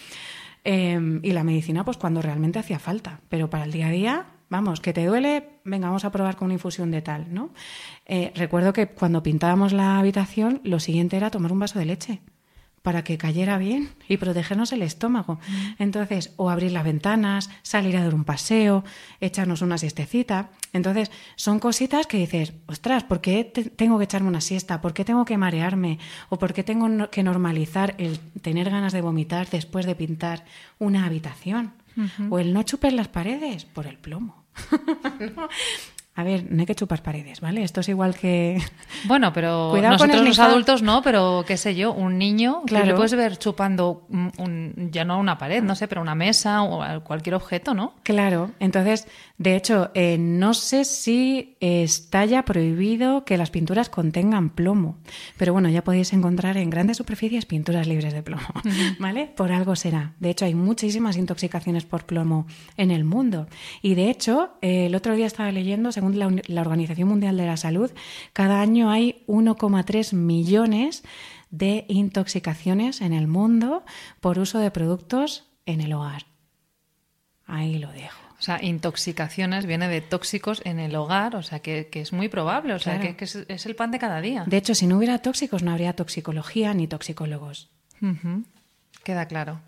Em, 0.65 1.19
y 1.23 1.31
la 1.31 1.43
medicina, 1.43 1.83
pues 1.83 1.97
cuando 1.97 2.21
realmente 2.21 2.59
hacía 2.59 2.79
falta, 2.79 3.19
pero 3.27 3.49
para 3.49 3.65
el 3.65 3.71
día 3.71 3.87
a 3.87 3.91
día, 3.91 4.25
vamos, 4.49 4.79
que 4.79 4.93
te 4.93 5.05
duele, 5.05 5.59
venga, 5.65 5.87
vamos 5.87 6.05
a 6.05 6.11
probar 6.11 6.35
con 6.35 6.45
una 6.45 6.53
infusión 6.53 6.91
de 6.91 7.01
tal, 7.01 7.33
¿no? 7.33 7.53
Eh, 8.05 8.31
recuerdo 8.35 8.71
que 8.71 8.87
cuando 8.87 9.23
pintábamos 9.23 9.73
la 9.73 9.99
habitación, 9.99 10.61
lo 10.63 10.79
siguiente 10.79 11.17
era 11.17 11.31
tomar 11.31 11.51
un 11.51 11.59
vaso 11.59 11.79
de 11.79 11.85
leche 11.85 12.21
para 12.83 13.03
que 13.03 13.17
cayera 13.17 13.57
bien 13.57 13.89
y 14.07 14.17
protegernos 14.17 14.73
el 14.73 14.83
estómago. 14.83 15.39
Mm. 15.47 15.81
Entonces, 15.83 16.33
o 16.35 16.49
abrir 16.49 16.73
las 16.73 16.83
ventanas, 16.83 17.49
salir 17.63 17.97
a 17.97 18.03
dar 18.03 18.13
un 18.13 18.25
paseo, 18.25 18.83
echarnos 19.21 19.61
una 19.61 19.77
siestecita. 19.77 20.49
Entonces, 20.73 21.09
son 21.35 21.59
cositas 21.59 22.07
que 22.07 22.17
dices, 22.17 22.53
ostras, 22.67 23.05
¿por 23.05 23.21
qué 23.21 23.45
tengo 23.45 23.97
que 23.97 24.03
echarme 24.03 24.27
una 24.27 24.41
siesta? 24.41 24.81
¿Por 24.81 24.93
qué 24.93 25.05
tengo 25.05 25.23
que 25.23 25.37
marearme? 25.37 25.97
¿O 26.27 26.37
por 26.37 26.53
qué 26.53 26.63
tengo 26.63 27.09
que 27.09 27.23
normalizar 27.23 27.95
el 27.97 28.19
tener 28.41 28.69
ganas 28.69 28.91
de 28.91 29.01
vomitar 29.01 29.49
después 29.49 29.85
de 29.85 29.95
pintar 29.95 30.43
una 30.77 31.05
habitación? 31.05 31.73
O 32.29 32.39
el 32.39 32.53
no 32.53 32.63
chupar 32.63 32.91
las 32.91 33.07
paredes 33.07 33.65
por 33.65 33.87
el 33.87 33.97
plomo. 33.97 34.43
A 36.15 36.23
ver, 36.23 36.45
no 36.51 36.59
hay 36.59 36.65
que 36.67 36.75
chupar 36.75 37.01
paredes, 37.01 37.41
¿vale? 37.41 37.63
Esto 37.63 37.81
es 37.81 37.89
igual 37.89 38.15
que. 38.15 38.61
Bueno, 39.05 39.33
pero 39.33 39.69
Cuidado 39.71 39.93
nosotros 39.93 40.25
los 40.25 40.39
adultos 40.39 40.81
no, 40.81 41.01
pero 41.01 41.43
qué 41.45 41.57
sé 41.57 41.75
yo, 41.75 41.91
un 41.91 42.17
niño 42.17 42.61
claro. 42.65 42.85
le 42.85 42.93
puedes 42.93 43.13
ver 43.15 43.37
chupando 43.37 44.05
un, 44.09 44.89
ya 44.91 45.03
no 45.03 45.19
una 45.19 45.37
pared, 45.37 45.61
no 45.61 45.75
sé, 45.75 45.89
pero 45.89 46.01
una 46.01 46.15
mesa 46.15 46.63
o 46.63 47.03
cualquier 47.03 47.35
objeto, 47.35 47.73
¿no? 47.73 47.95
Claro. 48.03 48.51
Entonces, 48.59 49.07
de 49.37 49.57
hecho, 49.57 49.91
eh, 49.93 50.17
no 50.17 50.53
sé 50.53 50.85
si 50.85 51.57
está 51.59 52.23
ya 52.23 52.45
prohibido 52.45 53.25
que 53.25 53.35
las 53.35 53.49
pinturas 53.49 53.89
contengan 53.89 54.51
plomo, 54.51 54.99
pero 55.37 55.51
bueno, 55.51 55.67
ya 55.69 55.83
podéis 55.83 56.13
encontrar 56.13 56.55
en 56.55 56.69
grandes 56.69 56.97
superficies 56.97 57.45
pinturas 57.45 57.87
libres 57.87 58.13
de 58.13 58.23
plomo, 58.23 58.47
¿vale? 58.99 59.31
Por 59.35 59.51
algo 59.51 59.75
será. 59.75 60.13
De 60.19 60.29
hecho, 60.29 60.45
hay 60.45 60.53
muchísimas 60.53 61.17
intoxicaciones 61.17 61.83
por 61.83 62.05
plomo 62.05 62.45
en 62.77 62.91
el 62.91 63.03
mundo. 63.03 63.47
Y 63.81 63.95
de 63.95 64.09
hecho, 64.09 64.51
eh, 64.61 64.85
el 64.85 64.95
otro 64.95 65.15
día 65.15 65.25
estaba 65.25 65.51
leyendo, 65.51 65.91
según 66.11 66.41
la, 66.47 66.61
Organización 66.61 67.07
Mundial 67.07 67.37
de 67.37 67.45
la 67.45 67.57
Salud, 67.57 67.91
cada 68.33 68.61
año 68.61 68.89
hay 68.89 69.23
1,3 69.27 70.13
millones 70.13 71.03
de 71.49 71.85
intoxicaciones 71.87 73.01
en 73.01 73.13
el 73.13 73.27
mundo 73.27 73.83
por 74.19 74.39
uso 74.39 74.59
de 74.59 74.71
productos 74.71 75.45
en 75.65 75.81
el 75.81 75.93
hogar. 75.93 76.25
Ahí 77.45 77.77
lo 77.77 77.91
dejo. 77.91 78.19
O 78.37 78.41
sea, 78.41 78.61
intoxicaciones 78.61 79.65
viene 79.65 79.87
de 79.87 80.01
tóxicos 80.01 80.61
en 80.65 80.79
el 80.79 80.95
hogar, 80.97 81.37
o 81.37 81.43
sea, 81.43 81.59
que, 81.59 81.89
es 81.93 82.11
muy 82.11 82.27
probable, 82.27 82.73
o 82.73 82.79
sea, 82.79 82.99
que, 82.99 83.15
es, 83.23 83.65
el 83.65 83.75
pan 83.75 83.91
de 83.91 83.99
cada 83.99 84.19
día. 84.19 84.43
De 84.45 84.57
hecho, 84.57 84.75
si 84.75 84.87
no 84.87 84.97
hubiera 84.97 85.19
tóxicos, 85.19 85.63
no 85.63 85.71
habría 85.71 85.93
toxicología 85.93 86.73
ni 86.73 86.87
toxicólogos. 86.87 87.71
Queda 89.03 89.27
claro. 89.27 89.61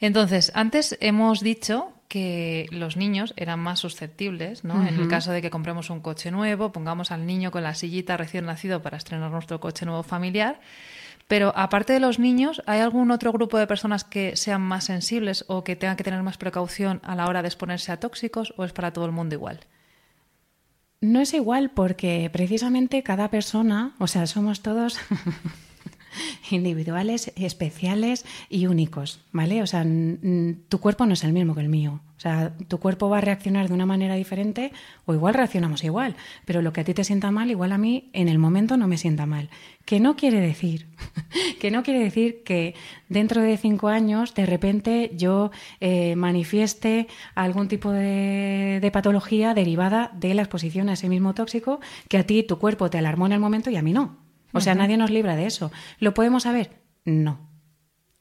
Entonces, 0.00 0.52
antes 0.54 0.96
hemos 1.00 1.40
dicho 1.40 1.99
que 2.10 2.66
los 2.72 2.96
niños 2.96 3.32
eran 3.36 3.60
más 3.60 3.78
susceptibles, 3.78 4.64
¿no? 4.64 4.84
En 4.84 4.98
el 4.98 5.06
caso 5.06 5.30
de 5.30 5.40
que 5.40 5.48
compremos 5.48 5.90
un 5.90 6.00
coche 6.00 6.32
nuevo, 6.32 6.72
pongamos 6.72 7.12
al 7.12 7.24
niño 7.24 7.52
con 7.52 7.62
la 7.62 7.76
sillita 7.76 8.16
recién 8.16 8.46
nacido 8.46 8.82
para 8.82 8.96
estrenar 8.96 9.30
nuestro 9.30 9.60
coche 9.60 9.86
nuevo 9.86 10.02
familiar. 10.02 10.60
Pero 11.28 11.52
aparte 11.54 11.92
de 11.92 12.00
los 12.00 12.18
niños, 12.18 12.62
¿hay 12.66 12.80
algún 12.80 13.12
otro 13.12 13.30
grupo 13.30 13.58
de 13.58 13.68
personas 13.68 14.02
que 14.02 14.34
sean 14.34 14.60
más 14.60 14.86
sensibles 14.86 15.44
o 15.46 15.62
que 15.62 15.76
tengan 15.76 15.96
que 15.96 16.02
tener 16.02 16.20
más 16.24 16.36
precaución 16.36 17.00
a 17.04 17.14
la 17.14 17.28
hora 17.28 17.42
de 17.42 17.48
exponerse 17.48 17.92
a 17.92 18.00
tóxicos 18.00 18.52
o 18.56 18.64
es 18.64 18.72
para 18.72 18.92
todo 18.92 19.06
el 19.06 19.12
mundo 19.12 19.36
igual? 19.36 19.60
No 21.00 21.20
es 21.20 21.32
igual 21.32 21.70
porque 21.70 22.28
precisamente 22.32 23.04
cada 23.04 23.30
persona, 23.30 23.94
o 24.00 24.08
sea, 24.08 24.26
somos 24.26 24.62
todos 24.62 24.98
individuales, 26.50 27.32
especiales 27.36 28.24
y 28.48 28.66
únicos, 28.66 29.20
¿vale? 29.32 29.62
O 29.62 29.66
sea, 29.66 29.84
tu 30.68 30.78
cuerpo 30.78 31.06
no 31.06 31.14
es 31.14 31.24
el 31.24 31.32
mismo 31.32 31.54
que 31.54 31.60
el 31.60 31.68
mío. 31.68 32.00
O 32.20 32.22
sea, 32.22 32.52
tu 32.68 32.78
cuerpo 32.78 33.08
va 33.08 33.16
a 33.16 33.22
reaccionar 33.22 33.68
de 33.68 33.72
una 33.72 33.86
manera 33.86 34.14
diferente 34.14 34.72
o 35.06 35.14
igual 35.14 35.32
reaccionamos 35.32 35.82
igual, 35.84 36.16
pero 36.44 36.60
lo 36.60 36.70
que 36.70 36.82
a 36.82 36.84
ti 36.84 36.92
te 36.92 37.02
sienta 37.02 37.30
mal, 37.30 37.50
igual 37.50 37.72
a 37.72 37.78
mí 37.78 38.10
en 38.12 38.28
el 38.28 38.38
momento 38.38 38.76
no 38.76 38.88
me 38.88 38.98
sienta 38.98 39.24
mal. 39.24 39.48
Que 39.86 40.00
no 40.00 40.16
quiere 40.16 40.38
decir, 40.38 40.86
que 41.60 41.70
no 41.70 41.82
quiere 41.82 42.00
decir 42.00 42.42
que 42.44 42.74
dentro 43.08 43.40
de 43.40 43.56
cinco 43.56 43.88
años 43.88 44.34
de 44.34 44.44
repente 44.44 45.12
yo 45.16 45.50
eh, 45.80 46.14
manifieste 46.14 47.08
algún 47.34 47.68
tipo 47.68 47.90
de, 47.90 48.80
de 48.82 48.90
patología 48.90 49.54
derivada 49.54 50.10
de 50.14 50.34
la 50.34 50.42
exposición 50.42 50.90
a 50.90 50.92
ese 50.92 51.08
mismo 51.08 51.32
tóxico 51.32 51.80
que 52.08 52.18
a 52.18 52.26
ti 52.26 52.42
tu 52.42 52.58
cuerpo 52.58 52.90
te 52.90 52.98
alarmó 52.98 53.24
en 53.24 53.32
el 53.32 53.40
momento 53.40 53.70
y 53.70 53.76
a 53.76 53.82
mí 53.82 53.94
no. 53.94 54.18
O 54.52 54.60
sea, 54.60 54.74
nadie 54.74 54.96
nos 54.96 55.10
libra 55.10 55.36
de 55.36 55.46
eso. 55.46 55.70
¿Lo 55.98 56.14
podemos 56.14 56.44
saber? 56.44 56.70
No. 57.04 57.48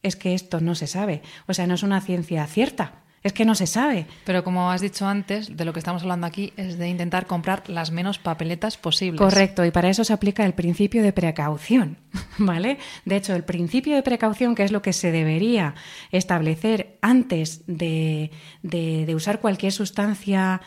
Es 0.01 0.15
que 0.15 0.33
esto 0.33 0.61
no 0.61 0.75
se 0.75 0.87
sabe. 0.87 1.21
O 1.47 1.53
sea, 1.53 1.67
no 1.67 1.73
es 1.73 1.83
una 1.83 2.01
ciencia 2.01 2.45
cierta. 2.47 3.03
Es 3.21 3.33
que 3.33 3.43
no 3.43 3.53
se 3.53 3.67
sabe. 3.67 4.05
Pero 4.23 4.43
como 4.43 4.71
has 4.71 4.79
dicho 4.79 5.05
antes, 5.05 5.57
de 5.57 5.65
lo 5.65 5.73
que 5.73 5.79
estamos 5.79 6.03
hablando 6.03 6.25
aquí 6.25 6.53
es 6.55 6.77
de 6.77 6.87
intentar 6.87 7.25
comprar 7.25 7.69
las 7.69 7.91
menos 7.91 8.17
papeletas 8.17 8.77
posibles. 8.77 9.19
Correcto, 9.19 9.65
y 9.65 9.71
para 9.71 9.89
eso 9.89 10.05
se 10.05 10.13
aplica 10.13 10.45
el 10.45 10.53
principio 10.53 11.03
de 11.03 11.11
precaución, 11.11 11.97
¿vale? 12.37 12.77
De 13.03 13.17
hecho, 13.17 13.35
el 13.35 13.43
principio 13.43 13.95
de 13.95 14.03
precaución, 14.03 14.55
que 14.55 14.63
es 14.63 14.71
lo 14.71 14.81
que 14.81 14.93
se 14.93 15.11
debería 15.11 15.75
establecer 16.11 16.97
antes 17.01 17.63
de, 17.67 18.31
de 18.63 19.13
usar 19.15 19.41
cualquier 19.41 19.73
sustancia 19.73 20.61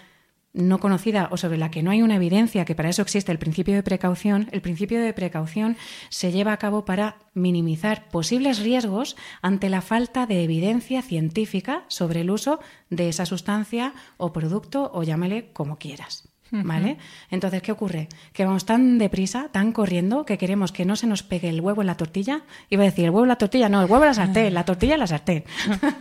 no 0.54 0.78
conocida 0.78 1.28
o 1.30 1.36
sobre 1.36 1.58
la 1.58 1.70
que 1.70 1.82
no 1.82 1.90
hay 1.90 2.02
una 2.02 2.16
evidencia, 2.16 2.64
que 2.64 2.74
para 2.74 2.88
eso 2.88 3.02
existe 3.02 3.32
el 3.32 3.38
principio 3.38 3.74
de 3.74 3.82
precaución, 3.82 4.48
el 4.52 4.60
principio 4.60 5.00
de 5.00 5.12
precaución 5.12 5.76
se 6.08 6.32
lleva 6.32 6.52
a 6.52 6.58
cabo 6.58 6.84
para 6.84 7.16
minimizar 7.34 8.08
posibles 8.08 8.58
riesgos 8.58 9.16
ante 9.40 9.68
la 9.68 9.80
falta 9.80 10.26
de 10.26 10.44
evidencia 10.44 11.02
científica 11.02 11.84
sobre 11.88 12.20
el 12.20 12.30
uso 12.30 12.60
de 12.90 13.08
esa 13.08 13.26
sustancia 13.26 13.94
o 14.16 14.32
producto 14.32 14.90
o 14.92 15.02
llámale 15.02 15.52
como 15.52 15.78
quieras. 15.78 16.28
¿Vale? 16.52 16.98
Entonces, 17.30 17.62
¿qué 17.62 17.72
ocurre? 17.72 18.08
Que 18.34 18.44
vamos 18.44 18.66
tan 18.66 18.98
deprisa, 18.98 19.48
tan 19.50 19.72
corriendo, 19.72 20.26
que 20.26 20.36
queremos 20.36 20.70
que 20.70 20.84
no 20.84 20.96
se 20.96 21.06
nos 21.06 21.22
pegue 21.22 21.48
el 21.48 21.62
huevo 21.62 21.80
en 21.80 21.86
la 21.86 21.96
tortilla. 21.96 22.42
Iba 22.68 22.82
a 22.82 22.84
decir, 22.84 23.06
el 23.06 23.10
huevo 23.10 23.24
en 23.24 23.30
la 23.30 23.36
tortilla, 23.36 23.70
no, 23.70 23.80
el 23.80 23.90
huevo 23.90 24.04
en 24.04 24.08
la 24.08 24.14
sartén, 24.14 24.52
la 24.52 24.66
tortilla 24.66 24.94
en 24.94 25.00
la 25.00 25.06
sartén. 25.06 25.44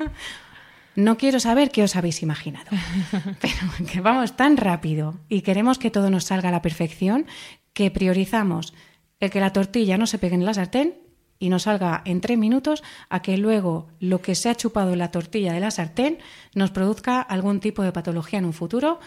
No 0.96 1.18
quiero 1.18 1.40
saber 1.40 1.72
qué 1.72 1.84
os 1.84 1.96
habéis 1.96 2.22
imaginado, 2.22 2.70
pero 3.42 3.88
que 3.92 4.02
vamos 4.02 4.36
tan 4.36 4.58
rápido 4.58 5.20
y 5.30 5.42
queremos 5.42 5.80
que 5.80 5.92
todo 5.92 6.10
nos 6.10 6.26
salga 6.26 6.50
a 6.50 6.52
la 6.52 6.62
perfección 6.62 7.26
que 7.74 7.92
priorizamos 7.92 8.74
el 9.20 9.30
que 9.30 9.40
la 9.40 9.54
tortilla 9.54 9.98
no 9.98 10.08
se 10.08 10.18
pegue 10.18 10.36
en 10.36 10.46
la 10.46 10.54
sartén 10.54 10.98
y 11.40 11.50
nos 11.50 11.64
salga 11.64 12.02
en 12.06 12.22
tres 12.22 12.38
minutos 12.38 12.84
a 13.10 13.22
que 13.22 13.38
luego 13.38 13.88
lo 14.00 14.22
que 14.22 14.36
se 14.36 14.50
ha 14.50 14.56
chupado 14.56 14.94
en 14.94 15.00
la 15.00 15.12
tortilla 15.12 15.54
de 15.54 15.60
la 15.60 15.72
sartén 15.72 16.20
nos 16.54 16.72
produzca 16.72 17.22
algún 17.22 17.60
tipo 17.60 17.84
de 17.84 17.92
patología 17.92 18.40
en 18.40 18.46
un 18.46 18.54
futuro 18.54 19.00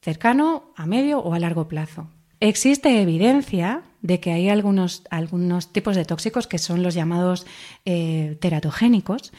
cercano, 0.00 0.72
a 0.76 0.86
medio 0.86 1.20
o 1.20 1.34
a 1.34 1.38
largo 1.38 1.68
plazo. 1.68 2.08
Existe 2.40 3.00
evidencia 3.00 3.82
de 4.00 4.18
que 4.18 4.32
hay 4.32 4.48
algunos, 4.48 5.04
algunos 5.10 5.72
tipos 5.72 5.94
de 5.94 6.04
tóxicos 6.04 6.48
que 6.48 6.58
son 6.58 6.82
los 6.82 6.94
llamados 6.94 7.46
eh, 7.84 8.36
teratogénicos 8.40 9.32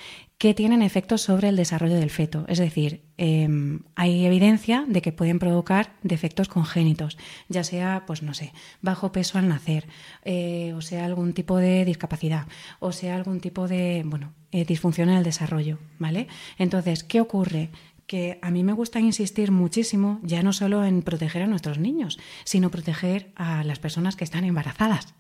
que 0.44 0.54
tienen 0.54 0.82
efectos 0.82 1.22
sobre 1.22 1.48
el 1.48 1.56
desarrollo 1.56 1.96
del 1.96 2.10
feto. 2.10 2.44
Es 2.50 2.60
decir, 2.60 3.06
em, 3.16 3.84
hay 3.96 4.26
evidencia 4.26 4.84
de 4.90 5.02
que 5.02 5.14
pueden 5.14 5.40
provocar 5.40 5.96
defectos 6.04 6.50
congénitos, 6.50 7.18
ya 7.48 7.64
sea, 7.64 8.04
pues 8.06 8.24
no 8.24 8.34
sé, 8.34 8.52
bajo 8.82 9.14
peso 9.14 9.38
al 9.38 9.48
nacer, 9.48 9.88
eh, 10.26 10.74
o 10.76 10.82
sea, 10.82 11.06
algún 11.06 11.32
tipo 11.32 11.56
de 11.56 11.86
discapacidad, 11.86 12.46
o 12.82 12.92
sea, 12.92 13.16
algún 13.16 13.40
tipo 13.40 13.70
de, 13.70 14.04
bueno, 14.06 14.34
eh, 14.52 14.66
disfunción 14.66 15.08
en 15.08 15.16
el 15.16 15.24
desarrollo, 15.24 15.80
¿vale? 15.98 16.28
Entonces, 16.58 17.06
¿qué 17.06 17.22
ocurre? 17.22 17.70
que 18.06 18.38
a 18.42 18.52
mí 18.52 18.66
me 18.66 18.74
gusta 18.74 19.00
insistir 19.00 19.50
muchísimo, 19.50 20.20
ya 20.24 20.44
no 20.44 20.52
solo 20.52 20.84
en 20.84 21.04
proteger 21.04 21.44
a 21.44 21.48
nuestros 21.48 21.80
niños, 21.80 22.20
sino 22.44 22.70
proteger 22.70 23.32
a 23.38 23.64
las 23.64 23.80
personas 23.80 24.18
que 24.18 24.26
están 24.26 24.44
embarazadas, 24.44 25.16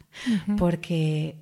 porque 0.58 1.38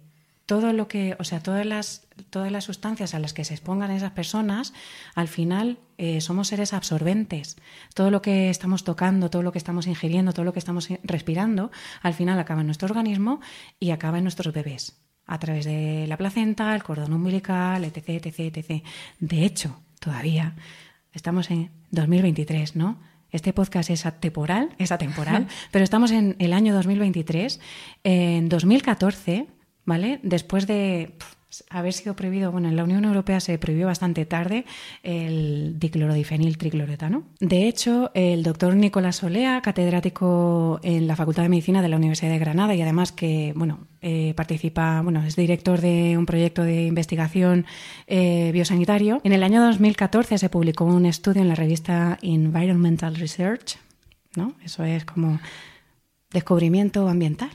todo 0.52 0.74
lo 0.74 0.89
que, 0.89 1.16
o 1.18 1.24
sea, 1.24 1.39
todas 1.39 1.66
las, 1.66 2.10
todas 2.30 2.52
las 2.52 2.66
sustancias 2.66 3.14
a 3.14 3.20
las 3.20 3.32
que 3.32 3.45
se 3.45 3.54
expongan 3.54 3.89
esas 3.89 4.12
personas, 4.12 4.74
al 5.16 5.30
final 5.30 5.80
eh, 5.97 6.20
somos 6.20 6.49
seres 6.49 6.74
absorbentes. 6.74 7.56
Todo 7.95 8.12
lo 8.12 8.22
que 8.22 8.49
estamos 8.49 8.84
tocando, 8.84 9.30
todo 9.30 9.43
lo 9.43 9.54
que 9.54 9.60
estamos 9.60 9.88
ingiriendo, 9.88 10.34
todo 10.34 10.43
lo 10.43 10.52
que 10.52 10.60
estamos 10.60 10.89
respirando, 11.04 11.72
al 12.02 12.14
final 12.14 12.38
acaba 12.38 12.60
en 12.60 12.68
nuestro 12.68 12.88
organismo 12.88 13.39
y 13.80 13.91
acaba 13.91 14.18
en 14.18 14.26
nuestros 14.26 14.54
bebés, 14.54 15.02
a 15.26 15.39
través 15.39 15.64
de 15.64 16.06
la 16.10 16.18
placenta, 16.18 16.76
el 16.76 16.84
cordón 16.84 17.14
umbilical, 17.14 17.86
etc, 17.86 18.10
etc, 18.10 18.58
etc. 18.58 18.84
De 19.22 19.45
hecho, 19.45 19.82
todavía 20.02 20.58
estamos 21.14 21.49
en 21.49 21.72
2023, 21.91 22.76
¿no? 22.76 22.99
Este 23.30 23.54
podcast 23.54 23.89
es 23.89 24.06
atemporal, 24.06 24.76
es 24.80 24.91
atemporal, 24.91 25.47
pero 25.72 25.86
estamos 25.86 26.12
en 26.12 26.36
el 26.39 26.52
año 26.52 26.74
2023. 26.74 27.62
En 28.04 28.49
2014 28.49 29.47
¿vale? 29.86 30.20
Después 30.24 30.68
de 30.68 31.14
haber 31.70 31.94
sido 31.94 32.16
prohibido, 32.16 32.52
bueno, 32.52 32.70
en 32.70 32.76
la 32.76 32.84
Unión 32.84 33.04
Europea 33.06 33.40
se 33.40 33.58
prohibió 33.58 33.88
bastante 33.88 34.26
tarde 34.26 34.66
el 35.04 35.76
diclorodifenil 35.78 36.58
tricloretano. 36.58 37.24
De 37.40 37.68
hecho, 37.68 38.12
el 38.14 38.44
doctor 38.44 38.76
Nicolás 38.76 39.24
Olea, 39.24 39.62
catedrático 39.62 40.80
en 40.84 41.08
la 41.08 41.16
Facultad 41.16 41.44
de 41.44 41.50
Medicina 41.50 41.82
de 41.82 41.90
la 41.90 41.98
Universidad 41.98 42.32
de 42.32 42.40
Granada 42.40 42.74
y 42.76 42.82
además 42.82 43.12
que, 43.12 43.54
bueno, 43.56 43.88
eh, 44.02 44.34
participa, 44.36 45.02
bueno, 45.02 45.24
es 45.24 45.36
director 45.36 45.82
de 45.82 46.18
un 46.18 46.26
proyecto 46.26 46.64
de 46.64 46.86
investigación 46.86 47.66
eh, 48.08 48.52
biosanitario. 48.54 49.20
En 49.24 49.34
el 49.34 49.44
año 49.44 49.62
2014 49.64 50.38
se 50.38 50.50
publicó 50.50 50.86
un 50.86 51.06
estudio 51.06 51.42
en 51.42 51.50
la 51.50 51.56
revista 51.56 52.18
Environmental 52.22 53.16
Research, 53.16 53.78
¿no? 54.36 54.54
Eso 54.64 54.84
es 54.84 55.06
como 55.06 55.40
descubrimiento 56.32 57.08
ambiental 57.08 57.50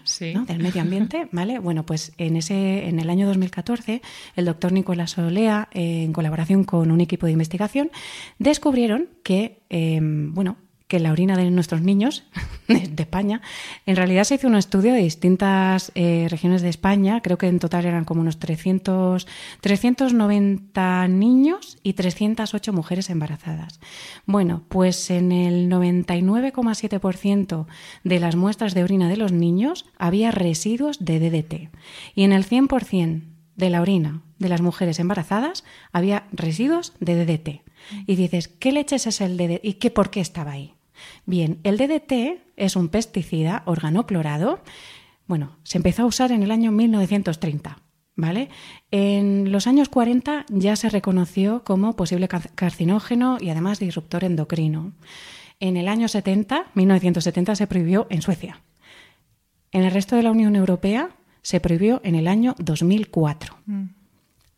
del 0.47 0.59
medio 0.59 0.83
ambiente, 0.83 1.29
¿vale? 1.33 1.59
Bueno, 1.59 1.85
pues 1.85 2.12
en 2.18 2.37
ese 2.37 2.89
en 2.89 2.99
el 2.99 3.11
año 3.11 3.27
2014 3.27 4.03
el 4.37 4.45
doctor 4.45 4.72
Nicolás 4.72 5.16
Olea, 5.18 5.68
en 5.72 6.12
colaboración 6.12 6.64
con 6.64 6.91
un 6.91 7.01
equipo 7.01 7.27
de 7.27 7.33
investigación, 7.33 7.91
descubrieron 8.39 9.09
que, 9.22 9.62
em, 9.68 10.35
bueno, 10.35 10.57
que 10.89 11.01
la 11.01 11.11
orina 11.11 11.37
de 11.37 11.51
nuestros 11.51 11.82
niños 11.82 12.24
de 12.68 13.03
España, 13.03 13.41
en 13.87 13.97
realidad 13.97 14.24
se 14.24 14.37
hizo 14.37 14.47
un 14.47 14.57
estudio 14.57 14.93
de 14.93 15.01
distintas 15.01 15.91
eh, 15.95 16.26
regiones 16.30 16.62
de 16.62 16.68
España, 16.68 17.20
creo 17.22 17.39
que 17.39 17.49
en 17.49 17.59
total 17.59 17.87
eran 17.87 18.05
como 18.05 18.20
unos 18.20 18.39
300, 18.39 19.26
390 19.61 21.09
niños 21.09 21.78
y 21.82 21.95
308 21.95 22.72
mujeres 22.72 23.11
embarazadas. 23.11 23.80
Bueno, 24.26 24.62
pues 24.68 25.11
en 25.11 25.32
el 25.32 25.68
99,7% 25.68 27.66
de 28.05 28.20
las 28.20 28.37
muestras 28.37 28.74
de 28.74 28.84
orina 28.84 29.09
de 29.09 29.16
los 29.16 29.32
niños 29.32 29.87
había 29.99 30.30
residuos 30.30 31.05
de 31.05 31.18
DDT 31.18 31.70
y 32.14 32.24
en 32.24 32.32
el 32.32 32.47
100% 32.47 33.22
de 33.57 33.70
la 33.70 33.80
orina 33.80 34.22
de 34.39 34.49
las 34.49 34.61
mujeres 34.61 34.99
embarazadas 34.99 35.64
había 35.93 36.26
residuos 36.30 36.93
de 37.01 37.24
DDT. 37.24 37.62
Y 38.07 38.16
dices, 38.16 38.49
¿qué 38.49 38.72
leches 38.72 39.07
es 39.07 39.20
el 39.20 39.37
DDT 39.37 39.61
y 39.62 39.74
qué 39.74 39.91
por 39.91 40.11
qué 40.11 40.20
estaba 40.20 40.53
ahí? 40.53 40.76
Bien, 41.24 41.59
el 41.62 41.78
DDT 41.78 42.42
es 42.57 42.76
un 42.76 42.88
pesticida 42.88 43.62
organoclorado. 43.66 44.61
Bueno, 45.26 45.59
se 45.62 45.78
empezó 45.78 46.03
a 46.03 46.07
usar 46.07 46.32
en 46.32 46.42
el 46.42 46.51
año 46.51 46.72
1930. 46.72 47.78
¿Vale? 48.18 48.49
En 48.90 49.53
los 49.53 49.66
años 49.66 49.90
40 49.90 50.47
ya 50.49 50.74
se 50.76 50.88
reconoció 50.88 51.64
como 51.64 51.97
posible 51.97 52.28
carcinógeno 52.28 53.36
y 53.38 53.51
además 53.51 53.78
disruptor 53.78 54.24
endocrino. 54.24 54.92
En 55.61 55.76
el 55.76 55.86
año 55.86 56.09
70, 56.09 56.66
1970, 56.74 57.57
se 57.57 57.66
prohibió 57.66 58.07
en 58.09 58.22
Suecia. 58.22 58.62
En 59.70 59.82
el 59.82 59.90
resto 59.90 60.16
de 60.16 60.22
la 60.22 60.30
Unión 60.30 60.57
Europea 60.57 61.11
se 61.42 61.61
prohibió 61.61 62.01
en 62.05 62.14
el 62.14 62.26
año 62.26 62.55
2004. 62.59 63.57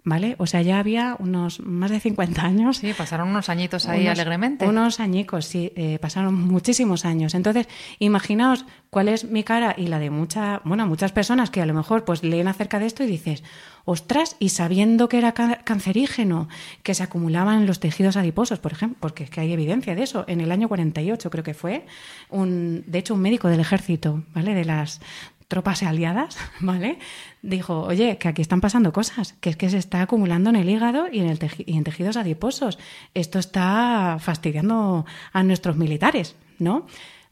¿Vale? 0.09 0.35
O 0.39 0.47
sea, 0.47 0.63
ya 0.63 0.79
había 0.79 1.17
unos 1.19 1.61
más 1.61 1.91
de 1.91 2.01
50 2.01 2.43
años. 2.43 2.79
Sí, 2.79 2.93
pasaron 2.95 3.29
unos 3.29 3.49
añitos 3.49 3.87
ahí 3.87 4.07
alegremente. 4.07 4.67
Unos 4.67 5.01
añicos, 5.01 5.45
sí, 5.45 5.73
eh, 5.77 5.99
pasaron 6.01 6.35
muchísimos 6.35 7.05
años. 7.05 7.35
Entonces, 7.35 7.69
imaginaos 7.99 8.65
cuál 8.91 9.09
es 9.09 9.25
mi 9.25 9.45
cara 9.45 9.75
y 9.77 9.89
la 9.89 9.99
de 9.99 10.11
mucha, 10.11 10.63
bueno, 10.65 10.87
muchas 10.87 11.13
personas 11.13 11.51
que 11.51 11.61
a 11.61 11.67
lo 11.67 11.75
mejor 11.75 12.05
pues 12.05 12.23
leen 12.23 12.49
acerca 12.49 12.79
de 12.79 12.87
esto 12.87 13.05
y 13.05 13.07
dices, 13.07 13.45
ostras, 13.85 14.37
y 14.39 14.49
sabiendo 14.49 15.09
que 15.09 15.19
era 15.19 15.33
cancerígeno, 15.33 16.49
que 16.83 16.95
se 16.95 17.03
acumulaban 17.03 17.61
en 17.61 17.67
los 17.67 17.81
tejidos 17.81 18.17
adiposos, 18.17 18.59
por 18.59 18.73
ejemplo, 18.73 18.99
porque 19.01 19.25
es 19.25 19.31
que 19.31 19.41
hay 19.41 19.53
evidencia 19.53 19.95
de 19.95 20.03
eso. 20.03 20.25
En 20.27 20.41
el 20.41 20.51
año 20.51 20.69
48 20.69 21.31
creo 21.31 21.45
que 21.45 21.55
fue, 21.55 21.87
un, 22.31 22.85
de 22.87 22.99
hecho, 22.99 23.15
un 23.15 23.21
médico 23.21 23.49
del 23.49 23.61
ejército, 23.61 24.23
¿vale? 24.35 24.55
De 24.55 24.65
las 24.65 25.01
tropas 25.49 25.83
aliadas, 25.83 26.39
¿vale? 26.61 26.99
Dijo, 27.43 27.83
oye, 27.83 28.19
que 28.19 28.29
aquí 28.29 28.43
están 28.43 28.61
pasando 28.61 28.93
cosas, 28.93 29.33
que 29.41 29.51
es 29.51 29.57
que 29.57 29.71
se 29.71 29.79
está 29.79 30.03
acumulando 30.03 30.51
en 30.51 30.57
el 30.57 30.69
hígado 30.69 31.07
y 31.11 31.21
en, 31.21 31.29
el 31.29 31.39
y 31.67 31.77
en 31.77 31.85
tejidos 31.85 32.17
adiposos. 32.17 32.79
Esto 33.15 33.39
está 33.39 34.19
fastidiando 34.21 35.07
a 35.33 35.43
nuestros 35.43 35.77
militares, 35.77 36.37
¿no? 36.59 36.87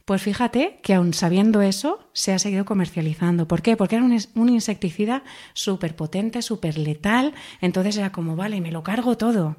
Pues 0.06 0.22
fíjate 0.22 0.78
que 0.84 0.94
aun 0.94 1.14
sabiendo 1.14 1.62
eso, 1.62 2.08
se 2.12 2.32
ha 2.32 2.38
seguido 2.38 2.64
comercializando. 2.64 3.48
¿Por 3.48 3.60
qué? 3.60 3.76
Porque 3.76 3.96
era 3.96 4.04
un, 4.04 4.16
un 4.36 4.48
insecticida 4.48 5.24
súper 5.52 5.96
potente, 5.96 6.42
súper 6.42 6.78
letal. 6.78 7.34
Entonces 7.60 7.96
era 7.96 8.12
como, 8.12 8.36
vale, 8.36 8.60
me 8.60 8.70
lo 8.70 8.84
cargo 8.84 9.16
todo. 9.16 9.56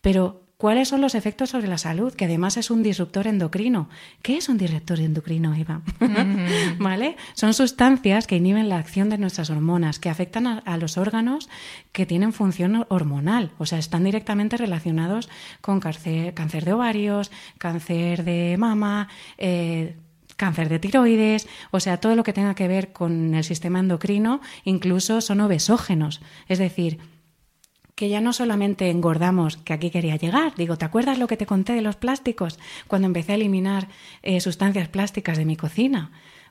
Pero 0.00 0.49
¿Cuáles 0.60 0.88
son 0.88 1.00
los 1.00 1.14
efectos 1.14 1.48
sobre 1.48 1.68
la 1.68 1.78
salud? 1.78 2.12
Que 2.12 2.26
además 2.26 2.58
es 2.58 2.70
un 2.70 2.82
disruptor 2.82 3.26
endocrino. 3.26 3.88
¿Qué 4.20 4.36
es 4.36 4.50
un 4.50 4.58
disruptor 4.58 5.00
endocrino, 5.00 5.54
Eva? 5.54 5.80
¿Vale? 6.78 7.16
Son 7.32 7.54
sustancias 7.54 8.26
que 8.26 8.36
inhiben 8.36 8.68
la 8.68 8.76
acción 8.76 9.08
de 9.08 9.16
nuestras 9.16 9.48
hormonas, 9.48 9.98
que 9.98 10.10
afectan 10.10 10.46
a, 10.46 10.76
los 10.76 10.98
órganos 10.98 11.48
que 11.92 12.04
tienen 12.04 12.34
función 12.34 12.84
hormonal, 12.90 13.52
o 13.56 13.64
sea, 13.64 13.78
están 13.78 14.04
directamente 14.04 14.58
relacionados 14.58 15.30
con 15.62 15.80
cáncer, 15.80 16.34
de 16.34 16.72
ovarios, 16.74 17.30
cáncer 17.56 18.22
de 18.24 18.56
mama, 18.58 19.08
eh, 19.38 19.96
cáncer 20.36 20.68
de 20.68 20.78
tiroides, 20.78 21.48
o 21.70 21.80
sea, 21.80 22.00
todo 22.00 22.16
lo 22.16 22.22
que 22.22 22.34
tenga 22.34 22.54
que 22.54 22.68
ver 22.68 22.92
con 22.92 23.34
el 23.34 23.44
sistema 23.44 23.80
endocrino, 23.80 24.42
incluso 24.64 25.22
son 25.22 25.40
obesógenos, 25.40 26.20
es 26.48 26.58
decir, 26.58 26.98
que 28.00 28.08
ya 28.08 28.22
no 28.22 28.32
solamente 28.32 28.88
engordamos, 28.88 29.58
que 29.58 29.74
aquí 29.74 29.90
quería 29.90 30.16
llegar. 30.16 30.54
Digo, 30.56 30.78
¿te 30.78 30.86
acuerdas 30.86 31.18
lo 31.18 31.26
que 31.26 31.36
te 31.36 31.44
conté 31.44 31.74
de 31.74 31.82
los 31.82 31.96
plásticos 31.96 32.58
cuando 32.88 33.04
empecé 33.04 33.32
a 33.32 33.34
eliminar 33.34 33.88
eh, 34.22 34.40
sustancias 34.40 34.88
plásticas 34.88 35.36
de 35.36 35.44
mi 35.44 35.54
cocina? 35.54 36.10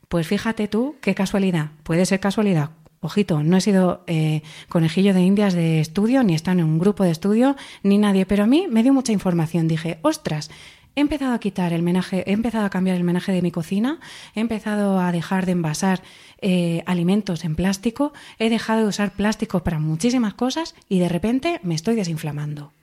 Pues 0.09 0.27
fíjate 0.27 0.67
tú, 0.67 0.97
qué 1.01 1.15
casualidad. 1.15 1.71
Puede 1.81 2.05
ser 2.05 2.19
casualidad. 2.19 2.69
Ojito, 3.01 3.41
no 3.41 3.57
he 3.57 3.61
sido 3.61 4.03
eh, 4.05 4.43
conejillo 4.67 5.11
de 5.15 5.21
indias 5.21 5.55
de 5.55 5.79
estudio, 5.79 6.21
ni 6.21 6.33
he 6.33 6.35
estado 6.35 6.59
en 6.59 6.65
un 6.65 6.77
grupo 6.77 7.03
de 7.03 7.09
estudio, 7.09 7.55
ni 7.81 7.97
nadie, 7.97 8.27
pero 8.27 8.43
a 8.43 8.47
mí 8.47 8.67
me 8.69 8.83
dio 8.83 8.93
mucha 8.93 9.11
información. 9.11 9.67
Dije, 9.67 9.97
ostras, 10.03 10.51
he 10.95 11.01
empezado 11.01 11.33
a 11.33 11.39
quitar 11.39 11.73
el 11.73 11.81
menaje, 11.81 12.23
he 12.27 12.33
empezado 12.33 12.65
a 12.65 12.69
cambiar 12.69 12.97
el 12.97 13.03
menaje 13.03 13.31
de 13.31 13.41
mi 13.41 13.51
cocina, 13.51 13.99
he 14.35 14.39
empezado 14.39 14.99
a 14.99 15.11
dejar 15.11 15.45
de 15.45 15.53
envasar 15.53 16.01
eh, 16.41 16.83
alimentos 16.85 17.45
en 17.45 17.55
plástico, 17.55 18.13
he 18.37 18.49
dejado 18.49 18.81
de 18.81 18.87
usar 18.87 19.11
plástico 19.11 19.63
para 19.63 19.79
muchísimas 19.79 20.33
cosas 20.33 20.75
y 20.87 20.99
de 20.99 21.09
repente 21.09 21.59
me 21.63 21.75
estoy 21.75 21.95
desinflamando. 21.95 22.73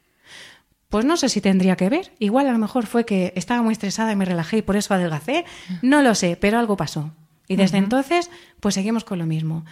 Pues 0.88 1.04
no 1.04 1.16
sé 1.16 1.28
si 1.28 1.40
tendría 1.40 1.76
que 1.76 1.88
ver. 1.88 2.12
Igual 2.18 2.46
a 2.46 2.52
lo 2.52 2.58
mejor 2.58 2.86
fue 2.86 3.04
que 3.04 3.32
estaba 3.34 3.60
muy 3.60 3.72
estresada 3.72 4.12
y 4.12 4.16
me 4.16 4.24
relajé 4.24 4.58
y 4.58 4.62
por 4.62 4.76
eso 4.76 4.94
adelgacé. 4.94 5.44
No 5.82 6.00
lo 6.00 6.14
sé, 6.14 6.36
pero 6.40 6.58
algo 6.58 6.76
pasó. 6.76 7.12
Y 7.48 7.56
desde 7.56 7.78
entonces, 7.78 8.30
pues 8.60 8.74
seguimos 8.74 9.04
con 9.04 9.18
lo 9.18 9.26
mismo. 9.26 9.64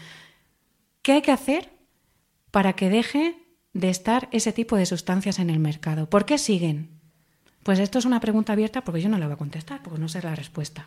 ¿Qué 1.03 1.13
hay 1.13 1.23
que 1.23 1.33
hacer 1.33 1.71
para 2.51 2.75
que 2.75 2.89
deje 2.89 3.37
de 3.73 3.91
estar 3.91 4.29
ese 4.33 4.53
tipo 4.53 4.77
de 4.77 4.87
sustancias 4.87 5.39
en 5.39 5.51
el 5.51 5.59
mercado? 5.59 6.09
¿Por 6.09 6.25
qué 6.25 6.39
siguen? 6.39 6.94
Pues 7.65 7.79
esto 7.81 7.99
es 7.99 8.05
una 8.05 8.21
pregunta 8.21 8.53
abierta 8.53 8.83
porque 8.83 9.01
yo 9.01 9.09
no 9.09 9.19
la 9.19 9.27
voy 9.27 9.35
a 9.35 9.39
contestar, 9.39 9.83
porque 9.83 9.99
no 9.99 10.09
sé 10.09 10.23
la 10.23 10.37
respuesta. 10.37 10.87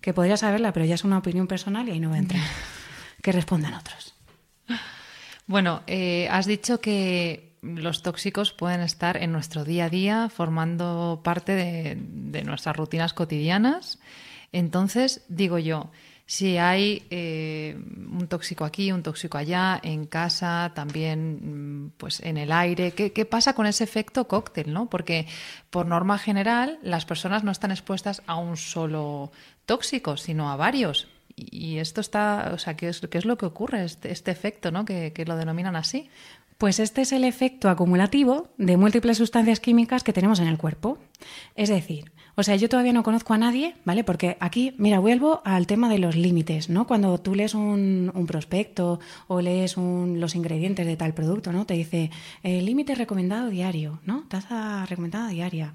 Que 0.00 0.14
podría 0.14 0.36
saberla, 0.36 0.72
pero 0.72 0.86
ya 0.86 0.94
es 0.94 1.04
una 1.04 1.18
opinión 1.18 1.48
personal 1.48 1.88
y 1.88 1.90
ahí 1.90 2.00
no 2.00 2.08
voy 2.08 2.18
a 2.18 2.20
entrar. 2.20 2.42
que 3.22 3.32
respondan 3.32 3.74
otros. 3.74 4.14
Bueno, 5.46 5.82
eh, 5.86 6.28
has 6.30 6.46
dicho 6.46 6.80
que 6.80 7.56
los 7.62 8.02
tóxicos 8.02 8.52
pueden 8.52 8.80
estar 8.80 9.16
en 9.16 9.32
nuestro 9.32 9.64
día 9.64 9.86
a 9.86 9.90
día, 9.90 10.28
formando 10.28 11.20
parte 11.24 11.52
de, 11.52 12.42
nuestras 12.44 12.76
rutinas 12.76 13.12
cotidianas. 13.12 13.98
Entonces, 14.52 15.24
digo 15.28 15.58
yo, 15.58 15.90
si 16.26 16.58
hay 16.58 17.06
eh, 17.10 17.78
un 17.78 18.26
tóxico 18.26 18.64
aquí, 18.64 18.90
un 18.90 19.04
tóxico 19.04 19.38
allá, 19.38 19.80
en 19.82 20.06
casa, 20.06 20.72
también 20.74 21.86
mm, 21.86 21.90
pues 21.96 22.20
en 22.20 22.36
el 22.36 22.50
aire, 22.50 22.90
¿qué, 22.92 23.12
¿qué, 23.12 23.24
pasa 23.24 23.54
con 23.54 23.66
ese 23.66 23.84
efecto 23.84 24.26
cóctel? 24.26 24.72
¿no? 24.72 24.90
Porque 24.90 25.28
por 25.70 25.86
norma 25.86 26.18
general 26.18 26.80
las 26.82 27.06
personas 27.06 27.44
no 27.44 27.52
están 27.52 27.70
expuestas 27.70 28.22
a 28.26 28.36
un 28.36 28.56
solo 28.56 29.30
tóxico, 29.66 30.16
sino 30.16 30.50
a 30.50 30.56
varios. 30.56 31.06
Y 31.36 31.78
esto 31.78 32.00
está, 32.00 32.50
o 32.52 32.58
sea, 32.58 32.76
¿qué 32.76 32.88
es, 32.88 33.00
es 33.08 33.24
lo 33.24 33.38
que 33.38 33.46
ocurre, 33.46 33.84
este, 33.84 34.10
este 34.10 34.30
efecto, 34.32 34.72
¿no? 34.72 34.84
Que 34.84 35.24
lo 35.26 35.36
denominan 35.36 35.76
así. 35.76 36.10
Pues 36.58 36.80
este 36.80 37.02
es 37.02 37.12
el 37.12 37.24
efecto 37.24 37.68
acumulativo 37.68 38.48
de 38.56 38.78
múltiples 38.78 39.18
sustancias 39.18 39.60
químicas 39.60 40.02
que 40.02 40.14
tenemos 40.14 40.40
en 40.40 40.48
el 40.48 40.56
cuerpo. 40.56 40.98
Es 41.54 41.68
decir, 41.68 42.12
o 42.38 42.42
sea, 42.42 42.56
yo 42.56 42.68
todavía 42.68 42.92
no 42.92 43.02
conozco 43.02 43.32
a 43.32 43.38
nadie, 43.38 43.76
¿vale? 43.86 44.04
Porque 44.04 44.36
aquí, 44.40 44.74
mira, 44.76 44.98
vuelvo 44.98 45.40
al 45.44 45.66
tema 45.66 45.88
de 45.88 45.98
los 45.98 46.16
límites, 46.16 46.68
¿no? 46.68 46.86
Cuando 46.86 47.18
tú 47.18 47.34
lees 47.34 47.54
un, 47.54 48.12
prospecto 48.28 49.00
o 49.26 49.40
lees 49.40 49.76
los 49.78 50.34
ingredientes 50.34 50.86
de 50.86 50.96
tal 50.96 51.14
producto, 51.14 51.50
¿no? 51.50 51.64
Te 51.64 51.74
dice, 51.74 52.10
el 52.42 52.66
límite 52.66 52.94
recomendado 52.94 53.48
diario, 53.48 54.00
¿no? 54.04 54.24
Tasa 54.28 54.84
recomendada 54.86 55.28
diaria. 55.28 55.72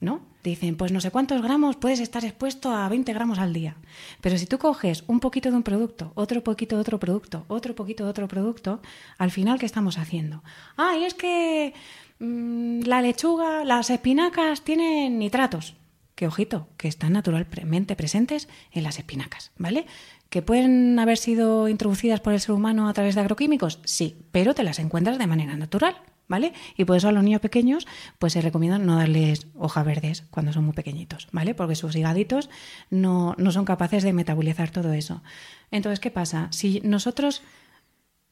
¿no? 0.00 0.22
Dicen, 0.42 0.76
pues 0.76 0.92
no 0.92 1.00
sé 1.02 1.10
cuántos 1.10 1.42
gramos 1.42 1.76
puedes 1.76 2.00
estar 2.00 2.24
expuesto 2.24 2.70
a 2.70 2.88
20 2.88 3.12
gramos 3.12 3.38
al 3.38 3.52
día. 3.52 3.76
Pero 4.22 4.38
si 4.38 4.46
tú 4.46 4.56
coges 4.56 5.04
un 5.06 5.20
poquito 5.20 5.50
de 5.50 5.56
un 5.56 5.62
producto, 5.62 6.12
otro 6.14 6.42
poquito 6.42 6.76
de 6.76 6.80
otro 6.80 6.98
producto, 6.98 7.44
otro 7.48 7.74
poquito 7.74 8.04
de 8.04 8.10
otro 8.10 8.26
producto, 8.26 8.80
al 9.18 9.30
final, 9.30 9.58
¿qué 9.58 9.66
estamos 9.66 9.98
haciendo? 9.98 10.42
Ah, 10.78 10.96
y 10.98 11.04
es 11.04 11.12
que 11.12 11.74
mm, 12.18 12.80
la 12.86 13.02
lechuga, 13.02 13.64
las 13.66 13.90
espinacas 13.90 14.62
tienen 14.62 15.18
nitratos. 15.18 15.74
Que 16.20 16.26
ojito, 16.26 16.68
que 16.76 16.86
están 16.86 17.14
naturalmente 17.14 17.96
presentes 17.96 18.46
en 18.72 18.82
las 18.82 18.98
espinacas, 18.98 19.52
¿vale? 19.56 19.86
¿Que 20.28 20.42
pueden 20.42 20.98
haber 20.98 21.16
sido 21.16 21.66
introducidas 21.66 22.20
por 22.20 22.34
el 22.34 22.40
ser 22.40 22.52
humano 22.52 22.90
a 22.90 22.92
través 22.92 23.14
de 23.14 23.22
agroquímicos? 23.22 23.78
Sí, 23.86 24.18
pero 24.30 24.54
te 24.54 24.62
las 24.62 24.80
encuentras 24.80 25.16
de 25.16 25.26
manera 25.26 25.56
natural. 25.56 25.96
¿vale? 26.28 26.52
Y 26.76 26.84
por 26.84 26.98
eso 26.98 27.08
a 27.08 27.12
los 27.12 27.24
niños 27.24 27.40
pequeños, 27.40 27.86
pues 28.18 28.34
se 28.34 28.42
recomienda 28.42 28.78
no 28.78 28.96
darles 28.96 29.46
hojas 29.54 29.86
verdes 29.86 30.24
cuando 30.30 30.52
son 30.52 30.66
muy 30.66 30.74
pequeñitos, 30.74 31.26
¿vale? 31.32 31.54
Porque 31.54 31.74
sus 31.74 31.96
higaditos 31.96 32.50
no, 32.90 33.34
son 33.50 33.64
capaces 33.64 34.02
de 34.02 34.12
metabolizar 34.12 34.70
todo 34.70 34.92
eso. 34.92 35.22
Entonces, 35.70 36.00
¿qué 36.00 36.10
pasa? 36.10 36.48
Si 36.50 36.82
nosotros 36.84 37.40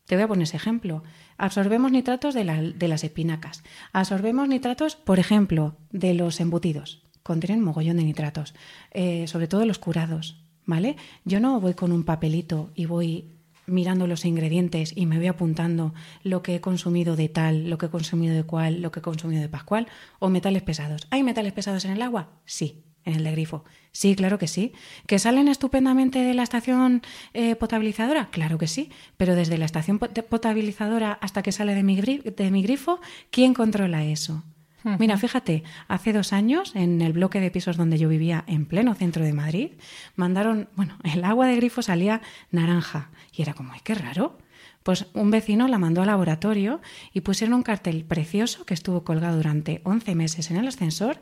te 0.04 0.14
voy 0.14 0.24
a 0.24 0.28
poner 0.28 0.42
ese 0.42 0.56
ejemplo. 0.56 1.02
Absorbemos 1.38 1.90
nitratos 1.90 2.34
de, 2.34 2.44
las 2.44 3.04
espinacas. 3.04 3.62
Absorbemos 3.92 4.46
nitratos, 4.46 4.96
por 4.96 5.18
ejemplo, 5.18 5.76
de 5.90 6.14
los 6.14 6.40
embutidos. 6.40 7.07
Contienen 7.28 7.62
mogollón 7.62 7.98
de 7.98 8.04
nitratos. 8.04 8.54
Eh, 8.90 9.26
sobre 9.26 9.48
todo 9.48 9.66
los 9.66 9.78
curados. 9.78 10.42
¿Vale? 10.64 10.96
Yo 11.26 11.40
no 11.40 11.60
voy 11.60 11.74
con 11.74 11.92
un 11.92 12.02
papelito 12.02 12.70
y 12.74 12.86
voy 12.86 13.26
mirando 13.66 14.06
los 14.06 14.24
ingredientes 14.24 14.94
y 14.96 15.04
me 15.04 15.18
voy 15.18 15.26
apuntando 15.26 15.92
lo 16.22 16.40
que 16.40 16.54
he 16.54 16.62
consumido 16.62 17.16
de 17.16 17.28
tal, 17.28 17.68
lo 17.68 17.76
que 17.76 17.84
he 17.86 17.90
consumido 17.90 18.34
de 18.34 18.44
cual, 18.44 18.80
lo 18.80 18.90
que 18.90 19.00
he 19.00 19.02
consumido 19.02 19.42
de 19.42 19.50
pascual, 19.50 19.88
o 20.20 20.30
metales 20.30 20.62
pesados. 20.62 21.06
¿Hay 21.10 21.22
metales 21.22 21.52
pesados 21.52 21.84
en 21.84 21.90
el 21.90 22.00
agua? 22.00 22.30
Sí, 22.46 22.82
en 23.04 23.12
el 23.12 23.24
de 23.24 23.32
grifo. 23.32 23.62
Sí, 23.92 24.16
claro 24.16 24.38
que 24.38 24.48
sí. 24.48 24.72
¿Que 25.06 25.18
salen 25.18 25.48
estupendamente 25.48 26.20
de 26.20 26.32
la 26.32 26.44
estación 26.44 27.02
eh, 27.34 27.56
potabilizadora? 27.56 28.30
Claro 28.30 28.56
que 28.56 28.68
sí. 28.68 28.90
Pero 29.18 29.34
desde 29.34 29.58
la 29.58 29.66
estación 29.66 29.98
potabilizadora 29.98 31.12
hasta 31.20 31.42
que 31.42 31.52
sale 31.52 31.74
de 31.74 31.82
mi, 31.82 32.00
de 32.00 32.50
mi 32.50 32.62
grifo, 32.62 33.00
¿quién 33.30 33.52
controla 33.52 34.06
eso? 34.06 34.44
Mira, 34.84 35.18
fíjate, 35.18 35.64
hace 35.88 36.12
dos 36.12 36.32
años, 36.32 36.74
en 36.76 37.02
el 37.02 37.12
bloque 37.12 37.40
de 37.40 37.50
pisos 37.50 37.76
donde 37.76 37.98
yo 37.98 38.08
vivía, 38.08 38.44
en 38.46 38.64
pleno 38.64 38.94
centro 38.94 39.24
de 39.24 39.32
Madrid, 39.32 39.70
mandaron, 40.14 40.68
bueno, 40.76 40.96
el 41.04 41.24
agua 41.24 41.46
de 41.46 41.56
grifo 41.56 41.82
salía 41.82 42.22
naranja. 42.50 43.10
Y 43.32 43.42
era 43.42 43.54
como, 43.54 43.72
ay, 43.72 43.80
qué 43.82 43.94
raro. 43.94 44.38
Pues 44.82 45.06
un 45.12 45.30
vecino 45.30 45.68
la 45.68 45.78
mandó 45.78 46.00
al 46.00 46.06
laboratorio 46.06 46.80
y 47.12 47.20
pusieron 47.20 47.54
un 47.54 47.62
cartel 47.62 48.04
precioso 48.04 48.64
que 48.64 48.74
estuvo 48.74 49.04
colgado 49.04 49.36
durante 49.36 49.80
11 49.84 50.14
meses 50.14 50.50
en 50.50 50.56
el 50.56 50.68
ascensor 50.68 51.20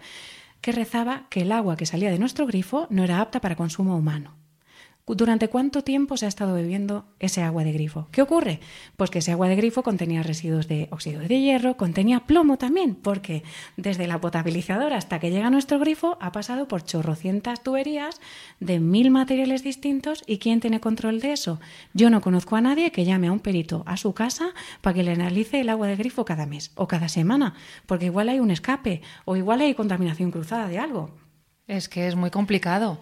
que 0.60 0.72
rezaba 0.72 1.26
que 1.30 1.42
el 1.42 1.52
agua 1.52 1.76
que 1.76 1.86
salía 1.86 2.10
de 2.10 2.18
nuestro 2.18 2.46
grifo 2.46 2.86
no 2.90 3.02
era 3.02 3.20
apta 3.20 3.40
para 3.40 3.56
consumo 3.56 3.96
humano. 3.96 4.34
¿Durante 5.08 5.46
cuánto 5.46 5.84
tiempo 5.84 6.16
se 6.16 6.26
ha 6.26 6.28
estado 6.28 6.54
bebiendo 6.54 7.06
ese 7.20 7.40
agua 7.40 7.62
de 7.62 7.70
grifo? 7.70 8.08
¿Qué 8.10 8.22
ocurre? 8.22 8.58
Pues 8.96 9.08
que 9.08 9.20
ese 9.20 9.30
agua 9.30 9.48
de 9.48 9.54
grifo 9.54 9.84
contenía 9.84 10.24
residuos 10.24 10.66
de 10.66 10.88
óxido 10.90 11.20
de 11.20 11.40
hierro, 11.40 11.76
contenía 11.76 12.26
plomo 12.26 12.58
también, 12.58 12.96
porque 12.96 13.44
desde 13.76 14.08
la 14.08 14.20
potabilizadora 14.20 14.96
hasta 14.96 15.20
que 15.20 15.30
llega 15.30 15.46
a 15.46 15.50
nuestro 15.50 15.78
grifo 15.78 16.18
ha 16.20 16.32
pasado 16.32 16.66
por 16.66 16.82
chorrocientas 16.82 17.62
tuberías 17.62 18.20
de 18.58 18.80
mil 18.80 19.12
materiales 19.12 19.62
distintos 19.62 20.24
y 20.26 20.38
¿quién 20.38 20.58
tiene 20.58 20.80
control 20.80 21.20
de 21.20 21.32
eso? 21.32 21.60
Yo 21.94 22.10
no 22.10 22.20
conozco 22.20 22.56
a 22.56 22.60
nadie 22.60 22.90
que 22.90 23.04
llame 23.04 23.28
a 23.28 23.32
un 23.32 23.38
perito 23.38 23.84
a 23.86 23.96
su 23.96 24.12
casa 24.12 24.54
para 24.80 24.94
que 24.94 25.04
le 25.04 25.12
analice 25.12 25.60
el 25.60 25.68
agua 25.68 25.86
de 25.86 25.94
grifo 25.94 26.24
cada 26.24 26.46
mes 26.46 26.72
o 26.74 26.88
cada 26.88 27.08
semana, 27.08 27.54
porque 27.86 28.06
igual 28.06 28.28
hay 28.28 28.40
un 28.40 28.50
escape 28.50 29.02
o 29.24 29.36
igual 29.36 29.60
hay 29.60 29.74
contaminación 29.74 30.32
cruzada 30.32 30.66
de 30.66 30.80
algo. 30.80 31.10
Es 31.68 31.88
que 31.88 32.08
es 32.08 32.16
muy 32.16 32.30
complicado 32.30 32.98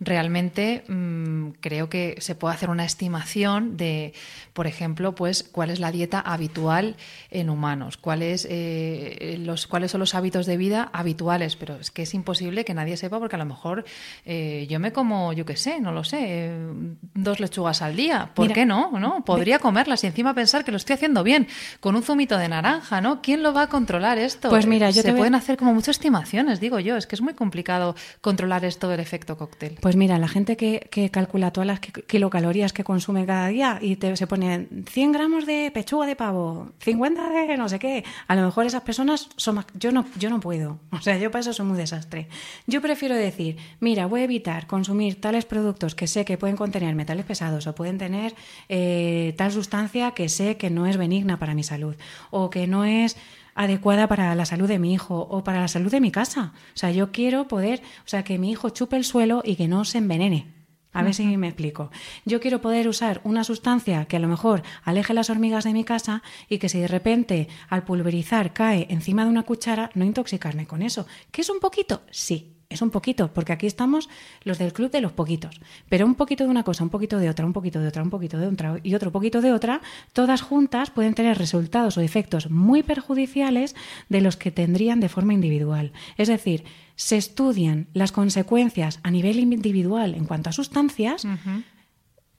realmente 0.00 0.84
mmm, 0.88 1.50
creo 1.60 1.88
que 1.88 2.16
se 2.20 2.34
puede 2.34 2.54
hacer 2.54 2.70
una 2.70 2.84
estimación 2.84 3.76
de, 3.76 4.12
por 4.52 4.66
ejemplo, 4.66 5.14
pues 5.14 5.42
cuál 5.42 5.70
es 5.70 5.80
la 5.80 5.90
dieta 5.90 6.20
habitual 6.20 6.96
en 7.30 7.50
humanos, 7.50 7.96
cuáles, 7.96 8.46
eh, 8.48 9.38
los, 9.40 9.66
cuáles 9.66 9.90
son 9.90 10.00
los 10.00 10.14
hábitos 10.14 10.46
de 10.46 10.56
vida 10.56 10.88
habituales, 10.92 11.56
pero 11.56 11.76
es 11.76 11.90
que 11.90 12.02
es 12.02 12.14
imposible 12.14 12.64
que 12.64 12.74
nadie 12.74 12.96
sepa 12.96 13.18
porque 13.18 13.36
a 13.36 13.38
lo 13.38 13.44
mejor 13.44 13.84
eh, 14.24 14.66
yo 14.70 14.78
me 14.78 14.92
como, 14.92 15.32
yo 15.32 15.44
qué 15.44 15.56
sé, 15.56 15.80
no 15.80 15.92
lo 15.92 16.04
sé, 16.04 16.18
eh, 16.20 16.68
dos 17.14 17.40
lechugas 17.40 17.82
al 17.82 17.96
día, 17.96 18.30
¿por 18.34 18.52
qué 18.52 18.66
no? 18.66 18.98
¿no? 18.98 19.24
Podría 19.24 19.58
comerlas 19.58 20.04
y 20.04 20.06
encima 20.06 20.34
pensar 20.34 20.64
que 20.64 20.70
lo 20.70 20.76
estoy 20.76 20.94
haciendo 20.94 21.24
bien 21.24 21.48
con 21.80 21.96
un 21.96 22.02
zumito 22.02 22.38
de 22.38 22.48
naranja, 22.48 23.00
¿no? 23.00 23.20
¿Quién 23.20 23.42
lo 23.42 23.52
va 23.52 23.62
a 23.62 23.68
controlar 23.68 24.18
esto? 24.18 24.48
Pues 24.48 24.66
mira, 24.66 24.90
yo 24.90 25.02
se 25.02 25.12
pueden 25.12 25.34
hacer 25.34 25.56
como 25.56 25.74
muchas 25.74 25.96
estimaciones, 25.96 26.60
digo 26.60 26.78
yo, 26.78 26.96
es 26.96 27.06
que 27.06 27.16
es 27.16 27.22
muy 27.22 27.34
complicado 27.34 27.96
controlar 28.20 28.64
esto 28.64 28.88
del 28.88 29.00
efecto 29.00 29.36
cóctel. 29.36 29.78
Pues 29.80 29.87
mira, 29.96 30.18
la 30.18 30.28
gente 30.28 30.56
que, 30.56 31.10
calcula 31.10 31.52
todas 31.52 31.66
las 31.66 31.80
kilocalorías 31.80 32.72
que 32.72 32.84
consume 32.84 33.26
cada 33.26 33.48
día 33.48 33.78
y 33.80 33.96
te, 33.96 34.16
se 34.16 34.26
pone 34.26 34.66
100 34.86 35.12
gramos 35.12 35.46
de 35.46 35.70
pechuga 35.72 36.06
de 36.06 36.16
pavo, 36.16 36.70
50 36.80 37.28
de 37.30 37.56
no 37.56 37.68
sé 37.68 37.78
qué, 37.78 38.04
a 38.26 38.36
lo 38.36 38.42
mejor 38.42 38.66
esas 38.66 38.82
personas 38.82 39.28
son 39.36 39.56
más... 39.56 39.66
Yo 39.74 39.92
no, 39.92 40.04
yo 40.18 40.30
no 40.30 40.40
puedo, 40.40 40.78
o 40.90 41.00
sea, 41.00 41.16
yo 41.18 41.30
para 41.30 41.40
eso 41.40 41.52
soy 41.52 41.66
muy 41.66 41.78
desastre. 41.78 42.28
Yo 42.66 42.80
prefiero 42.80 43.14
decir, 43.14 43.56
mira, 43.80 44.06
voy 44.06 44.20
a 44.20 44.24
evitar 44.24 44.66
consumir 44.66 45.20
tales 45.20 45.44
productos 45.44 45.94
que 45.94 46.06
sé 46.06 46.24
que 46.24 46.38
pueden 46.38 46.56
contener 46.56 46.94
metales 46.94 47.24
pesados 47.24 47.66
o 47.66 47.74
pueden 47.74 47.98
tener 47.98 48.34
eh, 48.68 49.34
tal 49.36 49.52
sustancia 49.52 50.12
que 50.12 50.28
sé 50.28 50.56
que 50.56 50.70
no 50.70 50.86
es 50.86 50.96
benigna 50.96 51.38
para 51.38 51.54
mi 51.54 51.62
salud 51.62 51.96
o 52.30 52.50
que 52.50 52.66
no 52.66 52.84
es 52.84 53.16
adecuada 53.58 54.06
para 54.06 54.34
la 54.36 54.46
salud 54.46 54.68
de 54.68 54.78
mi 54.78 54.94
hijo 54.94 55.26
o 55.30 55.42
para 55.42 55.60
la 55.60 55.68
salud 55.68 55.90
de 55.90 56.00
mi 56.00 56.12
casa. 56.12 56.52
O 56.74 56.78
sea, 56.78 56.92
yo 56.92 57.10
quiero 57.10 57.48
poder, 57.48 57.82
o 58.04 58.08
sea, 58.08 58.22
que 58.22 58.38
mi 58.38 58.52
hijo 58.52 58.70
chupe 58.70 58.96
el 58.96 59.04
suelo 59.04 59.42
y 59.44 59.56
que 59.56 59.66
no 59.66 59.84
se 59.84 59.98
envenene. 59.98 60.54
A 60.92 61.02
ver 61.02 61.12
si 61.12 61.36
me 61.36 61.48
explico. 61.48 61.90
Yo 62.24 62.40
quiero 62.40 62.60
poder 62.60 62.88
usar 62.88 63.20
una 63.22 63.44
sustancia 63.44 64.06
que 64.06 64.16
a 64.16 64.20
lo 64.20 64.28
mejor 64.28 64.62
aleje 64.84 65.12
las 65.12 65.28
hormigas 65.28 65.64
de 65.64 65.72
mi 65.72 65.84
casa 65.84 66.22
y 66.48 66.58
que 66.58 66.68
si 66.68 66.80
de 66.80 66.88
repente 66.88 67.48
al 67.68 67.84
pulverizar 67.84 68.52
cae 68.52 68.86
encima 68.90 69.24
de 69.24 69.30
una 69.30 69.42
cuchara, 69.42 69.90
no 69.94 70.04
intoxicarme 70.04 70.66
con 70.66 70.82
eso. 70.82 71.06
¿Que 71.30 71.42
es 71.42 71.50
un 71.50 71.60
poquito? 71.60 72.02
Sí, 72.10 72.57
es 72.70 72.82
un 72.82 72.90
poquito, 72.90 73.32
porque 73.32 73.52
aquí 73.52 73.66
estamos 73.66 74.10
los 74.44 74.58
del 74.58 74.72
club 74.72 74.90
de 74.90 75.00
los 75.00 75.12
poquitos. 75.12 75.60
Pero 75.88 76.04
un 76.04 76.14
poquito 76.14 76.44
de 76.44 76.50
una 76.50 76.64
cosa, 76.64 76.84
un 76.84 76.90
poquito 76.90 77.18
de 77.18 77.30
otra, 77.30 77.46
un 77.46 77.54
poquito 77.54 77.80
de 77.80 77.88
otra, 77.88 78.02
un 78.02 78.10
poquito 78.10 78.38
de 78.38 78.46
otra 78.46 78.78
y 78.82 78.94
otro 78.94 79.10
poquito 79.10 79.40
de 79.40 79.52
otra, 79.52 79.80
todas 80.12 80.42
juntas 80.42 80.90
pueden 80.90 81.14
tener 81.14 81.38
resultados 81.38 81.96
o 81.96 82.02
efectos 82.02 82.50
muy 82.50 82.82
perjudiciales 82.82 83.74
de 84.10 84.20
los 84.20 84.36
que 84.36 84.50
tendrían 84.50 85.00
de 85.00 85.08
forma 85.08 85.32
individual. 85.32 85.92
Es 86.18 86.28
decir, 86.28 86.64
se 86.94 87.16
estudian 87.16 87.86
las 87.94 88.12
consecuencias 88.12 89.00
a 89.02 89.10
nivel 89.10 89.38
individual 89.38 90.14
en 90.14 90.26
cuanto 90.26 90.50
a 90.50 90.52
sustancias. 90.52 91.26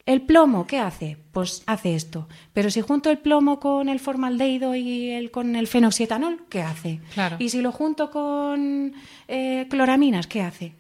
El 0.05 0.21
plomo, 0.21 0.65
¿qué 0.65 0.79
hace? 0.79 1.17
Pues 1.31 1.63
hace 1.67 1.93
esto. 1.93 2.27
Pero 2.53 2.71
si 2.71 2.81
junto 2.81 3.11
el 3.11 3.19
plomo 3.19 3.59
con 3.59 3.89
el 3.89 3.99
formaldehído 3.99 4.75
y 4.75 5.11
el, 5.11 5.29
con 5.29 5.55
el 5.55 5.67
fenoxietanol, 5.67 6.45
¿qué 6.49 6.61
hace? 6.61 6.99
Claro. 7.13 7.35
Y 7.39 7.49
si 7.49 7.61
lo 7.61 7.71
junto 7.71 8.09
con 8.09 8.93
eh, 9.27 9.67
cloraminas, 9.69 10.25
¿qué 10.27 10.41
hace? 10.41 10.73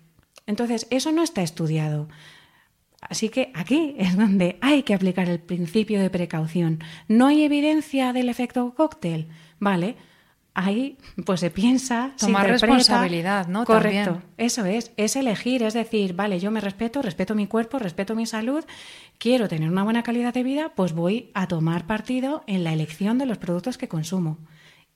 Entonces, 0.47 0.87
eso 0.89 1.11
no 1.11 1.21
está 1.21 1.43
estudiado. 1.43 2.07
Así 3.01 3.29
que 3.29 3.51
aquí 3.53 3.95
es 3.97 4.17
donde 4.17 4.57
hay 4.61 4.83
que 4.83 4.93
aplicar 4.93 5.29
el 5.29 5.39
principio 5.39 6.01
de 6.01 6.09
precaución. 6.09 6.83
¿No 7.07 7.27
hay 7.27 7.43
evidencia 7.43 8.13
del 8.13 8.29
efecto 8.29 8.73
cóctel? 8.75 9.29
Vale, 9.59 9.95
ahí 10.53 10.97
pues 11.25 11.39
se 11.39 11.49
piensa, 11.49 12.11
Tomar 12.17 12.45
se 12.45 12.51
responsabilidad, 12.51 13.47
¿no? 13.47 13.63
Correcto, 13.63 14.11
También. 14.11 14.33
eso 14.37 14.65
es, 14.65 14.91
es 14.97 15.15
elegir, 15.15 15.63
es 15.63 15.73
decir, 15.73 16.13
vale, 16.13 16.39
yo 16.39 16.51
me 16.51 16.59
respeto, 16.59 17.01
respeto 17.01 17.35
mi 17.35 17.47
cuerpo, 17.47 17.79
respeto 17.79 18.15
mi 18.15 18.25
salud, 18.25 18.65
quiero 19.19 19.49
tener 19.49 19.69
una 19.69 19.83
buena 19.83 20.01
calidad 20.01 20.33
de 20.33 20.43
vida, 20.43 20.71
pues 20.75 20.93
voy 20.93 21.29
a 21.33 21.47
tomar 21.47 21.85
partido 21.85 22.41
en 22.47 22.63
la 22.63 22.73
elección 22.73 23.17
de 23.17 23.25
los 23.25 23.37
productos 23.37 23.77
que 23.77 23.89
consumo. 23.89 24.37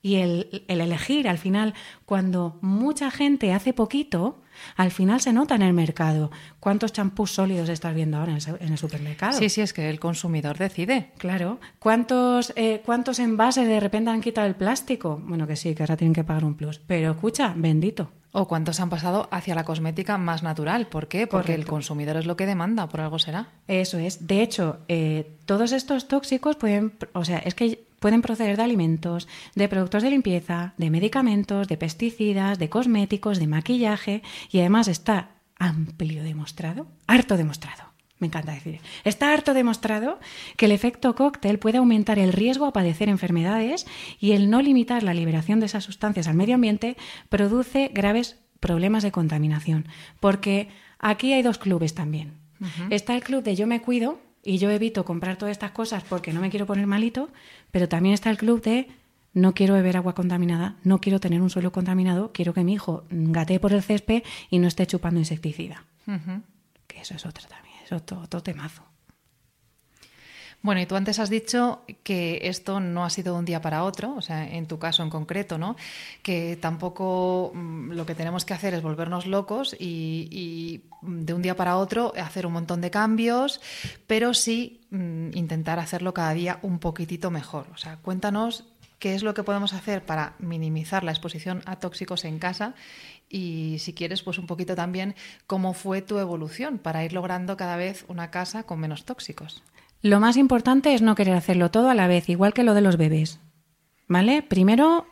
Y 0.04 0.16
el, 0.16 0.64
el 0.68 0.82
elegir, 0.82 1.26
al 1.28 1.38
final, 1.38 1.72
cuando 2.04 2.58
mucha 2.60 3.10
gente 3.10 3.54
hace 3.54 3.72
poquito, 3.72 4.42
al 4.76 4.90
final 4.90 5.22
se 5.22 5.32
nota 5.32 5.54
en 5.54 5.62
el 5.62 5.72
mercado. 5.72 6.30
¿Cuántos 6.60 6.92
champús 6.92 7.30
sólidos 7.32 7.70
estás 7.70 7.94
viendo 7.94 8.18
ahora 8.18 8.32
en 8.32 8.36
el, 8.36 8.42
su- 8.42 8.56
en 8.60 8.72
el 8.72 8.76
supermercado? 8.78 9.38
Sí, 9.38 9.48
sí, 9.48 9.62
es 9.62 9.72
que 9.72 9.88
el 9.88 9.98
consumidor 9.98 10.58
decide. 10.58 11.12
Claro. 11.16 11.58
¿Cuántos, 11.78 12.52
eh, 12.54 12.82
¿Cuántos 12.84 13.18
envases 13.18 13.66
de 13.66 13.80
repente 13.80 14.10
han 14.10 14.20
quitado 14.20 14.46
el 14.46 14.54
plástico? 14.56 15.22
Bueno, 15.24 15.46
que 15.46 15.56
sí, 15.56 15.74
que 15.74 15.82
ahora 15.82 15.96
tienen 15.96 16.12
que 16.12 16.22
pagar 16.22 16.44
un 16.44 16.54
plus. 16.54 16.78
Pero 16.86 17.12
escucha, 17.12 17.54
bendito. 17.56 18.10
O 18.32 18.46
cuántos 18.46 18.80
han 18.80 18.90
pasado 18.90 19.28
hacia 19.30 19.54
la 19.54 19.64
cosmética 19.64 20.18
más 20.18 20.42
natural. 20.42 20.86
¿Por 20.88 21.08
qué? 21.08 21.26
Porque 21.26 21.54
el 21.54 21.64
consumidor 21.64 22.16
es 22.18 22.26
lo 22.26 22.36
que 22.36 22.44
demanda, 22.46 22.88
por 22.88 23.00
algo 23.00 23.18
será. 23.18 23.46
Eso 23.68 23.96
es. 23.98 24.26
De 24.26 24.42
hecho, 24.42 24.80
eh, 24.88 25.36
todos 25.46 25.72
estos 25.72 26.08
tóxicos 26.08 26.56
pueden, 26.56 26.92
o 27.14 27.24
sea, 27.24 27.38
es 27.38 27.54
que 27.54 27.86
pueden 28.04 28.20
proceder 28.20 28.58
de 28.58 28.62
alimentos, 28.62 29.28
de 29.54 29.66
productos 29.66 30.02
de 30.02 30.10
limpieza, 30.10 30.74
de 30.76 30.90
medicamentos, 30.90 31.68
de 31.68 31.78
pesticidas, 31.78 32.58
de 32.58 32.68
cosméticos, 32.68 33.38
de 33.38 33.46
maquillaje 33.46 34.22
y 34.50 34.58
además 34.58 34.88
está 34.88 35.30
amplio 35.58 36.22
demostrado, 36.22 36.86
harto 37.06 37.38
demostrado. 37.38 37.84
Me 38.18 38.26
encanta 38.26 38.52
decir. 38.52 38.82
Está 39.04 39.32
harto 39.32 39.54
demostrado 39.54 40.20
que 40.58 40.66
el 40.66 40.72
efecto 40.72 41.14
cóctel 41.14 41.58
puede 41.58 41.78
aumentar 41.78 42.18
el 42.18 42.34
riesgo 42.34 42.66
a 42.66 42.74
padecer 42.74 43.08
enfermedades 43.08 43.86
y 44.20 44.32
el 44.32 44.50
no 44.50 44.60
limitar 44.60 45.02
la 45.02 45.14
liberación 45.14 45.58
de 45.58 45.64
esas 45.64 45.84
sustancias 45.84 46.28
al 46.28 46.34
medio 46.34 46.56
ambiente 46.56 46.98
produce 47.30 47.90
graves 47.90 48.38
problemas 48.60 49.02
de 49.02 49.12
contaminación. 49.12 49.88
Porque 50.20 50.68
aquí 50.98 51.32
hay 51.32 51.40
dos 51.40 51.56
clubes 51.56 51.94
también. 51.94 52.34
Está 52.90 53.14
el 53.14 53.22
club 53.22 53.42
de 53.42 53.56
yo 53.56 53.66
me 53.66 53.80
cuido 53.80 54.20
y 54.44 54.58
yo 54.58 54.70
evito 54.70 55.04
comprar 55.04 55.36
todas 55.36 55.52
estas 55.52 55.72
cosas 55.72 56.04
porque 56.04 56.32
no 56.32 56.40
me 56.40 56.50
quiero 56.50 56.66
poner 56.66 56.86
malito, 56.86 57.30
pero 57.70 57.88
también 57.88 58.14
está 58.14 58.30
el 58.30 58.36
club 58.36 58.62
de 58.62 58.88
no 59.32 59.52
quiero 59.54 59.74
beber 59.74 59.96
agua 59.96 60.14
contaminada, 60.14 60.76
no 60.84 61.00
quiero 61.00 61.18
tener 61.18 61.42
un 61.42 61.50
suelo 61.50 61.72
contaminado, 61.72 62.30
quiero 62.32 62.54
que 62.54 62.62
mi 62.62 62.74
hijo 62.74 63.04
gatee 63.10 63.58
por 63.58 63.72
el 63.72 63.82
césped 63.82 64.22
y 64.50 64.58
no 64.60 64.68
esté 64.68 64.86
chupando 64.86 65.18
insecticida. 65.18 65.84
Que 66.86 67.00
eso 67.00 67.14
es 67.14 67.26
otro 67.26 67.46
también, 67.48 67.74
es 67.84 67.90
otro, 67.90 68.20
otro 68.20 68.42
temazo. 68.42 68.83
Bueno, 70.64 70.80
y 70.80 70.86
tú 70.86 70.96
antes 70.96 71.18
has 71.18 71.28
dicho 71.28 71.82
que 72.02 72.40
esto 72.44 72.80
no 72.80 73.04
ha 73.04 73.10
sido 73.10 73.34
de 73.34 73.38
un 73.38 73.44
día 73.44 73.60
para 73.60 73.84
otro, 73.84 74.14
o 74.16 74.22
sea, 74.22 74.48
en 74.48 74.66
tu 74.66 74.78
caso 74.78 75.02
en 75.02 75.10
concreto, 75.10 75.58
¿no? 75.58 75.76
Que 76.22 76.56
tampoco 76.56 77.52
mm, 77.52 77.90
lo 77.90 78.06
que 78.06 78.14
tenemos 78.14 78.46
que 78.46 78.54
hacer 78.54 78.72
es 78.72 78.80
volvernos 78.80 79.26
locos 79.26 79.76
y, 79.78 80.26
y, 80.30 80.80
mm, 81.02 81.24
de 81.26 81.34
un 81.34 81.42
día 81.42 81.54
para 81.54 81.76
otro 81.76 82.14
hacer 82.16 82.46
un 82.46 82.54
montón 82.54 82.80
de 82.80 82.90
cambios, 82.90 83.60
pero 84.06 84.32
sí 84.32 84.80
mm, 84.88 85.36
intentar 85.36 85.78
hacerlo 85.78 86.14
cada 86.14 86.32
día 86.32 86.60
un 86.62 86.78
poquitito 86.78 87.30
mejor. 87.30 87.66
O 87.74 87.76
sea, 87.76 87.98
cuéntanos 87.98 88.64
qué 88.98 89.14
es 89.14 89.22
lo 89.22 89.34
que 89.34 89.42
podemos 89.42 89.74
hacer 89.74 90.02
para 90.06 90.32
minimizar 90.38 91.04
la 91.04 91.12
exposición 91.12 91.60
a 91.66 91.76
tóxicos 91.76 92.24
en 92.24 92.38
casa 92.38 92.72
y 93.28 93.80
si 93.80 93.92
quieres, 93.92 94.22
pues 94.22 94.38
un 94.38 94.46
poquito 94.46 94.74
también 94.74 95.14
cómo 95.46 95.74
fue 95.74 96.00
tu 96.00 96.18
evolución 96.20 96.78
para 96.78 97.04
ir 97.04 97.12
logrando 97.12 97.58
cada 97.58 97.76
vez 97.76 98.06
una 98.08 98.30
casa 98.30 98.62
con 98.62 98.80
menos 98.80 99.04
tóxicos. 99.04 99.62
Lo 100.04 100.20
más 100.20 100.36
importante 100.36 100.92
es 100.92 101.00
no 101.00 101.14
querer 101.14 101.32
hacerlo 101.32 101.70
todo 101.70 101.88
a 101.88 101.94
la 101.94 102.06
vez, 102.06 102.28
igual 102.28 102.52
que 102.52 102.62
lo 102.62 102.74
de 102.74 102.82
los 102.82 102.98
bebés. 102.98 103.40
¿Vale? 104.06 104.42
Primero 104.42 105.06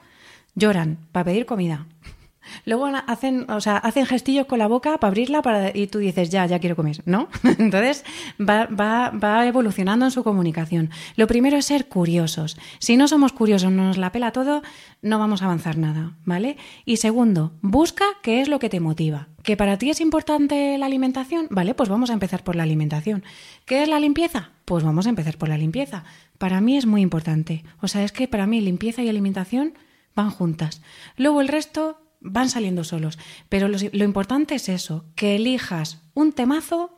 lloran 0.55 0.99
para 1.13 1.25
pedir 1.25 1.47
comida. 1.47 1.87
Luego 2.67 2.89
hacen, 3.07 3.51
o 3.51 3.63
sea, 3.63 3.79
hacen 3.79 4.05
gestillos 4.05 4.45
con 4.45 4.59
la 4.59 4.67
boca 4.67 4.99
para 4.99 5.09
abrirla 5.09 5.41
para, 5.41 5.75
y 5.75 5.87
tú 5.87 6.01
dices, 6.01 6.29
ya, 6.29 6.45
ya 6.45 6.59
quiero 6.59 6.77
comer, 6.77 7.01
¿no? 7.07 7.29
Entonces 7.43 8.05
va, 8.39 8.67
va, 8.67 9.09
va 9.09 9.47
evolucionando 9.47 10.05
en 10.05 10.11
su 10.11 10.23
comunicación. 10.23 10.91
Lo 11.17 11.27
primero 11.27 11.57
es 11.57 11.65
ser 11.65 11.89
curiosos. 11.89 12.59
Si 12.79 12.99
no 12.99 13.09
somos 13.09 13.33
curiosos, 13.33 13.73
no 13.73 13.85
nos 13.87 13.97
la 13.97 14.13
pela 14.13 14.33
todo, 14.33 14.61
no 15.01 15.19
vamos 15.19 15.41
a 15.41 15.47
avanzar 15.47 15.79
nada, 15.79 16.19
¿vale? 16.27 16.59
Y 16.85 16.99
segundo, 16.99 17.55
busca 17.63 18.05
qué 18.23 18.43
es 18.43 18.49
lo 18.49 18.59
que 18.59 18.69
te 18.69 18.81
motiva. 18.81 19.29
¿Que 19.43 19.57
para 19.57 19.79
ti 19.79 19.89
es 19.89 20.03
importante 20.03 20.77
la 20.77 20.85
alimentación? 20.85 21.47
Vale, 21.49 21.73
pues 21.73 21.89
vamos 21.89 22.11
a 22.11 22.13
empezar 22.13 22.45
por 22.45 22.57
la 22.57 22.65
alimentación. 22.65 23.25
¿Qué 23.65 23.83
es 23.83 23.89
la 23.89 23.99
limpieza? 23.99 24.51
Pues 24.65 24.85
vamos 24.85 25.07
a 25.07 25.11
empezar 25.11 25.39
por 25.39 25.49
la 25.49 25.59
limpieza. 25.59 26.05
Para 26.39 26.61
mí 26.61 26.77
es 26.77 26.87
muy 26.87 27.03
importante. 27.03 27.65
O 27.81 27.89
sea, 27.89 28.05
es 28.05 28.13
que 28.13 28.29
para 28.29 28.47
mí 28.47 28.61
limpieza 28.61 29.03
y 29.03 29.09
alimentación 29.09 29.75
van 30.15 30.31
juntas. 30.31 30.83
Luego 31.17 31.41
el 31.41 31.49
resto 31.49 31.99
van 32.21 32.49
saliendo 32.49 32.85
solos. 32.85 33.19
Pero 33.49 33.69
lo, 33.69 33.79
lo, 33.93 34.05
importante 34.05 34.55
es 34.55 34.69
eso, 34.69 35.05
que 35.17 35.37
elijas 35.37 36.03
un 36.15 36.33
temazo 36.33 36.95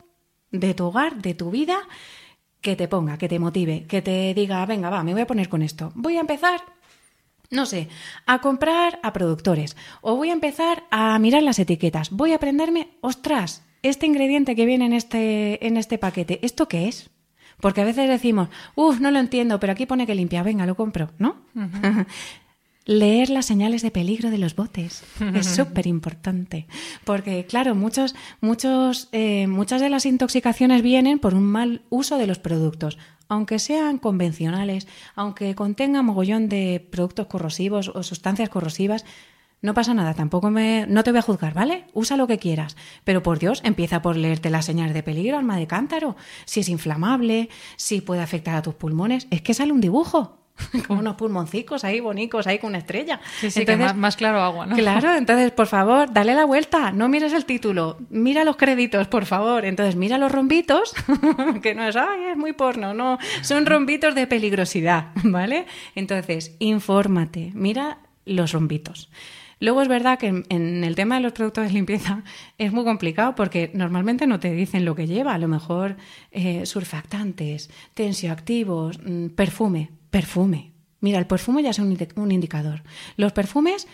de 0.51 0.73
tu 0.73 0.85
hogar, 0.85 1.21
de 1.21 1.33
tu 1.33 1.51
vida, 1.51 1.77
que 2.61 2.75
te 2.75 2.87
ponga, 2.87 3.17
que 3.17 3.27
te 3.27 3.39
motive, 3.39 3.85
que 3.87 4.01
te 4.01 4.33
diga, 4.33 4.65
venga, 4.65 4.89
va, 4.89 5.03
me 5.03 5.13
voy 5.13 5.21
a 5.21 5.27
poner 5.27 5.49
con 5.49 5.61
esto. 5.61 5.91
Voy 5.95 6.17
a 6.17 6.21
empezar, 6.21 6.61
no 7.49 7.65
sé, 7.65 7.89
a 8.25 8.39
comprar 8.39 8.99
a 9.03 9.13
productores 9.13 9.75
o 10.01 10.15
voy 10.15 10.29
a 10.29 10.33
empezar 10.33 10.83
a 10.91 11.17
mirar 11.19 11.43
las 11.43 11.59
etiquetas. 11.59 12.11
Voy 12.11 12.31
a 12.31 12.37
aprenderme, 12.37 12.97
ostras, 13.01 13.63
este 13.83 14.07
ingrediente 14.07 14.55
que 14.55 14.65
viene 14.65 14.85
en 14.85 14.93
este, 14.93 15.65
en 15.65 15.77
este 15.77 15.97
paquete, 15.97 16.39
¿esto 16.43 16.67
qué 16.67 16.87
es? 16.87 17.11
Porque 17.61 17.81
a 17.81 17.85
veces 17.85 18.09
decimos, 18.09 18.49
uff, 18.75 18.99
no 18.99 19.11
lo 19.11 19.19
entiendo, 19.19 19.59
pero 19.59 19.73
aquí 19.73 19.85
pone 19.85 20.05
que 20.05 20.15
limpia, 20.15 20.43
venga, 20.43 20.65
lo 20.65 20.75
compro, 20.75 21.11
¿no? 21.17 21.37
Uh 21.55 21.59
-huh. 21.81 22.05
Leer 22.87 23.31
las 23.31 23.47
señales 23.47 23.81
de 23.81 23.89
peligro 23.89 24.29
de 24.29 24.37
los 24.37 24.55
botes 24.55 25.03
es 25.33 25.47
súper 25.47 25.87
importante, 25.87 26.67
porque 27.03 27.47
claro, 27.47 27.73
muchos, 27.73 28.13
muchos, 28.41 29.09
eh, 29.11 29.47
muchas 29.47 29.81
de 29.81 29.89
las 29.89 30.05
intoxicaciones 30.05 30.83
vienen 30.83 31.17
por 31.17 31.33
un 31.33 31.45
mal 31.45 31.81
uso 31.89 32.19
de 32.19 32.27
los 32.27 32.37
productos, 32.37 32.99
aunque 33.27 33.57
sean 33.57 33.97
convencionales, 33.97 34.87
aunque 35.15 35.55
contengan 35.55 36.05
mogollón 36.05 36.47
de 36.47 36.87
productos 36.91 37.25
corrosivos 37.25 37.89
o 37.89 38.03
sustancias 38.03 38.49
corrosivas. 38.49 39.03
No 39.65 39.73
pasa 39.73 39.95
nada, 39.95 40.13
tampoco 40.13 40.51
me, 40.51 40.85
no 40.87 41.03
te 41.03 41.09
voy 41.09 41.17
a 41.17 41.23
juzgar, 41.23 41.55
¿vale? 41.55 41.85
Usa 41.93 42.17
lo 42.17 42.27
que 42.27 42.37
quieras, 42.37 42.77
pero 43.03 43.23
por 43.23 43.39
Dios, 43.39 43.61
empieza 43.63 44.03
por 44.03 44.15
leerte 44.15 44.51
las 44.51 44.65
señales 44.65 44.93
de 44.93 45.01
peligro, 45.01 45.39
alma 45.39 45.57
de 45.57 45.65
cántaro, 45.65 46.15
si 46.45 46.59
es 46.59 46.69
inflamable, 46.69 47.49
si 47.75 48.01
puede 48.01 48.21
afectar 48.21 48.53
a 48.55 48.61
tus 48.61 48.75
pulmones, 48.75 49.25
es 49.31 49.41
que 49.41 49.55
sale 49.55 49.71
un 49.71 49.81
dibujo, 49.81 50.37
como 50.87 50.99
unos 50.99 51.15
pulmoncicos 51.15 51.83
ahí 51.83 51.99
bonitos, 51.99 52.45
ahí 52.45 52.59
con 52.59 52.69
una 52.69 52.77
estrella. 52.77 53.19
Sí, 53.39 53.49
sí, 53.49 53.61
entonces, 53.61 53.65
que 53.65 53.93
más, 53.93 53.95
más, 53.95 54.15
claro 54.15 54.39
agua, 54.39 54.67
¿no? 54.67 54.75
Claro, 54.75 55.15
entonces, 55.17 55.49
por 55.49 55.65
favor, 55.65 56.13
dale 56.13 56.35
la 56.35 56.45
vuelta, 56.45 56.91
no 56.91 57.09
mires 57.09 57.33
el 57.33 57.45
título, 57.45 57.97
mira 58.11 58.43
los 58.43 58.57
créditos, 58.57 59.07
por 59.07 59.25
favor. 59.25 59.65
Entonces, 59.65 59.95
mira 59.95 60.19
los 60.19 60.31
rombitos, 60.31 60.93
que 61.63 61.73
no 61.73 61.87
es, 61.87 61.95
ay, 61.95 62.25
es 62.33 62.37
muy 62.37 62.53
porno, 62.53 62.93
no, 62.93 63.17
son 63.41 63.65
rombitos 63.65 64.13
de 64.13 64.27
peligrosidad, 64.27 65.07
¿vale? 65.23 65.65
Entonces, 65.95 66.55
infórmate, 66.59 67.49
mira 67.55 67.97
los 68.25 68.51
rombitos. 68.51 69.09
Luego 69.59 69.81
es 69.81 69.87
verdad 69.87 70.19
que 70.19 70.43
en 70.49 70.83
el 70.83 70.95
tema 70.95 71.15
de 71.15 71.21
los 71.21 71.33
productos 71.33 71.65
de 71.65 71.73
limpieza 71.73 72.23
es 72.57 72.71
muy 72.71 72.83
complicado 72.83 73.35
porque 73.35 73.71
normalmente 73.73 74.27
no 74.27 74.39
te 74.39 74.51
dicen 74.53 74.85
lo 74.85 74.95
que 74.95 75.07
lleva. 75.07 75.33
A 75.33 75.37
lo 75.37 75.47
mejor 75.47 75.97
eh, 76.31 76.65
surfactantes, 76.65 77.69
tensioactivos, 77.93 78.99
mmm, 79.03 79.27
perfume, 79.29 79.91
perfume. 80.09 80.73
Mira, 81.01 81.19
el 81.19 81.27
perfume 81.27 81.61
ya 81.61 81.69
es 81.69 81.79
un, 81.79 82.31
indicador. 82.31 82.81
Los 83.15 83.31
perfumes, 83.31 83.87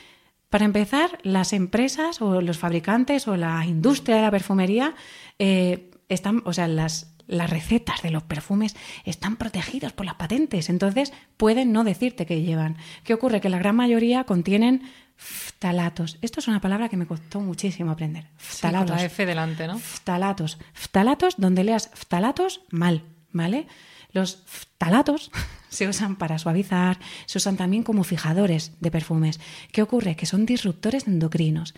para 0.49 0.65
empezar, 0.65 1.17
las 1.23 1.51
empresas 1.51 2.21
o 2.21 2.41
los 2.41 2.57
fabricantes 2.57 3.27
o 3.27 3.35
la 3.35 3.65
industria 3.65 4.15
de 4.17 4.21
la 4.21 4.31
perfumería 4.31 4.95
eh, 5.39 5.91
están, 6.07 6.41
o 6.45 6.53
sea, 6.53 6.67
las, 6.67 7.11
las 7.27 7.49
recetas 7.49 8.01
de 8.01 8.11
los 8.11 8.23
perfumes 8.23 8.75
están 9.05 9.37
protegidas 9.37 9.93
por 9.93 10.05
las 10.05 10.15
patentes, 10.15 10.69
entonces 10.69 11.13
pueden 11.37 11.71
no 11.71 11.83
decirte 11.83 12.25
qué 12.25 12.41
llevan. 12.41 12.77
¿Qué 13.03 13.13
ocurre? 13.13 13.41
Que 13.41 13.49
la 13.49 13.59
gran 13.59 13.75
mayoría 13.75 14.25
contienen 14.25 14.83
Ftalatos. 15.21 16.17
Esto 16.23 16.39
es 16.39 16.47
una 16.47 16.59
palabra 16.59 16.89
que 16.89 16.97
me 16.97 17.05
costó 17.05 17.39
muchísimo 17.41 17.91
aprender. 17.91 18.25
Ftalatos. 18.37 18.89
Sí, 18.89 18.93
con 18.93 18.97
la 18.97 19.05
F 19.05 19.25
delante, 19.27 19.67
¿no? 19.67 19.77
Ftalatos. 19.77 20.57
Ftalatos, 20.73 21.35
donde 21.37 21.63
leas 21.63 21.91
ftalatos, 21.93 22.61
mal, 22.71 23.03
¿vale? 23.31 23.67
Los 24.13 24.41
ftalatos 24.47 25.29
se 25.69 25.87
usan 25.87 26.15
para 26.15 26.39
suavizar, 26.39 26.97
se 27.27 27.37
usan 27.37 27.55
también 27.55 27.83
como 27.83 28.03
fijadores 28.03 28.73
de 28.79 28.89
perfumes. 28.89 29.39
¿Qué 29.71 29.83
ocurre? 29.83 30.15
Que 30.15 30.25
son 30.25 30.47
disruptores 30.47 31.05
endocrinos. 31.07 31.75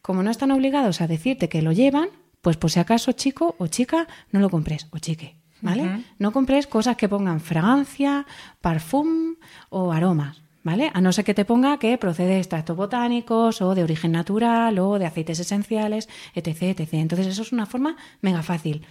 Como 0.00 0.22
no 0.22 0.30
están 0.30 0.50
obligados 0.50 1.02
a 1.02 1.06
decirte 1.06 1.50
que 1.50 1.60
lo 1.60 1.72
llevan, 1.72 2.08
pues 2.40 2.56
por 2.56 2.70
si 2.70 2.80
acaso 2.80 3.12
chico 3.12 3.56
o 3.58 3.66
chica, 3.66 4.06
no 4.32 4.40
lo 4.40 4.48
compres, 4.48 4.88
o 4.90 4.98
chique, 4.98 5.36
¿vale? 5.60 6.02
No 6.18 6.32
compres 6.32 6.66
cosas 6.66 6.96
que 6.96 7.10
pongan 7.10 7.40
fragancia, 7.40 8.24
parfum 8.62 9.34
o 9.68 9.92
aromas, 9.92 10.40
¿vale? 10.66 10.90
A 10.94 11.00
no 11.00 11.12
ser 11.12 11.24
que 11.24 11.32
te 11.32 11.44
ponga 11.44 11.78
que 11.78 11.96
procede 11.96 12.30
de 12.30 12.38
extractos 12.38 12.76
botánicos 12.76 13.62
o 13.62 13.76
de 13.76 13.84
origen 13.84 14.10
natural 14.10 14.80
o 14.80 14.98
de 14.98 15.06
aceites 15.06 15.38
esenciales, 15.38 16.08
etc, 16.34 16.74
etc. 16.74 16.94
Entonces 16.94 17.28
eso 17.28 17.42
es 17.42 17.52
una 17.52 17.66
forma 17.66 17.96
mega 18.20 18.42
fácil. 18.42 18.84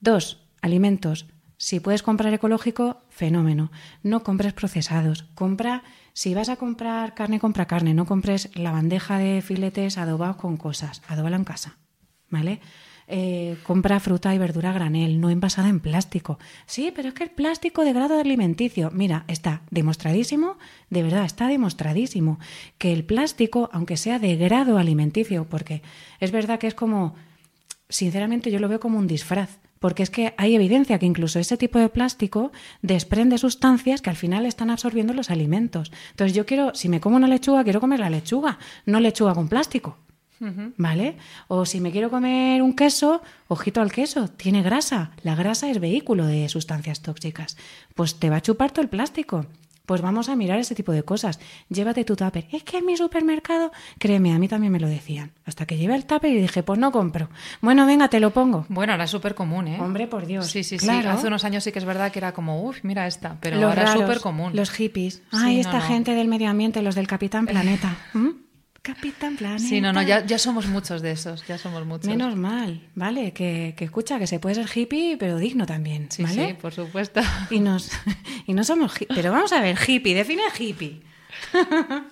Dos, 0.00 0.44
alimentos. 0.60 1.24
Si 1.56 1.80
puedes 1.80 2.02
comprar 2.02 2.34
ecológico, 2.34 3.00
fenómeno. 3.08 3.72
No 4.02 4.22
compres 4.22 4.52
procesados. 4.52 5.22
Compra, 5.34 5.82
si 6.12 6.34
vas 6.34 6.50
a 6.50 6.56
comprar 6.56 7.14
carne, 7.14 7.40
compra 7.40 7.64
carne. 7.64 7.94
No 7.94 8.04
compres 8.04 8.50
la 8.54 8.70
bandeja 8.70 9.16
de 9.16 9.40
filetes 9.40 9.96
adobados 9.96 10.36
con 10.36 10.58
cosas. 10.58 11.00
Adóbala 11.08 11.36
en 11.36 11.44
casa. 11.44 11.78
¿Vale? 12.28 12.60
Eh, 13.10 13.56
compra 13.62 14.00
fruta 14.00 14.34
y 14.34 14.38
verdura 14.38 14.68
a 14.68 14.74
granel, 14.74 15.18
no 15.18 15.30
envasada 15.30 15.70
en 15.70 15.80
plástico. 15.80 16.38
Sí, 16.66 16.92
pero 16.94 17.08
es 17.08 17.14
que 17.14 17.24
el 17.24 17.30
plástico 17.30 17.82
de 17.82 17.94
grado 17.94 18.20
alimenticio, 18.20 18.90
mira, 18.92 19.24
está 19.28 19.62
demostradísimo, 19.70 20.58
de 20.90 21.02
verdad, 21.02 21.24
está 21.24 21.48
demostradísimo 21.48 22.38
que 22.76 22.92
el 22.92 23.04
plástico, 23.04 23.70
aunque 23.72 23.96
sea 23.96 24.18
de 24.18 24.36
grado 24.36 24.76
alimenticio, 24.76 25.46
porque 25.48 25.80
es 26.20 26.32
verdad 26.32 26.58
que 26.58 26.66
es 26.66 26.74
como, 26.74 27.14
sinceramente 27.88 28.50
yo 28.50 28.58
lo 28.58 28.68
veo 28.68 28.78
como 28.78 28.98
un 28.98 29.06
disfraz. 29.06 29.58
Porque 29.78 30.02
es 30.02 30.10
que 30.10 30.34
hay 30.36 30.54
evidencia 30.54 30.98
que 30.98 31.06
incluso 31.06 31.38
ese 31.38 31.56
tipo 31.56 31.78
de 31.78 31.88
plástico 31.88 32.50
desprende 32.82 33.38
sustancias 33.38 34.02
que 34.02 34.10
al 34.10 34.16
final 34.16 34.44
están 34.44 34.70
absorbiendo 34.70 35.14
los 35.14 35.30
alimentos. 35.30 35.92
Entonces 36.10 36.36
yo 36.36 36.44
quiero, 36.46 36.74
si 36.74 36.88
me 36.88 37.00
como 37.00 37.16
una 37.16 37.28
lechuga, 37.28 37.62
quiero 37.62 37.80
comer 37.80 38.00
la 38.00 38.10
lechuga, 38.10 38.58
no 38.86 38.98
lechuga 38.98 39.34
con 39.34 39.48
plástico. 39.48 39.96
¿Vale? 40.76 41.16
O 41.48 41.64
si 41.66 41.80
me 41.80 41.90
quiero 41.90 42.10
comer 42.10 42.62
un 42.62 42.74
queso, 42.74 43.22
ojito 43.48 43.80
al 43.80 43.92
queso, 43.92 44.28
tiene 44.28 44.62
grasa. 44.62 45.10
La 45.22 45.34
grasa 45.34 45.70
es 45.70 45.80
vehículo 45.80 46.26
de 46.26 46.48
sustancias 46.48 47.00
tóxicas. 47.02 47.56
Pues 47.94 48.18
te 48.18 48.30
va 48.30 48.36
a 48.36 48.42
chupar 48.42 48.70
todo 48.70 48.82
el 48.82 48.88
plástico. 48.88 49.46
Pues 49.88 50.02
vamos 50.02 50.28
a 50.28 50.36
mirar 50.36 50.58
ese 50.58 50.74
tipo 50.74 50.92
de 50.92 51.02
cosas. 51.02 51.40
Llévate 51.70 52.04
tu 52.04 52.14
tupper. 52.14 52.46
Es 52.52 52.62
que 52.62 52.76
en 52.76 52.84
mi 52.84 52.94
supermercado, 52.98 53.72
créeme, 53.98 54.34
a 54.34 54.38
mí 54.38 54.46
también 54.46 54.70
me 54.70 54.80
lo 54.80 54.86
decían. 54.86 55.32
Hasta 55.46 55.64
que 55.64 55.78
llevé 55.78 55.94
el 55.94 56.04
tupper 56.04 56.30
y 56.30 56.42
dije, 56.42 56.62
pues 56.62 56.78
no 56.78 56.92
compro. 56.92 57.30
Bueno, 57.62 57.86
venga, 57.86 58.08
te 58.08 58.20
lo 58.20 58.30
pongo. 58.30 58.66
Bueno, 58.68 58.92
ahora 58.92 59.04
es 59.04 59.10
súper 59.10 59.34
común, 59.34 59.66
¿eh? 59.66 59.80
Hombre, 59.80 60.06
por 60.06 60.26
Dios. 60.26 60.46
Sí, 60.46 60.62
sí, 60.62 60.78
sí. 60.78 60.90
Hace 60.90 61.26
unos 61.26 61.42
años 61.44 61.64
sí 61.64 61.72
que 61.72 61.78
es 61.78 61.86
verdad 61.86 62.12
que 62.12 62.18
era 62.18 62.32
como, 62.32 62.62
uff, 62.64 62.80
mira 62.82 63.06
esta. 63.06 63.38
Pero 63.40 63.66
ahora 63.66 63.84
es 63.84 63.92
súper 63.92 64.20
común. 64.20 64.54
Los 64.54 64.70
hippies. 64.70 65.22
Ay, 65.32 65.58
esta 65.58 65.80
gente 65.80 66.14
del 66.14 66.28
medio 66.28 66.50
ambiente, 66.50 66.82
los 66.82 66.94
del 66.94 67.06
Capitán 67.06 67.46
Planeta. 67.46 67.96
¿Mm? 68.12 68.47
Capitán 68.82 69.36
Planeta. 69.36 69.68
Sí, 69.68 69.80
no, 69.80 69.92
no, 69.92 70.02
ya, 70.02 70.24
ya, 70.24 70.38
somos 70.38 70.66
muchos 70.66 71.02
de 71.02 71.12
esos, 71.12 71.46
ya 71.46 71.58
somos 71.58 71.84
muchos. 71.84 72.06
Menos 72.06 72.36
mal, 72.36 72.88
¿vale? 72.94 73.32
Que, 73.32 73.74
que 73.76 73.84
escucha, 73.84 74.18
que 74.18 74.26
se 74.26 74.38
puede 74.38 74.54
ser 74.54 74.68
hippie, 74.74 75.16
pero 75.18 75.36
digno 75.36 75.66
también, 75.66 76.10
sí, 76.10 76.22
¿vale? 76.22 76.48
Sí, 76.48 76.54
por 76.54 76.72
supuesto. 76.72 77.20
Y, 77.50 77.60
nos, 77.60 77.90
y 78.46 78.54
no 78.54 78.64
somos 78.64 78.94
Pero 79.14 79.32
vamos 79.32 79.52
a 79.52 79.60
ver, 79.60 79.76
hippie, 79.86 80.14
define 80.14 80.42
hippie. 80.58 81.02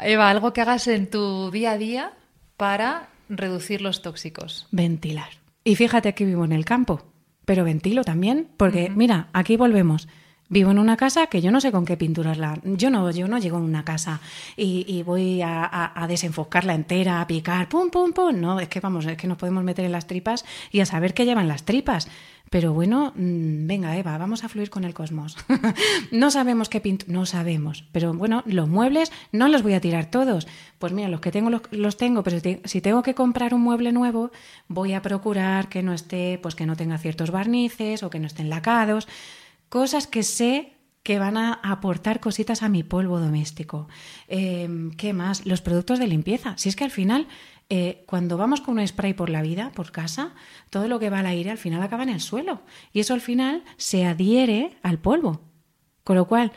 Eva, 0.00 0.30
algo 0.30 0.52
que 0.52 0.60
hagas 0.60 0.86
en 0.86 1.10
tu 1.10 1.50
día 1.50 1.72
a 1.72 1.78
día 1.78 2.12
para 2.56 3.08
reducir 3.28 3.80
los 3.80 4.02
tóxicos. 4.02 4.66
Ventilar. 4.70 5.30
Y 5.64 5.76
fíjate 5.76 6.14
que 6.14 6.24
vivo 6.24 6.44
en 6.44 6.52
el 6.52 6.64
campo, 6.64 7.12
pero 7.44 7.64
ventilo 7.64 8.04
también, 8.04 8.48
porque 8.56 8.90
mira, 8.90 9.28
aquí 9.32 9.56
volvemos. 9.56 10.08
Vivo 10.50 10.70
en 10.70 10.78
una 10.78 10.96
casa 10.96 11.26
que 11.26 11.42
yo 11.42 11.50
no 11.50 11.60
sé 11.60 11.70
con 11.70 11.84
qué 11.84 11.98
pinturarla. 11.98 12.58
Yo 12.64 12.88
no, 12.88 13.10
yo 13.10 13.28
no 13.28 13.38
llego 13.38 13.58
a 13.58 13.60
una 13.60 13.84
casa 13.84 14.20
y, 14.56 15.02
voy 15.02 15.42
a, 15.42 16.06
desenfocarla 16.08 16.74
entera, 16.74 17.20
a 17.20 17.26
picar, 17.26 17.68
pum, 17.68 17.90
pum, 17.90 18.12
pum. 18.12 18.40
No, 18.40 18.58
es 18.58 18.68
que 18.68 18.80
vamos, 18.80 19.04
es 19.04 19.18
que 19.18 19.26
nos 19.26 19.36
podemos 19.36 19.62
meter 19.62 19.84
en 19.84 19.92
las 19.92 20.06
tripas 20.06 20.46
y 20.72 20.80
a 20.80 20.86
saber 20.86 21.12
qué 21.12 21.26
llevan 21.26 21.48
las 21.48 21.64
tripas. 21.64 22.08
Pero 22.48 22.72
bueno, 22.72 23.12
mm, 23.14 23.66
venga, 23.66 23.94
Eva, 23.98 24.16
vamos 24.16 24.42
a 24.42 24.48
fluir 24.48 24.70
con 24.70 24.84
el 24.84 24.94
cosmos. 24.94 25.36
no 26.12 26.30
sabemos 26.30 26.70
qué 26.70 26.80
pintura, 26.80 27.12
no 27.12 27.26
sabemos. 27.26 27.84
Pero 27.92 28.14
bueno, 28.14 28.42
los 28.46 28.68
muebles 28.68 29.12
no 29.32 29.48
los 29.48 29.62
voy 29.62 29.74
a 29.74 29.82
tirar 29.82 30.10
todos. 30.10 30.46
Pues 30.78 30.94
mira, 30.94 31.10
los 31.10 31.20
que 31.20 31.30
tengo 31.30 31.50
los, 31.50 31.96
tengo, 31.98 32.22
pero 32.22 32.38
si 32.64 32.80
tengo 32.80 33.02
que 33.02 33.14
comprar 33.14 33.52
un 33.52 33.60
mueble 33.60 33.92
nuevo, 33.92 34.30
voy 34.66 34.94
a 34.94 35.02
procurar 35.02 35.68
que 35.68 35.82
no 35.82 35.92
esté, 35.92 36.38
pues 36.42 36.54
que 36.54 36.64
no 36.64 36.74
tenga 36.74 36.96
ciertos 36.96 37.30
barnices 37.30 38.02
o 38.02 38.08
que 38.08 38.18
no 38.18 38.26
estén 38.26 38.48
lacados 38.48 39.08
cosas 39.68 40.06
que 40.06 40.22
sé 40.22 40.78
que 41.02 41.18
van 41.18 41.38
a 41.38 41.54
aportar 41.62 42.20
cositas 42.20 42.62
a 42.62 42.68
mi 42.68 42.82
polvo 42.82 43.18
doméstico. 43.18 43.88
Em, 44.26 44.90
¿Qué 44.90 45.14
más? 45.14 45.46
Los 45.46 45.62
productos 45.62 45.98
de 45.98 46.06
limpieza. 46.06 46.52
Si 46.58 46.68
es 46.68 46.76
que 46.76 46.84
al 46.84 46.90
final, 46.90 47.28
eh, 47.70 48.04
cuando 48.06 48.36
vamos 48.36 48.60
con 48.60 48.78
un 48.78 48.86
spray 48.86 49.14
por 49.14 49.30
la 49.30 49.40
vida, 49.40 49.72
por 49.74 49.90
casa, 49.90 50.34
todo 50.68 50.86
lo 50.86 50.98
que 50.98 51.08
va 51.08 51.20
al 51.20 51.26
aire 51.26 51.50
al 51.50 51.56
final 51.56 51.82
acaba 51.82 52.02
en 52.02 52.10
el 52.10 52.20
suelo. 52.20 52.60
Y 52.92 53.00
eso 53.00 53.14
al 53.14 53.22
final 53.22 53.64
se 53.78 54.04
adhiere 54.04 54.76
al 54.82 54.98
polvo. 54.98 55.40
Con 56.04 56.16
lo 56.16 56.26
cual, 56.26 56.52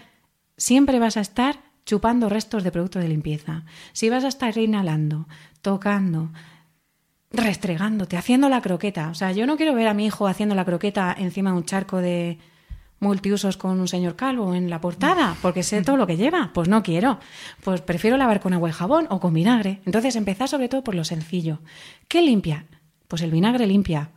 siempre 0.58 1.00
vas 1.00 1.16
a 1.16 1.22
estar 1.22 1.62
chupando 1.86 2.28
restos 2.28 2.64
de 2.64 2.74
productos 2.74 3.02
de 3.02 3.08
limpieza. 3.08 3.64
Si 3.94 4.10
vas 4.10 4.26
a 4.26 4.28
estar 4.28 4.58
inhalando, 4.58 5.30
tocando, 5.62 6.32
restregándote, 7.32 8.18
haciendo 8.18 8.50
la 8.50 8.62
croqueta. 8.62 9.10
O 9.10 9.14
sea, 9.14 9.32
yo 9.32 9.48
no 9.48 9.56
quiero 9.56 9.74
ver 9.76 9.88
a 9.88 9.94
mi 9.94 10.08
hijo 10.08 10.28
haciendo 10.28 10.56
la 10.56 10.66
croqueta 10.66 11.16
encima 11.18 11.52
de 11.52 11.58
un 11.58 11.64
charco 11.64 12.00
de, 12.00 12.38
multiusos 13.02 13.58
con 13.58 13.80
un 13.80 13.88
señor 13.88 14.16
calvo 14.16 14.54
en 14.54 14.70
la 14.70 14.80
portada, 14.80 15.36
porque 15.42 15.64
sé 15.64 15.82
todo 15.82 15.98
lo 15.98 16.08
que 16.08 16.18
lleva. 16.18 16.52
Pues 16.54 16.70
no 16.70 16.84
quiero. 16.84 17.20
Pues 17.64 17.82
prefiero 17.82 18.16
lavar 18.16 18.40
con 18.40 18.54
agua 18.54 18.70
y 18.70 18.74
jabón 18.74 19.08
o 19.10 19.20
con 19.20 19.34
vinagre. 19.34 19.82
Entonces 19.86 20.16
empezar 20.16 20.48
sobre 20.48 20.70
todo 20.70 20.84
por 20.84 20.96
lo 20.96 21.04
sencillo. 21.04 21.60
¿Qué 22.08 22.22
limpia? 22.22 22.68
Pues 23.08 23.24
el 23.24 23.32
vinagre 23.32 23.68
limpia. 23.68 24.12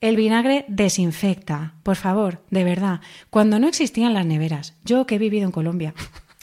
El 0.00 0.16
vinagre 0.16 0.64
desinfecta, 0.68 1.74
por 1.82 1.96
favor, 1.96 2.42
de 2.50 2.64
verdad. 2.64 3.00
Cuando 3.30 3.58
no 3.58 3.68
existían 3.68 4.14
las 4.14 4.26
neveras, 4.26 4.74
yo 4.84 5.06
que 5.06 5.14
he 5.14 5.18
vivido 5.18 5.46
en 5.46 5.52
Colombia, 5.52 5.94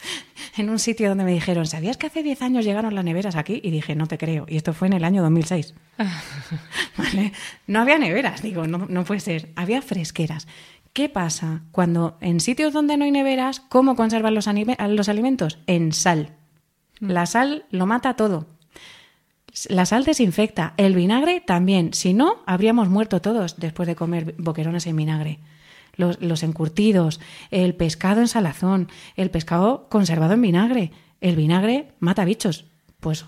en 0.56 0.70
un 0.70 0.78
sitio 0.78 1.10
donde 1.10 1.24
me 1.24 1.32
dijeron, 1.32 1.66
¿sabías 1.66 1.98
que 1.98 2.06
hace 2.06 2.22
10 2.22 2.42
años 2.42 2.64
llegaron 2.64 2.94
las 2.94 3.04
neveras 3.04 3.36
aquí? 3.36 3.60
Y 3.62 3.70
dije, 3.70 3.94
no 3.94 4.06
te 4.06 4.18
creo. 4.18 4.46
Y 4.48 4.56
esto 4.56 4.72
fue 4.72 4.88
en 4.88 4.94
el 4.94 5.04
año 5.04 5.22
2006. 5.22 5.74
¿Vale? 6.96 7.32
No 7.66 7.80
había 7.80 7.98
neveras, 7.98 8.42
digo, 8.42 8.66
no, 8.66 8.86
no 8.88 9.04
puede 9.04 9.20
ser. 9.20 9.50
Había 9.56 9.82
fresqueras. 9.82 10.48
¿Qué 10.92 11.08
pasa 11.08 11.62
cuando 11.70 12.18
en 12.20 12.40
sitios 12.40 12.72
donde 12.72 12.96
no 12.96 13.04
hay 13.04 13.12
neveras, 13.12 13.60
cómo 13.60 13.94
conservan 13.94 14.34
los, 14.34 14.46
los 14.46 15.08
alimentos? 15.08 15.58
En 15.66 15.92
sal. 15.92 16.34
Mm. 17.00 17.10
La 17.10 17.26
sal 17.26 17.64
lo 17.70 17.86
mata 17.86 18.14
todo. 18.14 18.46
La 19.68 19.86
sal 19.86 20.04
desinfecta, 20.04 20.74
el 20.76 20.94
vinagre 20.94 21.40
también. 21.40 21.92
Si 21.94 22.14
no, 22.14 22.42
habríamos 22.46 22.88
muerto 22.88 23.20
todos 23.20 23.58
después 23.58 23.86
de 23.86 23.96
comer 23.96 24.34
boquerones 24.38 24.86
en 24.86 24.96
vinagre. 24.96 25.38
Los, 25.96 26.42
encurtidos, 26.42 27.20
el 27.50 27.74
pescado 27.74 28.20
en 28.20 28.28
salazón, 28.28 28.88
el 29.16 29.30
pescado 29.30 29.88
conservado 29.90 30.34
en 30.34 30.42
vinagre. 30.42 30.92
El 31.20 31.36
vinagre 31.36 31.92
mata 31.98 32.24
bichos. 32.24 32.64
Pues, 33.00 33.24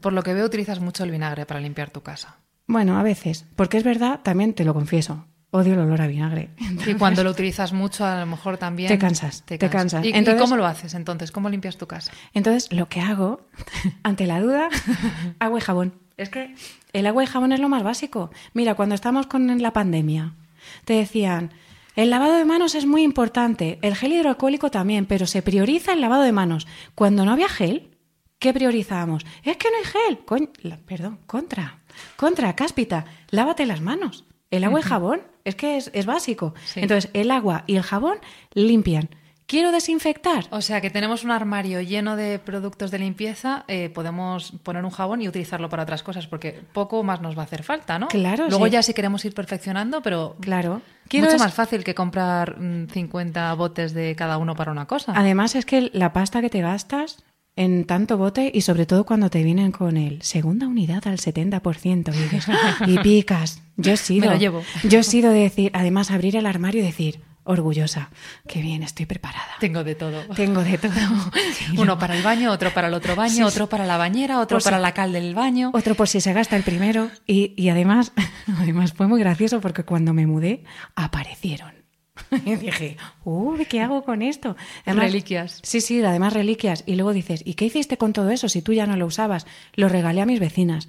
por 0.00 0.12
lo 0.12 0.22
que 0.22 0.34
veo, 0.34 0.46
utilizas 0.46 0.80
mucho 0.80 1.04
el 1.04 1.10
vinagre 1.10 1.46
para 1.46 1.60
limpiar 1.60 1.90
tu 1.90 2.02
casa. 2.02 2.36
Bueno, 2.66 2.98
a 2.98 3.02
veces. 3.02 3.46
Porque 3.56 3.78
es 3.78 3.84
verdad, 3.84 4.20
también 4.22 4.54
te 4.54 4.64
lo 4.64 4.74
confieso. 4.74 5.24
Odio 5.52 5.74
el 5.74 5.80
olor 5.80 6.00
a 6.00 6.06
vinagre. 6.06 6.50
Y 6.86 6.94
cuando 6.94 7.24
lo 7.24 7.30
utilizas 7.30 7.72
mucho, 7.72 8.04
a 8.04 8.20
lo 8.20 8.26
mejor 8.26 8.56
también... 8.56 8.88
Te 8.88 8.98
cansas, 8.98 9.42
te, 9.42 9.58
cansas. 9.58 10.04
¿Y, 10.04 10.10
entonces, 10.10 10.40
cómo 10.40 10.56
lo 10.56 10.64
haces 10.64 10.94
entonces? 10.94 11.32
¿Cómo 11.32 11.48
limpias 11.48 11.76
tu 11.76 11.86
casa? 11.86 12.12
Entonces, 12.34 12.72
lo 12.72 12.88
que 12.88 13.00
hago, 13.00 13.40
ante 14.02 14.26
la 14.26 14.40
duda, 14.40 14.68
agua 15.38 15.58
y 15.58 15.62
jabón. 15.62 15.94
Es 16.16 16.28
que 16.28 16.54
el 16.92 17.06
agua 17.06 17.24
y 17.24 17.26
jabón 17.26 17.52
es 17.52 17.60
lo 17.60 17.68
más 17.68 17.82
básico. 17.82 18.30
Mira, 18.54 18.74
cuando 18.74 18.94
estamos 18.94 19.26
con 19.26 19.60
la 19.60 19.72
pandemia, 19.72 20.34
te 20.84 20.94
decían, 20.94 21.50
el 21.96 22.10
lavado 22.10 22.36
de 22.36 22.44
manos 22.44 22.74
es 22.74 22.86
muy 22.86 23.02
importante, 23.02 23.78
el 23.82 23.96
gel 23.96 24.12
hidroalcohólico 24.12 24.70
también, 24.70 25.06
pero 25.06 25.26
se 25.26 25.42
prioriza 25.42 25.92
el 25.92 26.00
lavado 26.00 26.22
de 26.22 26.32
manos. 26.32 26.66
Cuando 26.94 27.24
no 27.24 27.32
había 27.32 27.48
gel, 27.48 27.90
¿qué 28.38 28.52
priorizábamos? 28.52 29.26
Es 29.42 29.56
que 29.56 29.68
no 29.70 29.76
hay 29.78 29.84
gel. 29.84 30.78
perdón, 30.86 31.18
contra, 31.26 31.80
contra, 32.16 32.54
cáspita, 32.54 33.06
lávate 33.30 33.66
las 33.66 33.80
manos. 33.80 34.24
El 34.50 34.64
agua 34.64 34.80
y 34.80 34.82
jabón 34.82 35.22
es 35.44 35.54
que 35.54 35.76
es, 35.76 36.06
básico. 36.06 36.54
Entonces, 36.74 37.10
el 37.14 37.30
agua 37.30 37.64
y 37.66 37.76
el 37.76 37.82
jabón 37.82 38.18
limpian. 38.52 39.08
¿Quiero 39.46 39.72
desinfectar? 39.72 40.46
O 40.50 40.60
sea, 40.60 40.80
que 40.80 40.90
tenemos 40.90 41.24
un 41.24 41.32
armario 41.32 41.80
lleno 41.80 42.14
de 42.14 42.38
productos 42.38 42.92
de 42.92 43.00
limpieza, 43.00 43.64
eh, 43.66 43.88
podemos 43.88 44.52
poner 44.62 44.84
un 44.84 44.92
jabón 44.92 45.22
y 45.22 45.28
utilizarlo 45.28 45.68
para 45.68 45.82
otras 45.82 46.04
cosas, 46.04 46.28
porque 46.28 46.60
poco 46.72 47.02
más 47.02 47.20
nos 47.20 47.36
va 47.36 47.42
a 47.42 47.44
hacer 47.46 47.64
falta, 47.64 47.98
¿no? 47.98 48.06
Claro. 48.06 48.46
Luego 48.48 48.68
ya 48.68 48.80
si 48.84 48.94
queremos 48.94 49.24
ir 49.24 49.34
perfeccionando, 49.34 50.02
pero 50.02 50.36
claro. 50.38 50.82
Quiero 51.08 51.26
mucho 51.26 51.38
más 51.38 51.52
fácil 51.52 51.82
que 51.82 51.96
comprar 51.96 52.58
50 52.92 53.54
mm, 53.54 53.58
botes 53.58 53.92
de 53.92 54.14
cada 54.14 54.38
uno 54.38 54.54
para 54.54 54.70
una 54.70 54.86
cosa. 54.86 55.14
Además 55.16 55.56
es 55.56 55.66
que 55.66 55.90
la 55.92 56.12
pasta 56.12 56.40
que 56.40 56.48
te 56.48 56.60
gastas 56.60 57.24
en 57.60 57.84
tanto 57.84 58.16
bote 58.16 58.50
y 58.54 58.62
sobre 58.62 58.86
todo 58.86 59.04
cuando 59.04 59.28
te 59.28 59.42
vienen 59.42 59.70
con 59.70 59.98
el 59.98 60.22
segunda 60.22 60.66
unidad 60.66 61.06
al 61.06 61.18
70% 61.18 62.14
y, 62.14 62.18
dices, 62.18 62.46
y 62.86 62.98
picas. 63.02 63.62
Yo 63.76 63.92
he 63.92 63.96
sido. 63.98 64.26
Me 64.26 64.32
lo 64.32 64.40
llevo. 64.40 64.62
Yo 64.82 65.00
he 65.00 65.02
sido 65.02 65.30
de 65.30 65.40
decir, 65.40 65.70
además 65.74 66.10
abrir 66.10 66.36
el 66.36 66.46
armario 66.46 66.80
y 66.80 66.86
decir, 66.86 67.20
orgullosa. 67.44 68.08
Qué 68.48 68.62
bien, 68.62 68.82
estoy 68.82 69.04
preparada. 69.04 69.56
Tengo 69.60 69.84
de 69.84 69.94
todo. 69.94 70.22
Tengo 70.34 70.64
de 70.64 70.78
todo. 70.78 70.92
Uno 71.76 71.98
para 71.98 72.16
el 72.16 72.22
baño, 72.22 72.50
otro 72.50 72.72
para 72.72 72.88
el 72.88 72.94
otro 72.94 73.14
baño, 73.14 73.34
Sí, 73.34 73.42
otro 73.42 73.68
para 73.68 73.84
la 73.84 73.98
bañera, 73.98 74.40
otro 74.40 74.56
Pues 74.56 74.64
para 74.64 74.78
la 74.78 74.94
cal 74.94 75.12
del 75.12 75.34
baño. 75.34 75.70
Otro 75.74 75.94
por 75.94 76.08
si 76.08 76.22
se 76.22 76.32
gasta 76.32 76.56
el 76.56 76.62
primero. 76.62 77.10
Y, 77.26 77.52
y 77.58 77.68
además, 77.68 78.12
además 78.58 78.94
fue 78.94 79.06
muy 79.06 79.20
gracioso 79.20 79.60
porque 79.60 79.84
cuando 79.84 80.14
me 80.14 80.26
mudé, 80.26 80.64
aparecieron. 80.94 81.79
Y 82.44 82.56
dije, 82.56 82.96
uy, 83.24 83.64
¿qué 83.66 83.80
hago 83.80 84.04
con 84.04 84.22
esto? 84.22 84.56
Reliquias. 84.86 85.60
Sí, 85.62 85.80
sí, 85.80 86.02
además 86.02 86.32
reliquias. 86.32 86.82
Y 86.86 86.94
luego 86.94 87.12
dices, 87.12 87.42
¿y 87.44 87.54
qué 87.54 87.66
hiciste 87.66 87.96
con 87.96 88.12
todo 88.12 88.30
eso 88.30 88.48
si 88.48 88.62
tú 88.62 88.72
ya 88.72 88.86
no 88.86 88.96
lo 88.96 89.06
usabas? 89.06 89.46
Lo 89.74 89.88
regalé 89.88 90.20
a 90.20 90.26
mis 90.26 90.40
vecinas. 90.40 90.88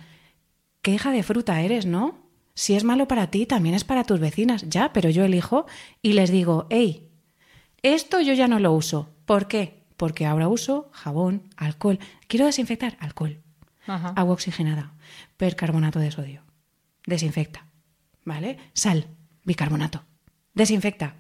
Qué 0.82 0.92
hija 0.92 1.12
de 1.12 1.24
fruta 1.24 1.62
eres, 1.62 1.86
¿no? 1.86 2.20
Si 2.54 2.76
es 2.76 2.84
malo 2.84 3.08
para 3.08 3.28
ti, 3.28 3.46
también 3.46 3.76
es 3.76 3.84
para 3.84 4.04
tus 4.04 4.20
vecinas. 4.20 4.66
Ya, 4.70 4.94
pero 4.94 5.10
yo 5.10 5.24
elijo 5.24 5.66
y 6.02 6.14
les 6.14 6.32
digo, 6.32 6.68
hey, 6.70 7.10
esto 7.82 8.22
yo 8.22 8.34
ya 8.34 8.48
no 8.48 8.60
lo 8.60 8.74
uso. 8.74 9.10
¿Por 9.26 9.48
qué? 9.48 9.84
Porque 9.98 10.26
ahora 10.26 10.48
uso 10.48 10.90
jabón, 10.92 11.44
alcohol. 11.58 12.00
Quiero 12.28 12.46
desinfectar 12.46 12.98
alcohol, 13.00 13.42
Ajá. 13.88 14.14
agua 14.16 14.34
oxigenada, 14.34 14.94
percarbonato 15.38 16.00
de 16.00 16.12
sodio. 16.12 16.42
Desinfecta. 17.06 17.66
¿Vale? 18.26 18.58
Sal, 18.74 19.08
bicarbonato. 19.46 20.04
Desinfecta. 20.54 21.16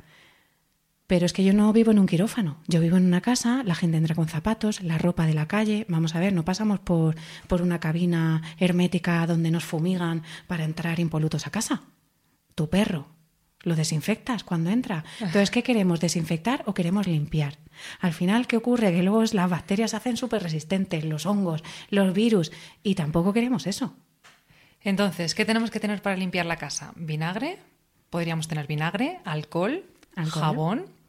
Pero 1.11 1.25
es 1.25 1.33
que 1.33 1.43
yo 1.43 1.51
no 1.51 1.73
vivo 1.73 1.91
en 1.91 1.99
un 1.99 2.07
quirófano. 2.07 2.61
Yo 2.69 2.79
vivo 2.79 2.95
en 2.95 3.05
una 3.05 3.19
casa, 3.19 3.63
la 3.65 3.75
gente 3.75 3.97
entra 3.97 4.15
con 4.15 4.29
zapatos, 4.29 4.81
la 4.81 4.97
ropa 4.97 5.25
de 5.25 5.33
la 5.33 5.45
calle. 5.45 5.85
Vamos 5.89 6.15
a 6.15 6.21
ver, 6.21 6.31
no 6.31 6.45
pasamos 6.45 6.79
por, 6.79 7.17
por 7.49 7.61
una 7.61 7.81
cabina 7.81 8.41
hermética 8.57 9.27
donde 9.27 9.51
nos 9.51 9.65
fumigan 9.65 10.23
para 10.47 10.63
entrar 10.63 11.01
impolutos 11.01 11.47
a 11.47 11.49
casa. 11.49 11.81
Tu 12.55 12.69
perro. 12.69 13.09
Lo 13.63 13.75
desinfectas 13.75 14.45
cuando 14.45 14.69
entra. 14.69 15.03
Entonces, 15.19 15.51
¿qué 15.51 15.63
queremos? 15.63 15.99
¿Desinfectar 15.99 16.63
o 16.65 16.73
queremos 16.73 17.07
limpiar? 17.07 17.57
Al 17.99 18.13
final, 18.13 18.47
¿qué 18.47 18.55
ocurre? 18.55 18.93
Que 18.93 19.03
luego 19.03 19.21
las 19.33 19.49
bacterias 19.49 19.91
se 19.91 19.97
hacen 19.97 20.15
súper 20.15 20.41
resistentes, 20.41 21.03
los 21.03 21.25
hongos, 21.25 21.61
los 21.89 22.13
virus, 22.13 22.53
y 22.83 22.95
tampoco 22.95 23.33
queremos 23.33 23.67
eso. 23.67 23.97
Entonces, 24.79 25.35
¿qué 25.35 25.43
tenemos 25.43 25.71
que 25.71 25.81
tener 25.81 26.01
para 26.01 26.15
limpiar 26.15 26.45
la 26.45 26.55
casa? 26.55 26.93
Vinagre, 26.95 27.59
podríamos 28.09 28.47
tener 28.47 28.65
vinagre, 28.65 29.19
alcohol, 29.25 29.83
Alcohol. 30.15 30.41
jabón, 30.41 31.00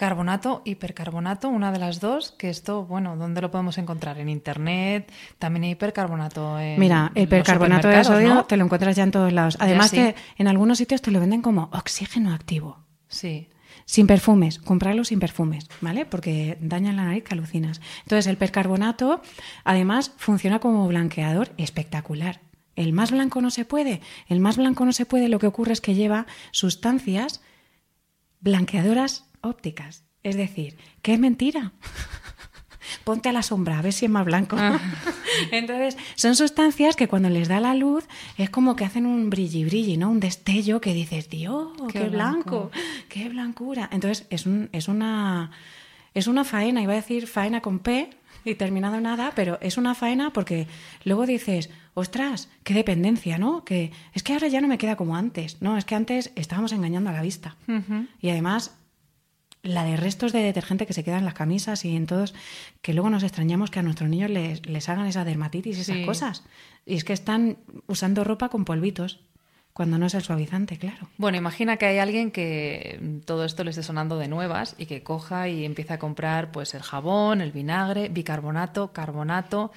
carbonato, 0.00 0.62
hipercarbonato, 0.64 1.50
una 1.50 1.72
de 1.72 1.78
las 1.78 2.00
dos, 2.00 2.32
que 2.32 2.48
esto, 2.48 2.86
bueno, 2.86 3.18
¿dónde 3.18 3.42
lo 3.42 3.50
podemos 3.50 3.76
encontrar? 3.76 4.18
En 4.18 4.30
internet, 4.30 5.12
también 5.38 5.64
hay 5.64 5.70
hipercarbonato 5.72 6.58
en 6.58 6.80
Mira, 6.80 7.12
el 7.14 7.28
percarbonato 7.28 7.86
de 7.86 8.02
sodio 8.02 8.32
¿no? 8.32 8.44
te 8.46 8.56
lo 8.56 8.64
encuentras 8.64 8.96
ya 8.96 9.02
en 9.02 9.10
todos 9.10 9.30
lados. 9.30 9.58
Además 9.60 9.90
sí. 9.90 9.96
que 9.96 10.14
en 10.38 10.48
algunos 10.48 10.78
sitios 10.78 11.02
te 11.02 11.10
lo 11.10 11.20
venden 11.20 11.42
como 11.42 11.68
oxígeno 11.74 12.32
activo. 12.32 12.78
Sí. 13.08 13.50
Sin 13.84 14.06
perfumes, 14.06 14.58
comprarlo 14.58 15.04
sin 15.04 15.20
perfumes, 15.20 15.68
¿vale? 15.82 16.06
Porque 16.06 16.56
dañan 16.62 16.96
la 16.96 17.04
nariz 17.04 17.24
que 17.24 17.34
alucinas. 17.34 17.82
Entonces, 18.04 18.26
el 18.26 18.38
percarbonato, 18.38 19.20
además, 19.64 20.12
funciona 20.16 20.60
como 20.60 20.88
blanqueador 20.88 21.50
espectacular. 21.58 22.40
El 22.74 22.94
más 22.94 23.10
blanco 23.10 23.42
no 23.42 23.50
se 23.50 23.66
puede. 23.66 24.00
El 24.28 24.40
más 24.40 24.56
blanco 24.56 24.86
no 24.86 24.94
se 24.94 25.04
puede. 25.04 25.28
Lo 25.28 25.38
que 25.38 25.46
ocurre 25.46 25.74
es 25.74 25.82
que 25.82 25.94
lleva 25.94 26.26
sustancias 26.52 27.42
blanqueadoras 28.40 29.29
ópticas. 29.42 30.04
Es 30.22 30.36
decir, 30.36 30.76
que 31.02 31.14
es 31.14 31.18
mentira. 31.18 31.72
Ponte 33.04 33.28
a 33.28 33.32
la 33.32 33.42
sombra, 33.42 33.78
a 33.78 33.82
ver 33.82 33.92
si 33.92 34.06
es 34.06 34.10
más 34.10 34.24
blanco. 34.24 34.56
Entonces, 35.52 35.96
son 36.16 36.34
sustancias 36.34 36.96
que 36.96 37.08
cuando 37.08 37.28
les 37.30 37.48
da 37.48 37.60
la 37.60 37.74
luz 37.74 38.04
es 38.36 38.50
como 38.50 38.76
que 38.76 38.84
hacen 38.84 39.06
un 39.06 39.30
brilli 39.30 39.64
brilli, 39.64 39.96
¿no? 39.96 40.10
Un 40.10 40.20
destello 40.20 40.80
que 40.80 40.92
dices, 40.92 41.30
Dios, 41.30 41.68
qué, 41.92 42.00
Qué 42.00 42.08
blanco, 42.08 42.70
blanco. 42.70 42.70
qué 43.08 43.28
blancura. 43.28 43.88
Entonces, 43.92 44.26
es, 44.30 44.44
un, 44.46 44.68
es, 44.72 44.88
una, 44.88 45.50
es 46.14 46.26
una 46.26 46.44
faena, 46.44 46.82
iba 46.82 46.92
a 46.92 46.96
decir 46.96 47.26
faena 47.26 47.60
con 47.60 47.78
P 47.78 48.10
y 48.44 48.54
terminado 48.54 49.00
nada, 49.00 49.32
pero 49.34 49.58
es 49.60 49.76
una 49.76 49.94
faena 49.94 50.32
porque 50.32 50.66
luego 51.04 51.26
dices, 51.26 51.70
ostras, 51.94 52.48
qué 52.64 52.74
dependencia, 52.74 53.38
¿no? 53.38 53.64
Que 53.64 53.92
es 54.14 54.22
que 54.22 54.32
ahora 54.32 54.48
ya 54.48 54.60
no 54.60 54.68
me 54.68 54.78
queda 54.78 54.96
como 54.96 55.16
antes, 55.16 55.60
¿no? 55.62 55.76
Es 55.76 55.84
que 55.84 55.94
antes 55.94 56.32
estábamos 56.34 56.72
engañando 56.72 57.10
a 57.10 57.12
la 57.12 57.22
vista. 57.22 57.56
Y 58.20 58.30
además, 58.30 58.74
la 59.62 59.84
de 59.84 59.96
restos 59.96 60.32
de 60.32 60.40
detergente 60.42 60.86
que 60.86 60.92
se 60.94 61.04
quedan 61.04 61.18
en 61.20 61.24
las 61.26 61.34
camisas 61.34 61.84
y 61.84 61.94
en 61.94 62.06
todos, 62.06 62.34
que 62.82 62.94
luego 62.94 63.10
nos 63.10 63.22
extrañamos 63.22 63.70
que 63.70 63.78
a 63.78 63.82
nuestros 63.82 64.08
niños 64.08 64.30
les, 64.30 64.64
les 64.66 64.88
hagan 64.88 65.06
esa 65.06 65.24
dermatitis 65.24 65.76
y 65.78 65.80
esas 65.82 65.96
Sí. 65.96 66.04
cosas. 66.06 66.44
Y 66.86 66.94
es 66.96 67.04
que 67.04 67.12
están 67.12 67.58
usando 67.86 68.24
ropa 68.24 68.48
con 68.48 68.64
polvitos, 68.64 69.20
cuando 69.72 69.98
no 69.98 70.06
es 70.06 70.14
el 70.14 70.22
suavizante, 70.22 70.76
claro. 70.78 71.08
Bueno, 71.16 71.38
imagina 71.38 71.76
que 71.76 71.86
hay 71.86 71.98
alguien 71.98 72.32
que 72.32 73.20
todo 73.24 73.44
esto 73.44 73.62
le 73.62 73.70
esté 73.70 73.82
sonando 73.84 74.18
de 74.18 74.26
nuevas 74.28 74.74
y 74.78 74.86
que 74.86 75.02
coja 75.02 75.48
y 75.48 75.64
empiece 75.64 75.92
a 75.94 75.98
comprar 75.98 76.50
pues 76.50 76.74
el 76.74 76.82
jabón, 76.82 77.40
el 77.40 77.52
vinagre, 77.52 78.08
bicarbonato, 78.08 78.92
carbonato 78.92 79.70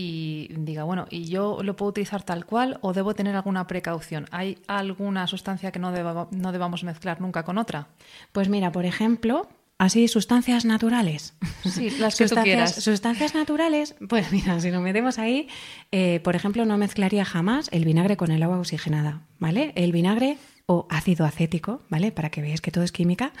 y 0.00 0.46
diga, 0.56 0.84
bueno, 0.84 1.06
¿y 1.10 1.24
yo 1.24 1.58
lo 1.64 1.74
puedo 1.74 1.90
utilizar 1.90 2.22
tal 2.22 2.46
cual 2.46 2.78
o 2.82 2.92
debo 2.92 3.14
tener 3.16 3.34
alguna 3.34 3.66
precaución? 3.66 4.26
¿Hay 4.30 4.56
alguna 4.68 5.26
sustancia 5.26 5.72
que 5.72 5.80
no, 5.80 5.90
deba- 5.92 6.28
no 6.30 6.52
debamos 6.52 6.84
mezclar 6.84 7.20
nunca 7.20 7.42
con 7.42 7.58
otra? 7.58 7.88
Pues 8.30 8.48
mira, 8.48 8.70
por 8.70 8.84
ejemplo, 8.84 9.48
así 9.76 10.06
sustancias 10.06 10.64
naturales. 10.64 11.34
Sí, 11.64 11.90
las 11.98 12.14
que 12.14 12.24
tú 12.24 12.28
sustancias, 12.28 12.44
quieras. 12.44 12.74
sustancias 12.84 13.34
naturales, 13.34 13.96
pues 14.08 14.30
mira, 14.30 14.60
si 14.60 14.70
nos 14.70 14.82
metemos 14.82 15.18
ahí, 15.18 15.48
eh, 15.90 16.20
por 16.22 16.36
ejemplo, 16.36 16.64
no 16.64 16.78
mezclaría 16.78 17.24
jamás 17.24 17.68
el 17.72 17.84
vinagre 17.84 18.16
con 18.16 18.30
el 18.30 18.40
agua 18.44 18.60
oxigenada, 18.60 19.22
¿vale? 19.40 19.72
El 19.74 19.90
vinagre 19.90 20.38
o 20.70 20.86
ácido 20.90 21.24
acético, 21.24 21.80
¿vale? 21.88 22.12
Para 22.12 22.28
que 22.28 22.42
veáis 22.42 22.60
que 22.60 22.70
todo 22.70 22.84
es 22.84 22.92
química, 22.92 23.32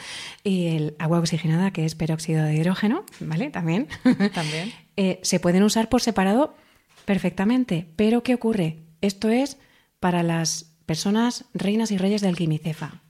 y 0.42 0.68
el 0.68 0.96
agua 0.98 1.18
oxigenada, 1.18 1.72
que 1.72 1.84
es 1.84 1.94
peróxido 1.94 2.42
de 2.42 2.54
hidrógeno, 2.54 3.04
¿vale? 3.20 3.50
También. 3.50 3.86
También. 4.34 4.72
Eh, 5.00 5.20
se 5.22 5.38
pueden 5.38 5.62
usar 5.62 5.88
por 5.88 6.00
separado 6.00 6.56
perfectamente, 7.04 7.86
pero 7.94 8.24
¿qué 8.24 8.34
ocurre? 8.34 8.80
Esto 9.00 9.28
es 9.28 9.56
para 10.00 10.24
las 10.24 10.74
personas 10.86 11.44
reinas 11.54 11.92
y 11.92 11.98
reyes 11.98 12.20
del 12.20 12.34
quimicefa. 12.34 13.02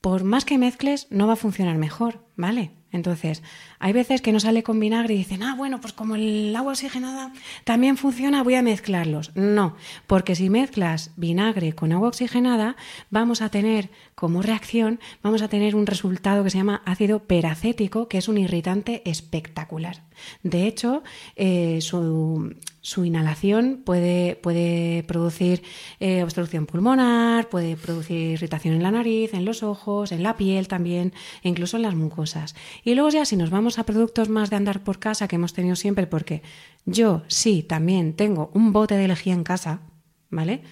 Por 0.00 0.24
más 0.24 0.44
que 0.44 0.58
mezcles, 0.58 1.06
no 1.10 1.26
va 1.26 1.32
a 1.32 1.36
funcionar 1.36 1.76
mejor, 1.76 2.24
¿vale? 2.36 2.72
Entonces, 2.90 3.42
hay 3.78 3.92
veces 3.92 4.22
que 4.22 4.32
no 4.32 4.40
sale 4.40 4.62
con 4.62 4.80
vinagre 4.80 5.12
y 5.12 5.18
dicen, 5.18 5.42
ah, 5.42 5.54
bueno, 5.54 5.80
pues 5.80 5.92
como 5.92 6.14
el 6.14 6.56
agua 6.56 6.72
oxigenada 6.72 7.32
también 7.64 7.98
funciona, 7.98 8.42
voy 8.42 8.54
a 8.54 8.62
mezclarlos. 8.62 9.32
No, 9.34 9.76
porque 10.06 10.34
si 10.34 10.48
mezclas 10.48 11.10
vinagre 11.16 11.74
con 11.74 11.92
agua 11.92 12.08
oxigenada, 12.08 12.76
vamos 13.10 13.42
a 13.42 13.50
tener 13.50 13.90
como 14.14 14.40
reacción, 14.40 15.00
vamos 15.22 15.42
a 15.42 15.48
tener 15.48 15.76
un 15.76 15.86
resultado 15.86 16.42
que 16.44 16.50
se 16.50 16.58
llama 16.58 16.82
ácido 16.86 17.24
peracético, 17.24 18.08
que 18.08 18.18
es 18.18 18.28
un 18.28 18.38
irritante 18.38 19.02
espectacular. 19.04 20.04
De 20.42 20.66
hecho, 20.66 21.02
eh, 21.36 21.80
su, 21.82 22.54
su 22.88 23.04
inhalación 23.04 23.82
puede, 23.84 24.36
puede 24.36 25.02
producir 25.02 25.62
eh, 26.00 26.22
obstrucción 26.22 26.64
pulmonar, 26.64 27.50
puede 27.50 27.76
producir 27.76 28.16
irritación 28.16 28.72
en 28.74 28.82
la 28.82 28.90
nariz, 28.90 29.34
en 29.34 29.44
los 29.44 29.62
ojos, 29.62 30.10
en 30.10 30.22
la 30.22 30.38
piel 30.38 30.68
también, 30.68 31.12
e 31.42 31.50
incluso 31.50 31.76
en 31.76 31.82
las 31.82 31.94
mucosas. 31.94 32.56
Y 32.84 32.94
luego 32.94 33.10
ya 33.10 33.26
si 33.26 33.36
nos 33.36 33.50
vamos 33.50 33.78
a 33.78 33.84
productos 33.84 34.30
más 34.30 34.48
de 34.48 34.56
andar 34.56 34.84
por 34.84 34.98
casa 34.98 35.28
que 35.28 35.36
hemos 35.36 35.52
tenido 35.52 35.76
siempre, 35.76 36.06
porque 36.06 36.40
yo 36.86 37.24
sí 37.26 37.62
también 37.62 38.14
tengo 38.14 38.50
un 38.54 38.72
bote 38.72 38.94
de 38.94 39.06
lejía 39.06 39.34
en 39.34 39.44
casa, 39.44 39.82
¿vale? 40.30 40.62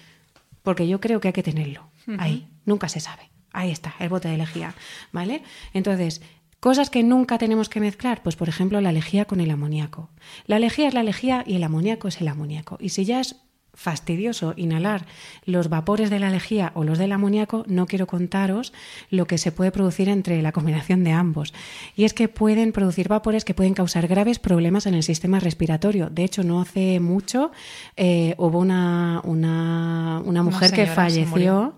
Porque 0.63 0.87
yo 0.87 0.99
creo 0.99 1.19
que 1.19 1.27
hay 1.27 1.33
que 1.33 1.43
tenerlo. 1.43 1.87
Ahí, 2.17 2.47
nunca 2.65 2.89
se 2.89 2.99
sabe. 2.99 3.29
Ahí 3.51 3.69
está, 3.69 3.93
el 3.99 4.09
bote 4.09 4.27
de 4.27 4.37
lejía, 4.37 4.73
¿vale? 5.11 5.43
Entonces, 5.71 6.23
Cosas 6.59 6.89
que 6.89 7.03
nunca 7.03 7.37
tenemos 7.37 7.69
que 7.69 7.79
mezclar, 7.79 8.23
pues 8.23 8.35
por 8.35 8.49
ejemplo 8.49 8.81
la 8.81 8.91
lejía 8.91 9.25
con 9.25 9.41
el 9.41 9.51
amoníaco. 9.51 10.09
La 10.45 10.57
lejía 10.59 10.87
es 10.87 10.93
la 10.93 11.03
lejía 11.03 11.43
y 11.45 11.55
el 11.55 11.63
amoníaco 11.63 12.07
es 12.07 12.19
el 12.19 12.27
amoníaco. 12.27 12.77
Y 12.79 12.89
si 12.89 13.05
ya 13.05 13.19
es 13.19 13.35
fastidioso 13.77 14.55
inhalar 14.57 15.05
los 15.45 15.69
vapores 15.69 16.09
de 16.09 16.17
la 16.17 16.31
lejía 16.31 16.71
o 16.73 16.83
los 16.83 16.97
del 16.97 17.11
amoníaco, 17.11 17.63
no 17.67 17.85
quiero 17.85 18.07
contaros 18.07 18.73
lo 19.11 19.27
que 19.27 19.37
se 19.37 19.51
puede 19.51 19.71
producir 19.71 20.09
entre 20.09 20.41
la 20.41 20.51
combinación 20.51 21.03
de 21.03 21.11
ambos. 21.11 21.53
Y 21.95 22.03
es 22.03 22.15
que 22.15 22.27
pueden 22.27 22.71
producir 22.71 23.07
vapores 23.07 23.45
que 23.45 23.53
pueden 23.53 23.75
causar 23.75 24.07
graves 24.07 24.39
problemas 24.39 24.87
en 24.87 24.95
el 24.95 25.03
sistema 25.03 25.39
respiratorio. 25.39 26.09
De 26.09 26.23
hecho, 26.23 26.43
no 26.43 26.59
hace 26.59 26.99
mucho 26.99 27.51
eh, 27.95 28.33
hubo 28.39 28.57
una, 28.57 29.21
una, 29.23 30.23
una 30.25 30.41
mujer 30.41 30.71
que 30.71 30.87
falleció. 30.87 31.75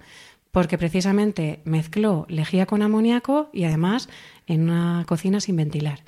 Porque 0.51 0.77
precisamente 0.77 1.61
mezcló 1.65 2.25
lejía 2.29 2.65
con 2.65 2.81
amoníaco 2.81 3.49
y 3.53 3.65
además 3.65 4.09
en 4.47 4.63
una 4.63 5.05
cocina 5.07 5.41
sin 5.41 5.55
ventilar. 5.55 6.03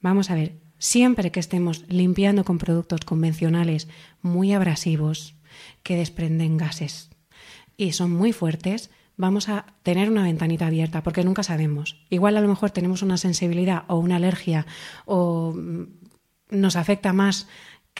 Vamos 0.00 0.30
a 0.30 0.34
ver, 0.34 0.56
siempre 0.78 1.30
que 1.30 1.40
estemos 1.40 1.84
limpiando 1.88 2.44
con 2.44 2.58
productos 2.58 3.00
convencionales 3.04 3.88
muy 4.22 4.52
abrasivos, 4.52 5.34
que 5.82 5.96
desprenden 5.96 6.56
gases 6.56 7.10
y 7.76 7.92
son 7.92 8.12
muy 8.12 8.32
fuertes, 8.32 8.90
vamos 9.16 9.48
a 9.48 9.66
tener 9.82 10.10
una 10.10 10.22
ventanita 10.22 10.66
abierta 10.66 11.02
porque 11.02 11.24
nunca 11.24 11.42
sabemos. 11.42 12.04
Igual 12.08 12.36
a 12.36 12.40
lo 12.40 12.48
mejor 12.48 12.70
tenemos 12.70 13.02
una 13.02 13.18
sensibilidad 13.18 13.84
o 13.88 13.96
una 13.96 14.16
alergia 14.16 14.66
o 15.04 15.54
mm, 15.54 15.84
nos 16.50 16.76
afecta 16.76 17.12
más 17.12 17.46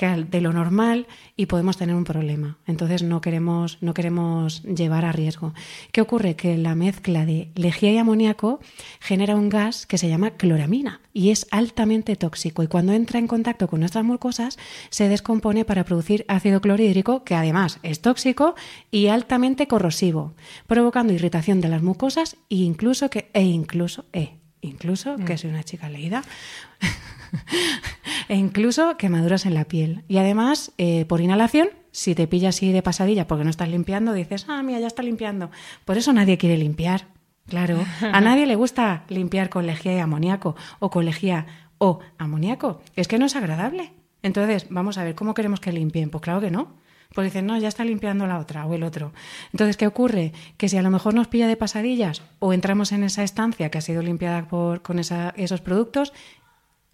de 0.01 0.41
lo 0.41 0.53
normal 0.53 1.07
y 1.37 1.47
podemos 1.47 1.77
tener 1.77 1.95
un 1.95 2.05
problema. 2.05 2.57
Entonces 2.67 3.03
no 3.03 3.21
queremos, 3.21 3.79
no 3.83 3.93
queremos 3.93 4.63
llevar 4.63 5.05
a 5.05 5.13
riesgo. 5.13 5.53
¿Qué 5.93 6.01
ocurre? 6.01 6.37
Que 6.37 6.57
la 6.57 6.75
mezcla 6.75 7.27
de 7.27 7.51
lejía 7.55 7.93
y 7.93 7.99
amoníaco 7.99 8.61
genera 8.99 9.37
un 9.37 9.51
gas 9.51 9.87
que 9.87 9.99
se 9.99 10.09
llama 10.09 10.31
cloramina 10.33 11.01
y 11.13 11.31
es 11.31 11.47
altamente 11.51 12.17
tóxico 12.17 12.63
y 12.63 12.69
cuando 12.69 12.93
entra 12.93 13.19
en 13.19 13.27
contacto 13.27 13.69
con 13.69 13.81
nuestras 13.81 14.05
mucosas 14.05 14.59
se 14.89 15.09
descompone 15.09 15.65
para 15.65 15.85
producir 15.85 16.25
ácido 16.29 16.61
clorhídrico 16.61 17.25
que 17.25 17.35
además 17.35 17.79
es 17.83 18.01
tóxico 18.01 18.55
y 18.91 19.09
altamente 19.09 19.67
corrosivo, 19.67 20.35
provocando 20.67 21.13
irritación 21.13 21.61
de 21.61 21.69
las 21.69 21.83
mucosas 21.83 22.37
e 22.49 22.57
incluso 22.57 23.11
que 23.11 23.29
e 23.35 23.43
incluso 23.43 24.07
e 24.13 24.40
incluso 24.63 25.17
que 25.17 25.35
mm. 25.35 25.39
soy 25.39 25.51
una 25.51 25.63
chica 25.63 25.89
leída 25.89 26.23
e 28.29 28.37
incluso 28.37 28.97
quemaduras 28.97 29.47
en 29.47 29.55
la 29.55 29.65
piel. 29.65 30.05
Y 30.09 30.19
además, 30.19 30.73
eh, 30.79 31.05
por 31.07 31.21
inhalación, 31.21 31.69
si 31.93 32.15
te 32.15 32.27
pillas 32.27 32.57
así 32.57 32.73
de 32.73 32.83
pasadilla 32.83 33.27
porque 33.27 33.45
no 33.45 33.51
estás 33.51 33.69
limpiando, 33.69 34.13
dices, 34.13 34.47
ah, 34.49 34.63
mira, 34.63 34.81
ya 34.81 34.87
está 34.87 35.03
limpiando. 35.03 35.51
Por 35.85 35.99
eso 35.99 36.13
nadie 36.13 36.39
quiere 36.39 36.57
limpiar. 36.57 37.09
Claro, 37.49 37.85
a 38.01 38.21
nadie 38.21 38.47
le 38.47 38.55
gusta 38.55 39.05
limpiar 39.09 39.49
con 39.49 39.67
lejía 39.67 39.95
y 39.95 39.99
amoníaco 39.99 40.55
o 40.79 40.91
con 40.91 41.05
lejía 41.05 41.47
o 41.79 42.01
amoníaco. 42.19 42.83
Es 42.95 43.09
que 43.09 43.19
no 43.19 43.27
es 43.27 43.37
agradable. 43.37 43.93
Entonces, 44.23 44.67
vamos 44.71 44.99
a 44.99 45.05
ver, 45.05 45.15
¿cómo 45.15 45.35
queremos 45.35 45.61
que 45.61 45.73
limpien? 45.73 46.11
Pues 46.11 46.23
claro 46.23 46.41
que 46.41 46.51
no. 46.51 46.75
Pues 47.15 47.25
dicen, 47.25 47.47
no, 47.47 47.59
ya 47.59 47.69
está 47.69 47.85
limpiando 47.85 48.27
la 48.27 48.39
otra 48.39 48.67
o 48.67 48.75
el 48.75 48.83
otro. 48.83 49.13
Entonces, 49.53 49.77
¿qué 49.77 49.87
ocurre? 49.87 50.33
Que 50.57 50.69
si 50.69 50.77
a 50.77 50.83
lo 50.83 50.91
mejor 50.91 51.15
nos 51.15 51.29
pilla 51.29 51.49
de 51.49 51.57
pasadillas 51.57 52.23
o 52.39 52.53
entramos 52.53 52.93
en 52.93 53.03
esa 53.03 53.25
estancia 53.25 53.71
que 53.71 53.79
ha 53.79 53.83
sido 53.83 54.03
limpiada 54.03 54.47
con 54.49 54.99
esos 54.99 55.61
productos, 55.61 56.13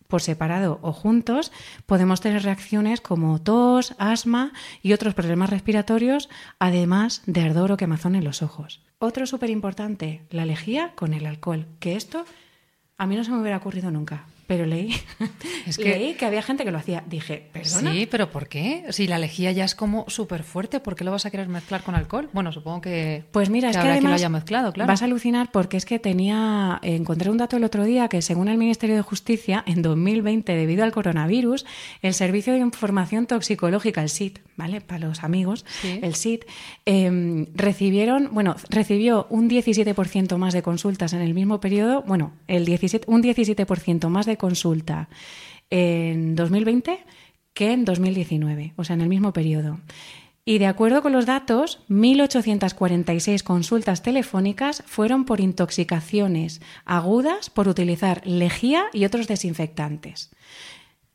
por 0.09 0.23
separado 0.23 0.79
o 0.83 0.93
juntos, 0.93 1.53
podemos 1.85 2.21
tener 2.21 2.43
reacciones 2.45 3.01
como 3.01 3.41
tos, 3.41 3.95
asma 3.99 4.53
y 4.83 4.93
otros 4.93 5.15
problemas 5.15 5.51
respiratorios, 5.51 6.29
además 6.59 7.23
de 7.27 7.43
ardor 7.43 7.73
o 7.73 7.77
quemazón 7.77 8.15
en 8.15 8.25
los 8.25 8.43
ojos. 8.43 8.83
Otro 8.99 9.27
súper 9.27 9.51
importante, 9.51 10.23
la 10.31 10.47
lejía 10.47 10.93
con 10.95 11.13
el 11.13 11.27
alcohol, 11.27 11.67
que 11.81 11.97
esto 11.97 12.25
a 12.97 13.07
mí 13.07 13.17
no 13.17 13.25
se 13.25 13.31
me 13.31 13.41
hubiera 13.41 13.59
ocurrido 13.59 13.91
nunca 13.91 14.25
pero 14.47 14.65
leí, 14.65 14.95
es 15.67 15.77
que, 15.77 15.99
leí 15.99 16.15
que 16.15 16.25
había 16.25 16.43
gente 16.43 16.65
que 16.65 16.71
lo 16.71 16.79
hacía. 16.79 17.03
Dije, 17.07 17.49
¿perdona? 17.53 17.93
Sí, 17.93 18.07
pero 18.09 18.31
¿por 18.31 18.49
qué? 18.49 18.85
Si 18.91 19.07
la 19.07 19.19
lejía 19.19 19.51
ya 19.53 19.65
es 19.65 19.75
como 19.75 20.05
súper 20.09 20.45
fuerte, 20.45 20.81
¿por 20.81 20.95
qué 20.95 21.05
lo 21.05 21.11
vas 21.11 21.27
a 21.27 21.31
querer 21.31 21.49
mezclar 21.49 21.83
con 21.83 21.95
alcohol? 21.95 22.31
Bueno, 22.33 22.53
supongo 22.53 22.81
que. 22.81 23.25
Pues 23.33 23.51
mira, 23.51 23.71
es 23.71 23.77
que 23.77 23.83
además 23.83 24.11
lo 24.11 24.15
haya 24.15 24.29
mezclado, 24.29 24.73
claro. 24.73 24.89
Vas 24.89 25.03
a 25.03 25.07
alucinar 25.07 25.51
porque 25.51 25.77
es 25.77 25.85
que 25.85 25.99
tenía. 25.99 26.79
Encontré 26.83 27.31
un 27.31 27.39
dato 27.39 27.57
el 27.57 27.65
otro 27.65 27.85
día 27.85 28.09
que, 28.09 28.23
según 28.23 28.49
el 28.49 28.59
Ministerio 28.59 28.97
de 28.97 29.03
Justicia, 29.03 29.65
en 29.67 29.83
2020, 29.83 30.55
debido 30.55 30.85
al 30.85 30.93
coronavirus, 30.93 31.67
el 32.03 32.15
Servicio 32.15 32.53
de 32.53 32.61
Información 32.61 33.27
Toxicológica, 33.27 34.03
el 34.03 34.11
SIT, 34.11 34.39
¿vale? 34.57 34.81
Para 34.81 35.09
los 35.09 35.25
amigos, 35.25 35.65
el 35.83 36.15
SIT, 36.15 36.45
em, 36.85 37.47
recibieron, 37.55 38.31
bueno, 38.33 38.57
recibió 38.71 39.27
un 39.31 39.49
17% 39.49 40.39
más 40.39 40.55
de 40.55 40.63
consultas 40.63 41.13
en 41.13 41.21
el 41.21 41.35
mismo 41.35 41.61
periodo, 41.61 42.03
bueno, 42.07 42.33
el 42.47 42.65
17, 42.65 43.11
un 43.11 43.23
17% 43.23 44.09
más 44.09 44.27
de 44.27 44.36
consulta 44.37 45.09
en 45.71 46.37
2020 46.37 47.05
que 47.55 47.73
en 47.73 47.85
2019, 47.85 48.75
o 48.77 48.85
sea, 48.85 48.95
en 48.95 49.01
el 49.01 49.09
mismo 49.09 49.33
periodo. 49.33 49.81
Y 50.49 50.59
de 50.59 50.67
acuerdo 50.67 51.03
con 51.03 51.13
los 51.13 51.27
datos, 51.27 51.81
1.846 51.89 53.43
consultas 53.43 54.03
telefónicas 54.03 54.85
fueron 54.87 55.25
por 55.25 55.41
intoxicaciones 55.41 56.61
agudas 56.85 57.51
por 57.51 57.67
utilizar 57.67 58.25
lejía 58.25 58.85
y 58.93 59.05
otros 59.07 59.27
desinfectantes. 59.27 60.31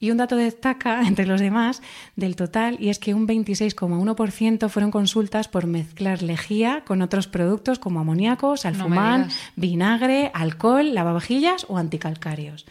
Y 0.01 0.09
un 0.09 0.17
dato 0.17 0.35
destaca 0.35 1.01
entre 1.07 1.25
los 1.25 1.39
demás 1.39 1.81
del 2.17 2.35
total 2.35 2.75
y 2.81 2.89
es 2.89 2.99
que 2.99 3.13
un 3.13 3.25
26,1% 3.25 4.67
fueron 4.67 4.91
consultas 4.91 5.47
por 5.47 5.65
mezclar 5.65 6.23
lejía 6.23 6.83
con 6.85 7.01
otros 7.01 7.27
productos 7.27 7.79
como 7.79 8.01
amoníaco, 8.01 8.57
salfumán, 8.57 9.29
vinagre, 9.55 10.31
alcohol, 10.33 10.93
lavavajillas 10.93 11.65
o 11.69 11.77
anticalcarios. 11.77 12.65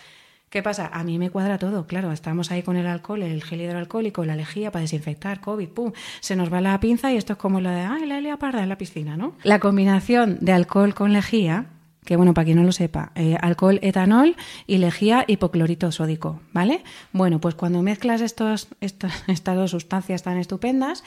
¿Qué 0.50 0.64
pasa? 0.64 0.90
A 0.92 1.04
mí 1.04 1.16
me 1.16 1.30
cuadra 1.30 1.58
todo, 1.58 1.86
claro, 1.86 2.10
estamos 2.10 2.50
ahí 2.50 2.64
con 2.64 2.76
el 2.76 2.88
alcohol, 2.88 3.22
el 3.22 3.44
gel 3.44 3.60
hidroalcohólico, 3.60 4.24
la 4.24 4.34
lejía 4.34 4.72
para 4.72 4.80
desinfectar, 4.80 5.40
COVID, 5.40 5.68
pum, 5.68 5.92
se 6.18 6.34
nos 6.34 6.52
va 6.52 6.60
la 6.60 6.80
pinza 6.80 7.12
y 7.12 7.16
esto 7.16 7.34
es 7.34 7.38
como 7.38 7.60
lo 7.60 7.70
de, 7.70 7.82
ay, 7.82 8.04
la 8.04 8.18
Elia 8.18 8.36
parda 8.36 8.60
en 8.60 8.68
la 8.68 8.76
piscina, 8.76 9.16
¿no? 9.16 9.34
La 9.44 9.60
combinación 9.60 10.38
de 10.40 10.50
alcohol 10.50 10.92
con 10.92 11.12
lejía, 11.12 11.66
que 12.04 12.16
bueno, 12.16 12.34
para 12.34 12.46
quien 12.46 12.56
no 12.56 12.64
lo 12.64 12.72
sepa, 12.72 13.12
eh, 13.14 13.36
alcohol 13.40 13.78
etanol 13.80 14.34
y 14.66 14.78
lejía 14.78 15.24
hipoclorito 15.28 15.92
sódico, 15.92 16.40
¿vale? 16.52 16.82
Bueno, 17.12 17.40
pues 17.40 17.54
cuando 17.54 17.80
mezclas 17.82 18.20
estos, 18.20 18.66
estas 18.80 19.56
dos 19.56 19.70
sustancias 19.70 20.24
tan 20.24 20.36
estupendas, 20.36 21.04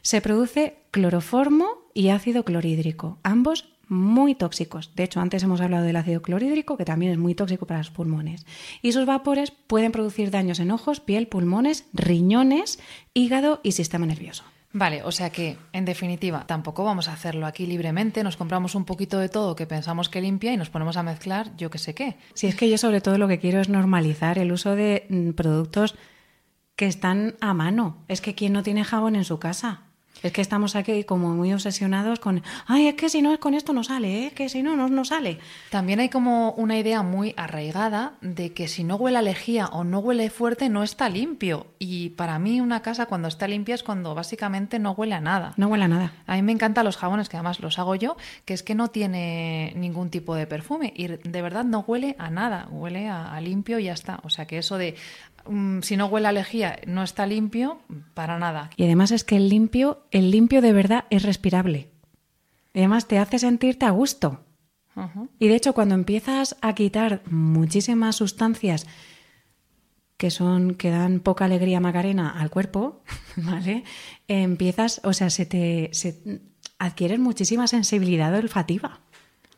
se 0.00 0.22
produce 0.22 0.78
cloroformo 0.90 1.68
y 1.92 2.08
ácido 2.08 2.44
clorhídrico, 2.44 3.18
ambos 3.22 3.68
muy 3.88 4.34
tóxicos. 4.34 4.94
De 4.94 5.04
hecho, 5.04 5.20
antes 5.20 5.42
hemos 5.42 5.60
hablado 5.60 5.84
del 5.84 5.96
ácido 5.96 6.22
clorhídrico, 6.22 6.76
que 6.76 6.84
también 6.84 7.12
es 7.12 7.18
muy 7.18 7.34
tóxico 7.34 7.66
para 7.66 7.78
los 7.78 7.90
pulmones. 7.90 8.46
Y 8.82 8.92
sus 8.92 9.06
vapores 9.06 9.50
pueden 9.50 9.92
producir 9.92 10.30
daños 10.30 10.60
en 10.60 10.70
ojos, 10.70 11.00
piel, 11.00 11.28
pulmones, 11.28 11.86
riñones, 11.92 12.78
hígado 13.14 13.60
y 13.62 13.72
sistema 13.72 14.06
nervioso. 14.06 14.44
Vale, 14.72 15.02
o 15.04 15.12
sea 15.12 15.30
que, 15.30 15.56
en 15.72 15.86
definitiva, 15.86 16.46
tampoco 16.46 16.84
vamos 16.84 17.08
a 17.08 17.14
hacerlo 17.14 17.46
aquí 17.46 17.66
libremente, 17.66 18.22
nos 18.22 18.36
compramos 18.36 18.74
un 18.74 18.84
poquito 18.84 19.18
de 19.18 19.30
todo 19.30 19.56
que 19.56 19.66
pensamos 19.66 20.10
que 20.10 20.20
limpia 20.20 20.52
y 20.52 20.58
nos 20.58 20.68
ponemos 20.68 20.98
a 20.98 21.02
mezclar 21.02 21.56
yo 21.56 21.70
qué 21.70 21.78
sé 21.78 21.94
qué. 21.94 22.16
Si 22.34 22.46
es 22.46 22.56
que 22.56 22.68
yo 22.68 22.76
sobre 22.76 23.00
todo 23.00 23.16
lo 23.16 23.26
que 23.26 23.38
quiero 23.38 23.60
es 23.60 23.70
normalizar 23.70 24.38
el 24.38 24.52
uso 24.52 24.74
de 24.76 25.06
mm, 25.08 25.30
productos 25.30 25.94
que 26.76 26.86
están 26.86 27.36
a 27.40 27.54
mano. 27.54 28.04
Es 28.06 28.20
que 28.20 28.34
quien 28.34 28.52
no 28.52 28.62
tiene 28.62 28.84
jabón 28.84 29.16
en 29.16 29.24
su 29.24 29.38
casa. 29.38 29.85
Es 30.22 30.32
que 30.32 30.40
estamos 30.40 30.76
aquí 30.76 31.04
como 31.04 31.34
muy 31.34 31.52
obsesionados 31.52 32.20
con, 32.20 32.42
ay, 32.66 32.88
es 32.88 32.94
que 32.94 33.08
si 33.08 33.22
no, 33.22 33.38
con 33.38 33.54
esto 33.54 33.72
no 33.72 33.84
sale, 33.84 34.26
¿eh? 34.26 34.30
que 34.32 34.48
si 34.48 34.62
no, 34.62 34.74
no, 34.76 34.88
no 34.88 35.04
sale. 35.04 35.38
También 35.70 36.00
hay 36.00 36.08
como 36.08 36.52
una 36.52 36.78
idea 36.78 37.02
muy 37.02 37.34
arraigada 37.36 38.14
de 38.20 38.52
que 38.52 38.68
si 38.68 38.82
no 38.82 38.96
huele 38.96 39.18
a 39.18 39.22
lejía 39.22 39.66
o 39.66 39.84
no 39.84 39.98
huele 39.98 40.30
fuerte, 40.30 40.68
no 40.68 40.82
está 40.82 41.08
limpio. 41.08 41.66
Y 41.78 42.10
para 42.10 42.38
mí 42.38 42.60
una 42.60 42.82
casa 42.82 43.06
cuando 43.06 43.28
está 43.28 43.46
limpia 43.46 43.74
es 43.74 43.82
cuando 43.82 44.14
básicamente 44.14 44.78
no 44.78 44.92
huele 44.92 45.14
a 45.14 45.20
nada. 45.20 45.52
No 45.56 45.68
huele 45.68 45.84
a 45.84 45.88
nada. 45.88 46.12
A 46.26 46.34
mí 46.36 46.42
me 46.42 46.52
encantan 46.52 46.84
los 46.84 46.96
jabones, 46.96 47.28
que 47.28 47.36
además 47.36 47.60
los 47.60 47.78
hago 47.78 47.94
yo, 47.94 48.16
que 48.44 48.54
es 48.54 48.62
que 48.62 48.74
no 48.74 48.88
tiene 48.88 49.72
ningún 49.76 50.10
tipo 50.10 50.34
de 50.34 50.46
perfume 50.46 50.92
y 50.96 51.08
de 51.08 51.42
verdad 51.42 51.64
no 51.64 51.84
huele 51.86 52.16
a 52.18 52.30
nada, 52.30 52.68
huele 52.70 53.08
a, 53.08 53.32
a 53.32 53.40
limpio 53.40 53.78
y 53.78 53.84
ya 53.84 53.92
está. 53.92 54.20
O 54.22 54.30
sea 54.30 54.46
que 54.46 54.58
eso 54.58 54.78
de 54.78 54.96
Mm, 55.48 55.80
si 55.82 55.96
no 55.96 56.06
huele 56.06 56.28
a 56.28 56.32
lejía, 56.32 56.78
no 56.86 57.02
está 57.02 57.26
limpio, 57.26 57.80
para 58.14 58.38
nada. 58.38 58.70
Y 58.76 58.84
además 58.84 59.10
es 59.10 59.24
que 59.24 59.36
el 59.36 59.48
limpio, 59.48 60.06
el 60.10 60.30
limpio 60.30 60.60
de 60.62 60.72
verdad 60.72 61.04
es 61.10 61.22
respirable. 61.22 61.90
Y 62.74 62.80
además 62.80 63.08
te 63.08 63.18
hace 63.18 63.38
sentirte 63.38 63.86
a 63.86 63.90
gusto. 63.90 64.40
Y 65.38 65.48
de 65.48 65.56
hecho, 65.56 65.74
cuando 65.74 65.94
empiezas 65.94 66.56
a 66.62 66.74
quitar 66.74 67.20
muchísimas 67.26 68.16
sustancias 68.16 68.86
que 70.16 70.30
son, 70.30 70.74
que 70.74 70.90
dan 70.90 71.20
poca 71.20 71.44
alegría 71.44 71.80
macarena 71.80 72.30
al 72.30 72.50
cuerpo, 72.50 73.02
¿vale? 73.36 73.84
Empiezas, 74.26 75.02
o 75.04 75.12
sea, 75.12 75.28
se 75.28 75.44
te 75.44 75.90
se, 75.92 76.40
adquieres 76.78 77.18
muchísima 77.18 77.66
sensibilidad 77.66 78.34
olfativa. 78.34 79.00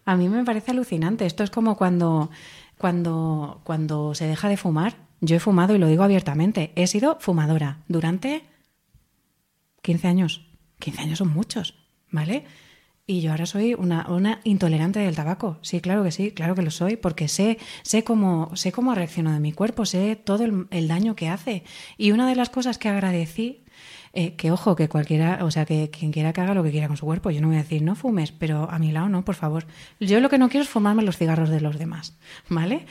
A 0.05 0.16
mí 0.16 0.28
me 0.28 0.45
parece 0.45 0.72
alucinante. 0.72 1.26
Esto 1.26 1.45
es 1.45 1.51
como 1.51 1.76
cuando, 1.76 2.30
cuando, 2.76 3.61
cuando 3.62 4.14
se 4.14 4.26
deja 4.26 4.49
de 4.49 4.57
fumar 4.57 5.07
yo 5.20 5.36
he 5.36 5.40
fumado 5.40 5.74
y 5.74 5.78
lo 5.78 5.86
digo 5.86 6.02
abiertamente. 6.02 6.72
He 6.76 6.86
sido 6.86 7.18
fumadora 7.20 7.78
durante 7.88 8.44
15 9.82 10.08
años. 10.08 10.46
15 10.78 11.00
años 11.02 11.18
son 11.18 11.28
muchos, 11.28 11.74
¿vale? 12.10 12.44
Y 13.06 13.22
yo 13.22 13.30
ahora 13.30 13.46
soy 13.46 13.74
una, 13.74 14.06
una, 14.10 14.40
intolerante 14.44 14.98
del 15.00 15.16
tabaco. 15.16 15.58
Sí, 15.62 15.80
claro 15.80 16.04
que 16.04 16.12
sí, 16.12 16.32
claro 16.32 16.54
que 16.54 16.62
lo 16.62 16.70
soy, 16.70 16.96
porque 16.96 17.26
sé, 17.26 17.58
sé 17.82 18.04
cómo, 18.04 18.54
sé 18.54 18.70
cómo 18.70 18.94
reaccionado 18.94 19.34
de 19.34 19.40
mi 19.40 19.52
cuerpo, 19.52 19.86
sé 19.86 20.14
todo 20.14 20.44
el, 20.44 20.66
el 20.70 20.88
daño 20.88 21.16
que 21.16 21.28
hace. 21.28 21.64
Y 21.96 22.10
una 22.10 22.28
de 22.28 22.36
las 22.36 22.50
cosas 22.50 22.76
que 22.76 22.90
agradecí 22.90 23.64
eh, 24.20 24.34
que 24.34 24.50
ojo, 24.50 24.74
que 24.74 24.88
cualquiera, 24.88 25.44
o 25.44 25.50
sea, 25.52 25.64
que 25.64 25.90
quien 25.90 26.10
quiera 26.10 26.32
que 26.32 26.40
haga 26.40 26.52
lo 26.52 26.64
que 26.64 26.72
quiera 26.72 26.88
con 26.88 26.96
su 26.96 27.06
cuerpo. 27.06 27.30
Yo 27.30 27.40
no 27.40 27.46
voy 27.46 27.56
a 27.56 27.60
decir 27.60 27.82
no 27.82 27.94
fumes, 27.94 28.32
pero 28.32 28.68
a 28.68 28.80
mi 28.80 28.90
lado 28.90 29.08
no, 29.08 29.24
por 29.24 29.36
favor. 29.36 29.64
Yo 30.00 30.18
lo 30.18 30.28
que 30.28 30.38
no 30.38 30.48
quiero 30.48 30.64
es 30.64 30.68
fumarme 30.68 31.04
los 31.04 31.16
cigarros 31.16 31.50
de 31.50 31.60
los 31.60 31.78
demás, 31.78 32.18
¿vale? 32.48 32.84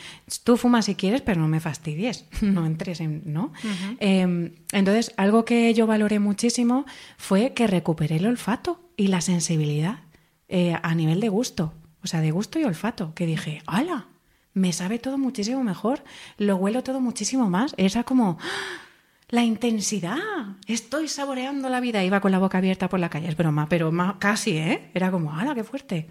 Tú 0.45 0.55
fumas 0.55 0.85
si 0.85 0.95
quieres, 0.95 1.19
pero 1.19 1.41
no 1.41 1.49
me 1.49 1.59
fastidies, 1.59 2.27
no 2.41 2.65
entres 2.65 3.01
en, 3.01 3.23
¿no? 3.25 3.51
Em, 3.99 4.53
entonces, 4.71 5.11
algo 5.17 5.43
que 5.43 5.73
yo 5.73 5.85
valoré 5.85 6.19
muchísimo 6.19 6.85
fue 7.17 7.51
que 7.51 7.67
recuperé 7.67 8.15
el 8.15 8.25
olfato 8.25 8.79
y 8.95 9.07
la 9.07 9.19
sensibilidad 9.19 9.99
eh, 10.47 10.77
a 10.81 10.95
nivel 10.95 11.19
de 11.19 11.27
gusto, 11.27 11.73
o 12.03 12.07
sea, 12.07 12.21
de 12.21 12.31
gusto 12.31 12.57
y 12.57 12.63
olfato, 12.63 13.13
que 13.15 13.25
dije, 13.25 13.61
¡hala! 13.67 14.05
Me 14.53 14.71
sabe 14.71 14.97
todo 14.97 15.17
muchísimo 15.17 15.61
mejor, 15.61 16.05
lo 16.37 16.55
huelo 16.55 16.83
todo 16.83 17.01
muchísimo 17.01 17.49
más. 17.49 17.75
Esa 17.77 18.05
como 18.05 18.37
la 19.29 19.43
intensidad. 19.43 20.17
Estoy 20.67 21.07
saboreando 21.07 21.69
la 21.69 21.79
vida. 21.79 22.03
Iba 22.03 22.21
con 22.21 22.31
la 22.31 22.39
boca 22.39 22.59
abierta 22.59 22.89
por 22.89 22.99
la 22.99 23.09
calle. 23.09 23.27
Es 23.27 23.37
broma, 23.37 23.67
pero 23.69 23.91
casi, 24.19 24.57
¿eh? 24.57 24.89
Era 24.93 25.11
como, 25.11 25.33
¡hala, 25.33 25.53
qué 25.55 25.63
fuerte! 25.63 26.07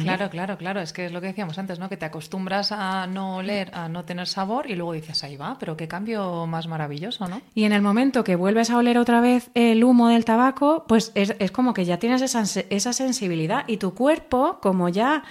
Claro, 0.00 0.30
claro, 0.30 0.56
claro. 0.56 0.80
Es 0.80 0.94
que 0.94 1.04
es 1.04 1.12
lo 1.12 1.20
que 1.20 1.26
decíamos 1.26 1.58
antes, 1.58 1.78
¿no? 1.78 1.90
Que 1.90 1.98
te 1.98 2.06
acostumbras 2.06 2.72
a 2.72 3.06
no 3.06 3.36
oler, 3.36 3.70
a 3.74 3.90
no 3.90 4.06
tener 4.06 4.26
sabor 4.26 4.70
y 4.70 4.74
luego 4.74 4.94
dices, 4.94 5.22
ahí 5.22 5.36
va, 5.36 5.58
pero 5.58 5.76
qué 5.76 5.86
cambio 5.86 6.46
más 6.46 6.66
maravilloso, 6.66 7.28
¿no? 7.28 7.42
Y 7.54 7.64
en 7.64 7.72
el 7.72 7.82
momento 7.82 8.24
que 8.24 8.34
vuelves 8.34 8.70
a 8.70 8.78
oler 8.78 8.96
otra 8.96 9.20
vez 9.20 9.50
el 9.52 9.84
humo 9.84 10.08
del 10.08 10.24
tabaco, 10.24 10.86
pues 10.88 11.12
es, 11.14 11.36
es 11.38 11.50
como 11.50 11.74
que 11.74 11.84
ya 11.84 11.98
tienes 11.98 12.22
esa, 12.22 12.44
esa 12.70 12.92
sensibilidad 12.94 13.64
y 13.66 13.76
tu 13.76 13.92
cuerpo, 13.92 14.60
como 14.62 14.88
ya 14.88 15.24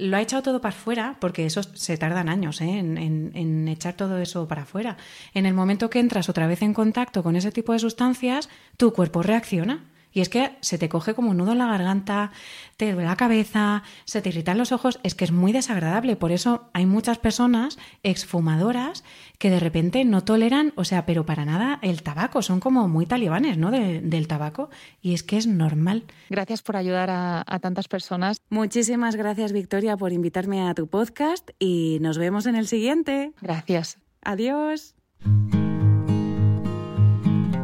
lo 0.00 0.16
ha 0.16 0.20
echado 0.20 0.42
todo 0.42 0.60
para 0.60 0.74
afuera, 0.74 1.16
porque 1.20 1.46
eso 1.46 1.62
se 1.62 1.96
tardan 1.96 2.28
años 2.28 2.60
¿eh? 2.60 2.78
en, 2.78 2.98
en, 2.98 3.68
echar 3.68 3.94
todo 3.94 4.18
eso 4.18 4.48
para 4.48 4.62
afuera. 4.62 4.96
En 5.34 5.46
el 5.46 5.54
momento 5.54 5.90
que 5.90 6.00
entras 6.00 6.28
otra 6.28 6.46
vez 6.46 6.62
en 6.62 6.74
contacto 6.74 7.22
con 7.22 7.36
ese 7.36 7.52
tipo 7.52 7.72
de 7.72 7.78
sustancias, 7.78 8.48
tu 8.76 8.92
cuerpo 8.92 9.22
reacciona. 9.22 9.84
Y 10.12 10.20
es 10.20 10.28
que 10.28 10.56
se 10.60 10.78
te 10.78 10.88
coge 10.88 11.14
como 11.14 11.30
un 11.30 11.36
nudo 11.36 11.52
en 11.52 11.58
la 11.58 11.66
garganta, 11.66 12.32
te 12.76 12.92
duele 12.92 13.08
la 13.08 13.16
cabeza, 13.16 13.82
se 14.04 14.22
te 14.22 14.30
irritan 14.30 14.58
los 14.58 14.72
ojos, 14.72 15.00
es 15.02 15.14
que 15.14 15.24
es 15.24 15.32
muy 15.32 15.52
desagradable. 15.52 16.16
Por 16.16 16.32
eso 16.32 16.68
hay 16.72 16.86
muchas 16.86 17.18
personas 17.18 17.78
exfumadoras 18.02 19.04
que 19.38 19.50
de 19.50 19.60
repente 19.60 20.04
no 20.04 20.24
toleran, 20.24 20.72
o 20.76 20.84
sea, 20.84 21.06
pero 21.06 21.24
para 21.24 21.44
nada 21.44 21.78
el 21.82 22.02
tabaco, 22.02 22.42
son 22.42 22.60
como 22.60 22.88
muy 22.88 23.06
talibanes, 23.06 23.56
¿no? 23.58 23.70
del 23.70 24.28
tabaco. 24.28 24.70
Y 25.00 25.14
es 25.14 25.22
que 25.22 25.36
es 25.36 25.46
normal. 25.46 26.04
Gracias 26.28 26.62
por 26.62 26.76
ayudar 26.76 27.10
a, 27.10 27.44
a 27.46 27.58
tantas 27.58 27.88
personas. 27.88 28.40
Muchísimas 28.50 29.16
gracias, 29.16 29.52
Victoria, 29.52 29.96
por 29.96 30.12
invitarme 30.12 30.68
a 30.68 30.74
tu 30.74 30.86
podcast 30.88 31.50
y 31.58 31.98
nos 32.00 32.18
vemos 32.18 32.46
en 32.46 32.56
el 32.56 32.66
siguiente. 32.66 33.32
Gracias. 33.40 33.98
Adiós. 34.22 34.94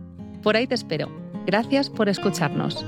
Por 0.43 0.57
ahí 0.57 0.67
te 0.67 0.75
espero. 0.75 1.11
Gracias 1.47 1.91
por 1.91 2.09
escucharnos. 2.09 2.87